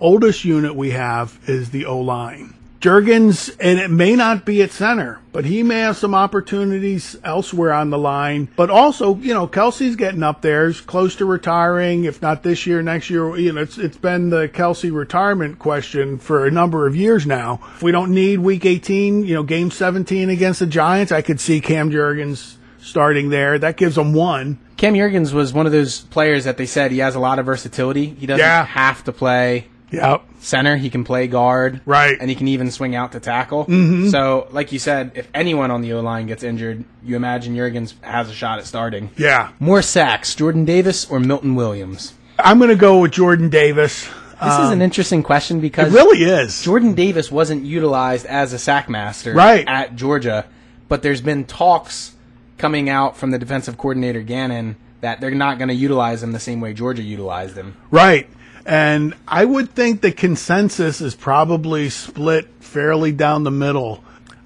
oldest 0.00 0.44
unit 0.44 0.74
we 0.74 0.90
have 0.90 1.38
is 1.46 1.70
the 1.70 1.86
O 1.86 1.98
line. 1.98 2.54
Jurgens, 2.84 3.48
and 3.60 3.78
it 3.78 3.90
may 3.90 4.14
not 4.14 4.44
be 4.44 4.62
at 4.62 4.70
center, 4.70 5.18
but 5.32 5.46
he 5.46 5.62
may 5.62 5.80
have 5.80 5.96
some 5.96 6.14
opportunities 6.14 7.16
elsewhere 7.24 7.72
on 7.72 7.88
the 7.88 7.96
line. 7.96 8.48
But 8.56 8.68
also, 8.68 9.16
you 9.16 9.32
know, 9.32 9.48
Kelce's 9.48 9.96
getting 9.96 10.22
up 10.22 10.42
there, 10.42 10.66
he's 10.66 10.82
close 10.82 11.16
to 11.16 11.24
retiring. 11.24 12.04
If 12.04 12.20
not 12.20 12.42
this 12.42 12.66
year, 12.66 12.82
next 12.82 13.08
year, 13.08 13.38
you 13.38 13.52
know, 13.54 13.62
it's 13.62 13.78
it's 13.78 13.96
been 13.96 14.28
the 14.28 14.48
Kelce 14.50 14.92
retirement 14.94 15.58
question 15.58 16.18
for 16.18 16.44
a 16.44 16.50
number 16.50 16.86
of 16.86 16.94
years 16.94 17.26
now. 17.26 17.58
If 17.76 17.82
we 17.82 17.90
don't 17.90 18.10
need 18.12 18.40
Week 18.40 18.66
18, 18.66 19.24
you 19.24 19.32
know, 19.34 19.42
Game 19.42 19.70
17 19.70 20.28
against 20.28 20.60
the 20.60 20.66
Giants, 20.66 21.10
I 21.10 21.22
could 21.22 21.40
see 21.40 21.62
Cam 21.62 21.90
Jurgens 21.90 22.56
starting 22.80 23.30
there. 23.30 23.58
That 23.58 23.78
gives 23.78 23.94
them 23.94 24.12
one. 24.12 24.58
Cam 24.76 24.92
Jurgens 24.92 25.32
was 25.32 25.54
one 25.54 25.64
of 25.64 25.72
those 25.72 26.00
players 26.02 26.44
that 26.44 26.58
they 26.58 26.66
said 26.66 26.90
he 26.90 26.98
has 26.98 27.14
a 27.14 27.18
lot 27.20 27.38
of 27.38 27.46
versatility. 27.46 28.04
He 28.06 28.26
doesn't 28.26 28.44
Yeah. 28.44 28.66
have 28.66 29.02
to 29.04 29.12
play 29.12 29.68
Yep. 29.96 30.22
center; 30.40 30.76
he 30.76 30.90
can 30.90 31.04
play 31.04 31.26
guard, 31.26 31.80
Right. 31.86 32.16
and 32.20 32.28
he 32.30 32.36
can 32.36 32.48
even 32.48 32.70
swing 32.70 32.94
out 32.94 33.12
to 33.12 33.20
tackle. 33.20 33.64
Mm-hmm. 33.64 34.08
So, 34.08 34.48
like 34.50 34.72
you 34.72 34.78
said, 34.78 35.12
if 35.14 35.28
anyone 35.34 35.70
on 35.70 35.80
the 35.82 35.92
O 35.94 36.00
line 36.00 36.26
gets 36.26 36.42
injured, 36.42 36.84
you 37.04 37.16
imagine 37.16 37.54
Jurgens 37.56 37.94
has 38.02 38.28
a 38.30 38.34
shot 38.34 38.58
at 38.58 38.66
starting. 38.66 39.10
Yeah. 39.16 39.50
More 39.60 39.82
sacks: 39.82 40.34
Jordan 40.34 40.64
Davis 40.64 41.08
or 41.10 41.20
Milton 41.20 41.54
Williams? 41.54 42.14
I'm 42.38 42.58
going 42.58 42.70
to 42.70 42.76
go 42.76 43.00
with 43.00 43.12
Jordan 43.12 43.48
Davis. 43.48 44.08
This 44.42 44.58
is 44.58 44.70
an 44.70 44.82
interesting 44.82 45.22
question 45.22 45.58
It 45.58 45.62
because 45.62 45.92
really 45.92 46.22
is. 46.24 46.62
Jordan 46.62 46.92
Davis 46.94 47.30
wasn't 47.30 47.64
utilized 47.64 48.26
as 48.26 48.52
a 48.52 48.58
sack 48.58 48.90
master 48.90 49.32
Right. 49.32 49.64
at 49.66 49.94
Georgia, 49.96 50.44
but 50.88 51.02
there's 51.02 51.20
been 51.22 51.44
talks 51.44 52.12
coming 52.58 52.90
out 52.90 53.16
from 53.16 53.30
the 53.30 53.38
defensive 53.38 53.78
coordinator 53.78 54.20
Gannon 54.22 54.76
that 55.00 55.20
they're 55.20 55.30
not 55.30 55.58
going 55.58 55.68
to 55.68 55.74
utilize 55.74 56.22
him 56.22 56.32
the 56.32 56.40
same 56.40 56.60
way 56.60 56.74
Georgia 56.74 57.02
utilized 57.02 57.56
him. 57.56 57.76
Right. 57.90 58.28
And 58.66 59.14
I 59.28 59.44
would 59.44 59.70
think 59.70 60.00
the 60.00 60.12
consensus 60.12 61.00
is 61.00 61.14
probably 61.14 61.90
split 61.90 62.48
fairly 62.60 63.12
down 63.12 63.44
the 63.44 63.50
middle 63.50 64.02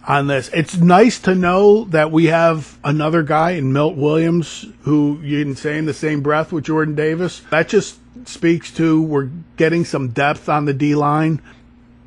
on 0.06 0.26
this. 0.26 0.50
It's 0.52 0.76
nice 0.76 1.20
to 1.20 1.34
know 1.34 1.84
that 1.84 2.10
we 2.10 2.26
have 2.26 2.78
another 2.82 3.22
guy 3.22 3.52
in 3.52 3.72
Milt 3.72 3.94
Williams 3.94 4.66
who 4.82 5.20
you 5.22 5.44
can 5.44 5.54
say 5.54 5.78
in 5.78 5.84
the 5.84 5.94
same 5.94 6.22
breath 6.22 6.50
with 6.50 6.64
Jordan 6.64 6.94
Davis. 6.94 7.42
That 7.50 7.68
just 7.68 7.98
speaks 8.26 8.72
to 8.72 9.00
we're 9.02 9.30
getting 9.56 9.84
some 9.84 10.08
depth 10.08 10.48
on 10.48 10.64
the 10.64 10.74
D 10.74 10.94
line. 10.94 11.40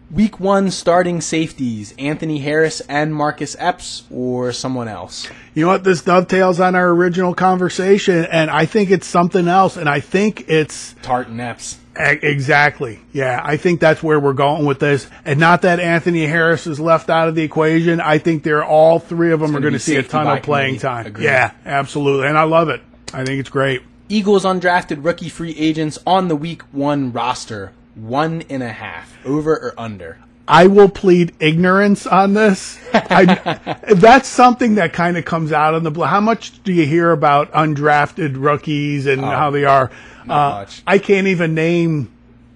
Week 0.10 0.42
one 0.42 0.72
starting 0.72 1.22
safeties: 1.22 1.94
Anthony 1.98 2.40
Harris 2.40 2.82
and 2.82 3.16
Marcus 3.16 3.56
Epps, 3.58 4.04
or 4.12 4.52
someone 4.52 4.90
else. 4.90 5.30
You 5.54 5.64
know 5.64 5.72
what? 5.72 5.86
This 5.86 6.02
dovetails 6.02 6.60
on 6.60 6.76
our 6.76 6.90
original 6.90 7.34
conversation, 7.34 8.26
and 8.26 8.52
I 8.52 8.66
think 8.66 8.92
it's 8.92 9.08
something 9.08 9.48
else. 9.48 9.78
And 9.78 9.88
I 9.88 10.02
think 10.02 10.50
it's 10.50 10.96
Tartt 10.96 11.28
and 11.28 11.40
Epps. 11.40 11.78
E- 12.00 12.20
Exactly. 12.22 13.00
Yeah, 13.12 13.42
I 13.44 13.58
think 13.58 13.80
that's 13.80 14.02
where 14.02 14.20
we're 14.20 14.34
going 14.34 14.66
with 14.66 14.80
this. 14.80 15.08
And 15.26 15.40
not 15.40 15.64
that 15.64 15.80
Anthony 15.80 16.26
Harris 16.26 16.66
is 16.68 16.80
left 16.80 17.10
out 17.10 17.28
of 17.28 17.36
the 17.36 17.44
equation. 17.44 18.00
I 18.00 18.18
think 18.18 18.44
they're 18.44 18.64
all 18.64 19.00
three 19.00 19.32
of 19.32 19.40
them 19.40 19.52
are 19.52 19.54
gonna 19.60 19.62
going 19.62 19.74
to 19.74 19.80
see 19.80 19.96
a 19.98 20.04
ton 20.04 20.28
of 20.28 20.44
playing 20.44 20.80
time. 20.80 21.06
Agreed. 21.08 21.26
Yeah, 21.26 21.52
absolutely. 21.66 22.28
And 22.28 22.38
I 22.38 22.44
love 22.44 22.70
it. 22.70 22.82
I 23.14 23.26
think 23.26 23.40
it's 23.40 23.50
great. 23.50 23.82
Eagles 24.10 24.44
undrafted 24.46 25.04
rookie 25.04 25.30
free 25.30 25.56
agents 25.58 25.98
on 26.06 26.28
the 26.28 26.36
week 26.36 26.62
one 26.74 27.12
roster: 27.12 27.72
one 27.96 28.44
and 28.50 28.62
a 28.64 28.70
half, 28.70 29.14
over 29.26 29.54
or 29.54 29.74
under. 29.78 30.18
I 30.48 30.68
will 30.68 30.90
plead 30.90 31.34
ignorance 31.40 32.06
on 32.06 32.34
this. 32.34 32.80
I, 32.94 33.78
that's 33.96 34.28
something 34.28 34.76
that 34.76 34.94
kind 34.94 35.18
of 35.18 35.26
comes 35.26 35.52
out 35.52 35.76
in 35.76 35.84
the 35.84 35.92
bl- 35.92 36.04
How 36.04 36.20
much 36.20 36.64
do 36.64 36.74
you 36.74 36.86
hear 36.86 37.12
about 37.12 37.52
undrafted 37.54 38.36
rookies 38.36 39.06
and 39.06 39.22
how 39.22 39.52
they 39.52 39.66
are? 39.66 39.92
Oh, 40.24 40.26
much. 40.28 40.84
I 40.86 40.98
can't 40.98 41.28
even 41.28 41.54
name 41.54 42.12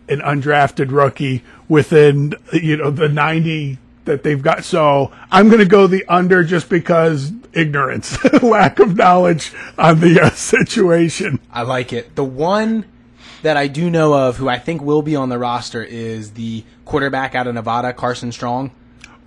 an 0.08 0.20
undrafted 0.20 0.92
rookie 0.92 1.44
within 1.68 2.34
you 2.54 2.78
know 2.78 2.92
the 2.92 3.10
90 3.10 3.80
that 4.06 4.24
they've 4.24 4.42
got. 4.42 4.64
So 4.64 5.12
I'm 5.32 5.48
going 5.48 5.60
to 5.60 5.66
go 5.66 5.88
the 5.88 6.06
under 6.08 6.44
just 6.44 6.70
because 6.70 7.32
ignorance, 7.54 8.24
lack 8.44 8.80
of 8.80 8.96
knowledge 8.96 9.52
on 9.78 10.00
the 10.00 10.22
uh, 10.22 10.30
situation. 10.30 11.40
I 11.52 11.64
like 11.64 11.92
it. 11.92 12.16
The 12.16 12.24
one 12.24 12.86
that 13.44 13.58
I 13.58 13.68
do 13.68 13.90
know 13.90 14.14
of 14.14 14.38
who 14.38 14.50
I 14.50 14.58
think 14.60 14.82
will 14.82 15.02
be 15.02 15.16
on 15.16 15.30
the 15.30 15.38
roster 15.38 15.84
is 15.84 16.32
the 16.32 16.64
quarterback 16.86 17.36
out 17.36 17.48
of 17.48 17.54
Nevada, 17.56 17.94
Carson 17.94 18.32
Strong. 18.32 18.72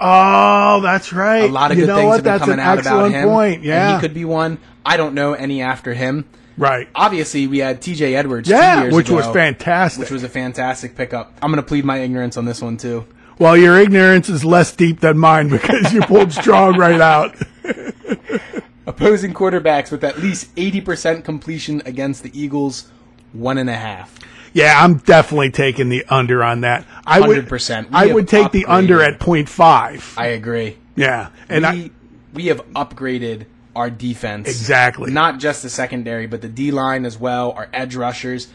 Oh, 0.01 0.81
that's 0.81 1.12
right. 1.12 1.49
A 1.51 1.53
lot 1.53 1.73
of 1.73 1.79
you 1.79 1.87
good 1.87 1.94
things 1.97 2.07
what? 2.07 2.14
have 2.16 2.25
been 2.25 2.33
That's 2.33 2.44
coming 2.44 2.59
an 2.61 2.66
out 2.66 2.79
excellent 2.79 3.14
about 3.14 3.21
him. 3.23 3.29
point. 3.29 3.55
and 3.57 3.64
Yeah, 3.64 3.94
he 3.97 4.01
could 4.01 4.14
be 4.14 4.25
one. 4.25 4.59
I 4.87 4.97
don't 4.97 5.14
know 5.14 5.33
any 5.35 5.61
after 5.61 5.92
him. 5.94 6.25
right. 6.57 6.88
Obviously, 6.94 7.47
we 7.49 7.59
had 7.59 7.83
T.J. 7.83 8.14
Edwards. 8.14 8.49
two 8.49 8.55
Yeah, 8.55 8.90
which 8.90 9.09
ago, 9.09 9.16
was 9.16 9.27
fantastic. 9.27 10.01
Which 10.03 10.11
was 10.12 10.23
a 10.23 10.29
fantastic 10.29 10.94
pickup. 10.97 11.37
I'm 11.42 11.51
going 11.51 11.62
to 11.62 11.66
plead 11.66 11.85
my 11.85 11.99
ignorance 11.99 12.37
on 12.37 12.44
this 12.44 12.62
one 12.62 12.77
too. 12.77 13.07
Well, 13.40 13.57
your 13.57 13.79
ignorance 13.79 14.29
is 14.29 14.44
less 14.44 14.75
deep 14.75 15.01
than 15.01 15.18
mine 15.18 15.49
because 15.51 15.92
you 15.92 16.01
pulled 16.03 16.33
strong 16.33 16.77
right 16.79 17.01
out. 17.01 17.35
Opposing 18.87 19.35
quarterbacks 19.35 19.90
with 19.90 20.03
at 20.03 20.18
least 20.18 20.55
80% 20.57 21.23
completion 21.23 21.83
against 21.85 22.23
the 22.23 22.31
Eagles, 22.40 22.90
one 23.33 23.59
and 23.59 23.69
a 23.71 23.75
half. 23.77 24.19
Yeah, 24.53 24.83
I'm 24.83 24.99
definitely 24.99 25.51
taking 25.51 25.88
the 25.88 26.05
under 26.09 26.43
on 26.43 26.62
that. 26.62 26.87
I 27.07 27.21
would 27.21 27.47
100%. 27.47 27.85
We 27.85 27.88
I 27.93 28.07
would 28.12 28.27
take 28.29 28.51
the 28.51 28.64
under 28.67 29.03
at 29.03 29.19
0.5. 29.21 30.19
I 30.19 30.27
agree. 30.29 30.79
yeah, 30.97 31.31
and 31.49 31.62
we, 31.64 31.69
I 31.85 31.91
we 32.35 32.47
have 32.47 32.64
upgraded 32.73 33.47
our 33.77 33.91
defense. 33.91 34.49
Exactly. 34.49 35.12
Not 35.12 35.38
just 35.38 35.62
the 35.62 35.71
secondary, 35.71 36.27
but 36.27 36.40
the 36.40 36.48
D 36.48 36.71
line 36.71 37.05
as 37.05 37.19
well, 37.19 37.52
our 37.52 37.69
edge 37.73 37.94
rushers. 37.94 38.48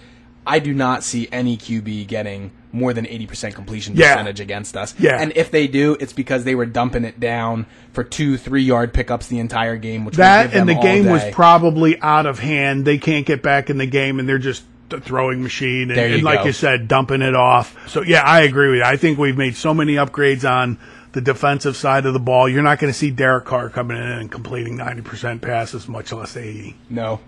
I 0.45 0.59
do 0.59 0.73
not 0.73 1.03
see 1.05 1.29
any 1.31 1.55
QB 1.55 2.05
getting 2.07 2.51
more 2.73 2.91
than 2.91 3.05
80% 3.05 3.53
completion 3.53 3.95
Yeah. 3.95 4.13
percentage 4.15 4.41
against 4.41 4.75
us. 4.75 4.93
Yeah. 4.99 5.21
And 5.21 5.31
if 5.37 5.51
they 5.51 5.67
do, 5.67 5.95
it's 6.01 6.11
because 6.11 6.43
they 6.43 6.55
were 6.55 6.65
dumping 6.65 7.05
it 7.05 7.17
down 7.19 7.65
for 7.93 8.03
two, 8.03 8.35
three 8.35 8.63
yard 8.63 8.93
pickups 8.93 9.27
the 9.27 9.39
entire 9.39 9.77
game, 9.77 10.03
which 10.03 10.17
that 10.17 10.53
and 10.53 10.67
the 10.67 10.73
game 10.75 11.05
was 11.05 11.23
probably 11.31 11.97
out 12.01 12.25
of 12.25 12.39
hand. 12.39 12.83
They 12.83 12.97
can't 12.97 13.25
get 13.25 13.41
back 13.41 13.69
in 13.69 13.77
the 13.77 13.85
game, 13.85 14.19
and 14.19 14.27
they're 14.27 14.37
just 14.37 14.63
the 14.89 14.99
throwing 14.99 15.41
machine 15.41 15.89
and, 15.91 15.97
you 15.97 16.15
and 16.15 16.23
like 16.23 16.39
go. 16.39 16.45
you 16.45 16.51
said, 16.51 16.87
dumping 16.87 17.21
it 17.21 17.35
off. 17.35 17.89
So 17.89 18.01
yeah, 18.01 18.21
I 18.21 18.41
agree 18.41 18.69
with 18.69 18.77
you. 18.79 18.83
I 18.83 18.97
think 18.97 19.17
we've 19.17 19.37
made 19.37 19.55
so 19.55 19.73
many 19.73 19.93
upgrades 19.95 20.49
on 20.49 20.77
the 21.13 21.21
defensive 21.21 21.75
side 21.75 22.05
of 22.05 22.13
the 22.13 22.19
ball. 22.19 22.49
You're 22.49 22.63
not 22.63 22.79
going 22.79 22.91
to 22.91 22.97
see 22.97 23.11
Derek 23.11 23.45
Carr 23.45 23.69
coming 23.69 23.97
in 23.97 24.03
and 24.03 24.31
completing 24.31 24.77
90% 24.77 25.41
passes, 25.41 25.87
much 25.87 26.11
less 26.11 26.35
80. 26.35 26.75
No. 26.89 27.19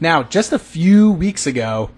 Now, 0.00 0.22
just 0.22 0.52
a 0.52 0.58
few 0.58 1.10
weeks 1.10 1.46
ago, 1.46 1.90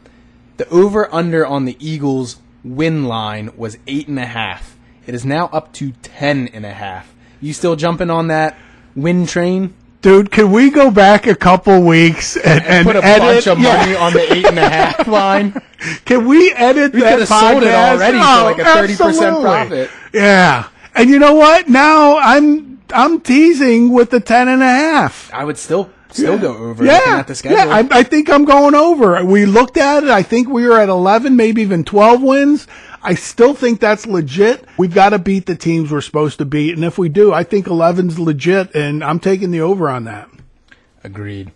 the 0.57 0.69
over 0.69 1.13
under 1.13 1.47
on 1.47 1.65
the 1.65 1.77
Eagles 1.81 2.37
win 2.63 3.05
line 3.05 3.51
was 3.57 3.79
eight 3.87 4.09
and 4.09 4.19
a 4.19 4.27
half. 4.27 4.77
It 5.07 5.15
is 5.15 5.25
now 5.25 5.47
up 5.53 5.73
to 5.75 5.93
ten 6.03 6.49
and 6.49 6.65
a 6.65 6.73
half. 6.73 7.15
You 7.41 7.53
still 7.53 7.77
jumping 7.77 8.11
on 8.11 8.29
that 8.29 8.57
win 8.97 9.27
train? 9.27 9.75
Dude, 10.05 10.31
can 10.31 10.53
we 10.53 10.71
go 10.71 10.91
back 10.91 11.27
a 11.27 11.35
couple 11.35 11.81
weeks 11.83 12.37
and, 12.37 12.63
and 12.65 12.87
Put 12.87 12.97
a 12.97 13.03
edit? 13.05 13.21
bunch 13.23 13.47
of 13.47 13.59
yeah. 13.59 13.77
money 13.79 13.97
on 13.97 14.13
the 14.13 14.33
eight 14.35 14.45
and 14.47 14.59
a 14.59 14.69
half 14.69 15.07
line. 15.19 15.61
Can 16.05 16.27
we 16.27 16.53
edit 16.53 16.93
We 16.93 17.01
that 17.01 17.13
could've 17.15 17.29
sold 17.29 17.63
it 17.63 17.67
podcast? 17.69 17.95
already 17.95 18.19
for 18.19 18.25
Oh, 18.25 18.45
like 18.45 18.59
a 18.59 18.95
30% 18.95 19.41
profit. 19.43 19.91
Yeah. 20.13 20.69
And 20.95 21.09
you 21.09 21.19
know 21.19 21.35
what? 21.35 21.69
Now 21.71 22.19
I'm 22.19 22.83
I'm 22.93 23.21
teasing 23.23 23.93
with 23.93 24.11
the 24.11 24.21
ten 24.21 24.47
and 24.49 24.63
a 24.63 24.67
half. 24.67 25.33
I 25.33 25.43
would 25.43 25.57
still 25.57 25.91
still 26.11 26.39
go 26.39 26.55
over 26.55 26.85
Yeah, 26.85 27.01
at 27.21 27.27
the 27.27 27.35
schedule. 27.35 27.57
yeah. 27.59 27.75
I, 27.75 27.89
I 27.91 28.03
think 28.03 28.29
I'm 28.31 28.45
going 28.45 28.75
over. 28.75 29.25
We 29.25 29.47
looked 29.47 29.79
at 29.79 30.05
it. 30.05 30.11
I 30.11 30.23
think 30.23 30.49
we 30.49 30.67
were 30.67 30.79
at 30.79 30.89
11, 30.91 31.35
maybe 31.35 31.63
even 31.63 31.83
12 31.83 32.23
wins. 32.23 32.67
I 33.05 33.15
still 33.15 33.55
think 33.55 33.81
that's 33.81 34.07
legit. 34.07 34.65
We've 34.79 34.95
got 34.95 35.11
to 35.11 35.19
beat 35.19 35.45
the 35.45 35.55
teams 35.55 35.93
we're 35.93 36.01
supposed 36.01 36.39
to 36.39 36.47
beat, 36.47 36.75
and 36.75 36.85
if 36.85 36.97
we 36.97 37.11
do, 37.11 37.33
I 37.33 37.45
think 37.45 37.67
11's 37.67 38.19
legit, 38.19 38.75
and 38.75 39.05
I'm 39.05 39.21
taking 39.21 39.51
the 39.51 39.61
over 39.61 39.91
on 39.91 40.05
that. 40.05 40.29
Agreed. 41.05 41.53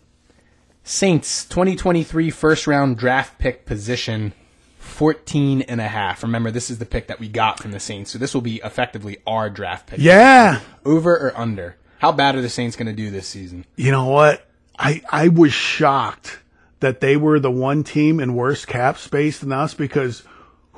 Saints 0.84 1.44
2023 1.46 2.30
first 2.30 2.66
round 2.66 2.98
draft 2.98 3.38
pick 3.38 3.64
position 3.64 4.34
14 4.78 5.62
and 5.62 5.80
a 5.80 5.88
half. 5.88 6.22
Remember 6.22 6.50
this 6.50 6.70
is 6.70 6.78
the 6.78 6.86
pick 6.86 7.08
that 7.08 7.20
we 7.20 7.28
got 7.28 7.60
from 7.60 7.72
the 7.72 7.80
Saints. 7.80 8.10
So 8.10 8.18
this 8.18 8.34
will 8.34 8.40
be 8.40 8.60
effectively 8.64 9.18
our 9.26 9.48
draft 9.48 9.86
pick. 9.86 10.00
Yeah. 10.00 10.60
Over 10.84 11.16
or 11.16 11.36
under? 11.36 11.76
How 11.98 12.12
bad 12.12 12.36
are 12.36 12.40
the 12.42 12.48
Saints 12.48 12.76
going 12.76 12.86
to 12.86 12.92
do 12.92 13.10
this 13.10 13.26
season? 13.26 13.64
You 13.76 13.90
know 13.90 14.06
what? 14.06 14.46
I 14.78 15.02
I 15.10 15.28
was 15.28 15.52
shocked 15.52 16.40
that 16.80 17.00
they 17.00 17.16
were 17.16 17.40
the 17.40 17.50
one 17.50 17.84
team 17.84 18.20
in 18.20 18.34
worse 18.34 18.64
cap 18.64 18.98
space 18.98 19.40
than 19.40 19.52
us 19.52 19.74
because 19.74 20.22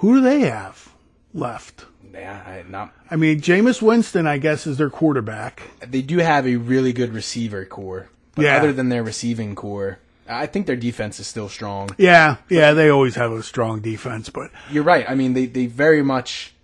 who 0.00 0.16
do 0.16 0.20
they 0.20 0.40
have 0.40 0.90
left? 1.32 1.84
Yeah, 2.12 2.42
I, 2.46 2.64
not. 2.68 2.92
I 3.10 3.16
mean, 3.16 3.40
Jameis 3.40 3.80
Winston, 3.80 4.26
I 4.26 4.38
guess, 4.38 4.66
is 4.66 4.76
their 4.78 4.90
quarterback. 4.90 5.62
They 5.86 6.02
do 6.02 6.18
have 6.18 6.46
a 6.46 6.56
really 6.56 6.92
good 6.92 7.14
receiver 7.14 7.64
corps. 7.64 8.08
But 8.34 8.44
Yeah. 8.44 8.56
other 8.58 8.72
than 8.72 8.88
their 8.88 9.02
receiving 9.02 9.54
corps, 9.54 9.98
I 10.28 10.46
think 10.46 10.66
their 10.66 10.76
defense 10.76 11.18
is 11.20 11.26
still 11.26 11.48
strong. 11.48 11.90
Yeah, 11.98 12.36
yeah, 12.48 12.72
they 12.72 12.88
always 12.88 13.14
have 13.16 13.32
a 13.32 13.42
strong 13.42 13.80
defense, 13.80 14.28
but 14.30 14.50
You're 14.70 14.84
right. 14.84 15.04
I 15.08 15.14
mean, 15.14 15.34
they, 15.34 15.46
they 15.46 15.66
very 15.66 16.02
much 16.02 16.54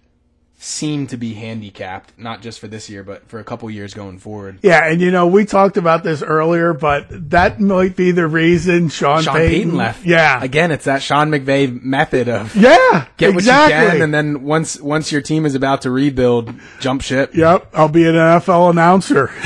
seem 0.58 1.06
to 1.06 1.16
be 1.16 1.34
handicapped, 1.34 2.18
not 2.18 2.40
just 2.40 2.60
for 2.60 2.66
this 2.66 2.88
year, 2.88 3.02
but 3.02 3.28
for 3.28 3.38
a 3.38 3.44
couple 3.44 3.70
years 3.70 3.92
going 3.92 4.18
forward. 4.18 4.58
yeah, 4.62 4.86
and 4.90 5.00
you 5.00 5.10
know, 5.10 5.26
we 5.26 5.44
talked 5.44 5.76
about 5.76 6.02
this 6.02 6.22
earlier, 6.22 6.72
but 6.72 7.06
that 7.30 7.60
might 7.60 7.94
be 7.94 8.10
the 8.10 8.26
reason 8.26 8.88
Sean, 8.88 9.22
Sean 9.22 9.34
Payton, 9.34 9.50
Payton 9.50 9.76
left. 9.76 10.06
Yeah, 10.06 10.42
Again, 10.42 10.70
it's 10.70 10.86
that 10.86 11.02
Sean 11.02 11.30
McVay 11.30 11.82
method 11.82 12.28
of 12.28 12.56
yeah, 12.56 13.06
get 13.16 13.34
exactly. 13.34 13.74
what 13.76 13.84
you 13.84 13.90
can, 13.90 14.02
and 14.02 14.14
then 14.14 14.44
once 14.44 14.80
once 14.80 15.12
your 15.12 15.20
team 15.20 15.44
is 15.44 15.54
about 15.54 15.82
to 15.82 15.90
rebuild, 15.90 16.54
jump 16.80 17.02
ship. 17.02 17.34
Yep, 17.34 17.70
I'll 17.74 17.88
be 17.88 18.06
an 18.06 18.14
NFL 18.14 18.70
announcer. 18.70 19.30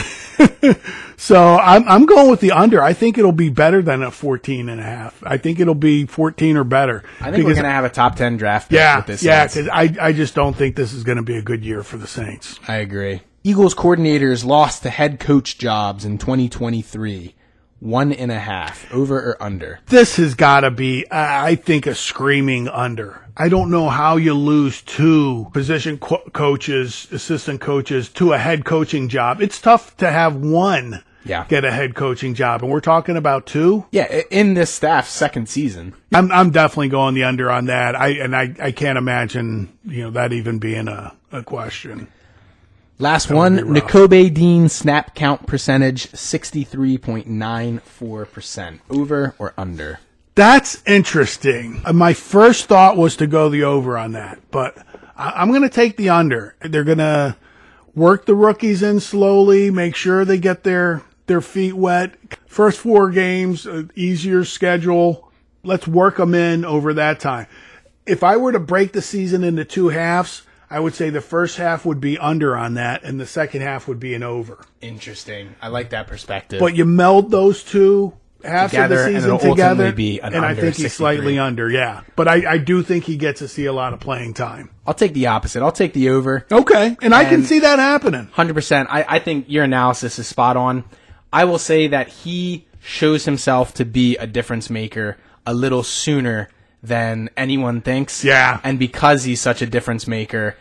so 1.17 1.57
I'm 1.57 1.89
I'm 1.89 2.07
going 2.07 2.31
with 2.31 2.41
the 2.41 2.53
under. 2.53 2.83
I 2.83 2.93
think 2.93 3.19
it'll 3.19 3.33
be 3.33 3.51
better 3.51 3.83
than 3.83 4.03
a 4.03 4.11
14 4.11 4.69
and 4.69 4.81
a 4.81 4.85
half. 4.85 5.23
I 5.25 5.37
think 5.37 5.61
it'll 5.61 5.75
be 5.75 6.07
14 6.07 6.57
or 6.57 6.65
better. 6.65 7.05
I 7.21 7.31
think 7.31 7.45
we're 7.45 7.55
going 7.55 7.65
to 7.65 7.71
have 7.71 7.85
a 7.85 7.91
top 7.91 8.17
ten 8.17 8.37
draft 8.37 8.71
pick 8.71 8.77
yeah, 8.77 8.97
with 8.97 9.07
this. 9.07 9.23
yeah, 9.23 9.47
Saints. 9.47 9.55
because 9.55 9.69
I 10.01 10.07
I 10.09 10.13
just 10.13 10.35
don't 10.35 10.57
think 10.57 10.77
this 10.77 10.93
is 10.93 11.05
going 11.05 11.17
to 11.17 11.23
be 11.23 11.37
a 11.37 11.43
good 11.43 11.65
year 11.65 11.83
for 11.83 11.97
the 11.97 12.07
Saints. 12.07 12.59
I 12.67 12.77
agree. 12.77 13.23
Eagles 13.43 13.75
coordinators 13.75 14.45
lost 14.45 14.83
to 14.83 14.91
head 14.91 15.19
coach 15.19 15.57
jobs 15.57 16.05
in 16.05 16.19
2023. 16.19 17.35
One 17.81 18.13
and 18.13 18.31
a 18.31 18.39
half, 18.39 18.93
over 18.93 19.17
or 19.19 19.43
under? 19.43 19.81
This 19.87 20.17
has 20.17 20.35
got 20.35 20.61
to 20.61 20.71
be, 20.71 21.07
I 21.11 21.55
think, 21.55 21.87
a 21.87 21.95
screaming 21.95 22.69
under. 22.69 23.25
I 23.39 23.49
don't 23.49 23.71
know 23.71 23.89
how 23.89 24.17
you 24.17 24.35
lose 24.35 24.83
two 24.83 25.49
position 25.55 25.97
co- 25.97 26.23
coaches, 26.35 27.09
assistant 27.11 27.63
coaches 27.63 28.11
to 28.11 28.35
a 28.35 28.39
head 28.39 28.67
coaching 28.67 29.09
job. 29.09 29.41
It's 29.41 29.59
tough 29.61 29.97
to 29.97 30.11
have 30.11 30.37
one 30.37 31.03
Yeah. 31.25 31.47
get 31.49 31.65
a 31.65 31.71
head 31.73 31.95
coaching 31.95 32.35
job, 32.35 32.63
and 32.63 32.71
we're 32.71 32.81
talking 32.81 33.17
about 33.17 33.47
two. 33.47 33.87
Yeah, 33.93 34.21
in 34.31 34.53
this 34.53 34.71
staff's 34.71 35.09
second 35.11 35.49
season. 35.49 35.95
I'm 36.13 36.31
I'm 36.33 36.51
definitely 36.51 36.89
going 36.91 37.15
the 37.15 37.25
under 37.25 37.51
on 37.51 37.65
that. 37.67 37.95
I 37.97 38.09
and 38.09 38.37
I, 38.37 38.55
I 38.61 38.73
can't 38.73 38.99
imagine 38.99 39.73
you 39.87 40.03
know 40.03 40.11
that 40.11 40.35
even 40.35 40.59
being 40.59 40.87
a, 40.89 41.15
a 41.33 41.43
question. 41.43 42.09
Last 43.01 43.31
one, 43.31 43.57
be 43.57 43.63
rough. 43.63 43.85
Nakobe 43.85 44.35
Dean 44.35 44.69
snap 44.69 45.15
count 45.15 45.47
percentage, 45.47 46.13
63.94%. 46.13 48.81
Over 48.91 49.35
or 49.39 49.55
under? 49.57 50.01
That's 50.35 50.83
interesting. 50.87 51.81
Uh, 51.85 51.95
My 51.95 52.13
first 52.13 52.67
thought 52.67 52.99
was 52.99 53.17
to 53.17 53.27
go 53.27 53.49
the 53.49 53.65
over 53.65 53.97
on 53.97 54.13
that, 54.13 54.39
but 54.51 54.77
I, 55.17 55.31
I'm 55.37 55.49
going 55.49 55.63
to 55.63 55.71
take 55.71 55.97
the 55.97 56.11
under. 56.11 56.55
They're 56.61 56.85
going 56.85 56.99
to 56.99 57.37
work 57.95 58.27
the 58.27 58.35
rookies 58.35 58.83
in 58.83 59.01
slowly, 59.01 59.71
make 59.71 59.97
sure 59.97 60.27
they 60.27 60.39
get 60.39 60.63
their 60.63 61.03
their 61.27 61.41
feet 61.41 61.73
wet. 61.75 62.17
First 62.47 62.81
four 62.81 63.09
games, 63.11 63.67
uh, 63.67 63.85
easier 63.95 64.45
schedule. 64.45 65.33
Let's 65.63 65.89
work 65.89 66.17
them 66.19 66.35
in 66.35 66.65
over 66.65 66.93
that 66.95 67.21
time. 67.21 67.47
If 68.05 68.23
I 68.25 68.37
were 68.37 68.53
to 68.53 68.59
break 68.59 68.93
the 68.93 69.01
season 69.03 69.45
into 69.45 69.65
two 69.65 69.89
halves, 69.89 70.43
I 70.71 70.79
would 70.79 70.95
say 70.95 71.11
the 71.11 71.21
first 71.21 71.57
half 71.57 71.85
would 71.85 72.01
be 72.01 72.17
under 72.17 72.57
on 72.57 72.75
that, 72.75 73.03
and 73.03 73.19
the 73.19 73.27
second 73.27 73.63
half 73.63 73.89
would 73.89 73.99
be 73.99 74.15
an 74.15 74.23
over. 74.23 74.65
Interesting. 74.81 75.57
I 75.61 75.69
like 75.69 75.91
that 75.91 76.07
perspective. 76.07 76.61
But 76.61 76.77
you 76.77 76.85
meld 76.85 77.31
those 77.33 77.65
two 77.65 78.15
halves 78.45 78.71
Together, 78.71 79.01
of 79.01 79.07
and 79.07 79.17
the 79.17 79.19
season 79.19 79.31
it'll 79.35 79.51
together, 79.51 79.71
ultimately 79.85 79.93
be 79.93 80.21
an 80.21 80.33
and 80.33 80.45
I 80.45 80.51
under 80.51 80.61
think 80.63 80.77
he's 80.77 80.85
63. 80.85 80.97
slightly 80.97 81.39
under. 81.39 81.69
Yeah, 81.69 82.03
but 82.17 82.29
I, 82.29 82.53
I 82.53 82.59
do 82.59 82.83
think 82.83 83.05
he 83.05 83.17
gets 83.17 83.41
to 83.41 83.49
see 83.49 83.67
a 83.67 83.73
lot 83.73 83.93
of 83.93 84.01
playing 84.01 84.35
time. 84.35 84.71
I'll 84.87 84.95
take 84.95 85.13
the 85.13 85.27
opposite. 85.27 85.63
I'll 85.63 85.73
take 85.73 85.93
the 85.93 86.09
over. 86.11 86.47
Okay, 86.51 86.97
and 87.03 87.15
I 87.15 87.25
can 87.25 87.35
And- 87.35 87.47
see 87.47 87.59
that 87.59 87.79
happening. 87.79 88.29
Hundred 88.33 88.55
percent. 88.55 88.89
I, 88.91 89.05
I 89.09 89.19
think 89.19 89.47
your 89.49 89.65
analysis 89.65 90.19
is 90.19 90.27
spot 90.29 90.57
on. 90.57 90.85
I 91.33 91.45
will 91.45 91.59
say 91.59 91.89
that 91.89 92.09
he 92.09 92.67
shows 92.81 93.25
himself 93.25 93.75
to 93.75 93.85
be 93.85 94.17
a 94.17 94.27
difference 94.27 94.71
maker 94.71 95.17
a 95.45 95.53
little 95.53 95.83
sooner 95.83 96.49
than 96.83 97.31
anyone 97.37 97.81
thinks. 97.81 98.25
Yeah. 98.25 98.61
And 98.65 98.79
because 98.79 99.25
he's 99.25 99.41
such 99.41 99.63
a 99.63 99.67
difference 99.67 100.07
maker, 100.07 100.57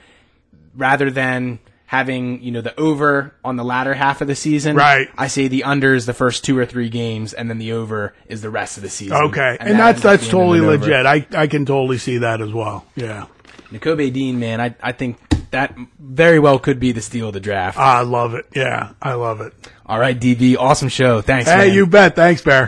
rather 0.76 1.10
than 1.10 1.60
having 1.86 2.40
you 2.44 2.52
know 2.52 2.62
the 2.62 2.80
over 2.80 3.34
on 3.44 3.56
the 3.56 3.64
latter 3.64 3.94
half 3.94 4.22
of 4.22 4.28
the 4.28 4.36
season, 4.36 4.76
Right. 4.76 5.08
I 5.18 5.28
say 5.28 5.48
the 5.48 5.64
under 5.64 5.96
is 5.96 6.06
the 6.06 6.14
first 6.14 6.44
two 6.46 6.58
or 6.58 6.66
three 6.66 6.90
games, 6.90 7.34
and 7.34 7.50
then 7.50 7.58
the 7.58 7.72
over 7.74 8.14
is 8.28 8.42
the 8.42 8.50
rest 8.50 8.78
of 8.78 8.84
the 8.84 8.90
season. 8.90 9.18
Okay, 9.18 9.58
and, 9.60 9.72
that 9.72 9.78
that's 9.78 10.02
that's 10.02 10.28
totally 10.28 10.62
legit. 10.62 11.06
I 11.06 11.26
I 11.36 11.48
can 11.48 11.66
totally 11.66 11.98
see 11.98 12.20
that 12.20 12.42
as 12.42 12.54
well. 12.54 12.86
Yeah, 12.96 13.26
Nakobe 13.72 14.12
Dean, 14.14 14.40
man, 14.40 14.62
I 14.62 14.76
I 14.84 14.92
think 14.92 15.18
that 15.52 15.76
very 16.00 16.38
well 16.38 16.60
could 16.60 16.80
be 16.80 16.92
the 16.92 17.02
steal 17.02 17.30
of 17.30 17.34
the 17.34 17.40
draft. 17.40 17.78
I 17.80 18.02
love 18.02 18.36
it. 18.36 18.46
Yeah, 18.56 18.92
I 19.02 19.14
love 19.14 19.42
it. 19.42 19.54
All 19.86 20.00
right, 20.00 20.20
DB, 20.20 20.56
awesome 20.60 20.90
show. 20.90 21.22
Thanks. 21.22 21.50
Hey, 21.50 21.70
man. 21.70 21.74
you 21.74 21.88
bet. 21.88 22.16
Thanks, 22.16 22.44
Bear. 22.44 22.68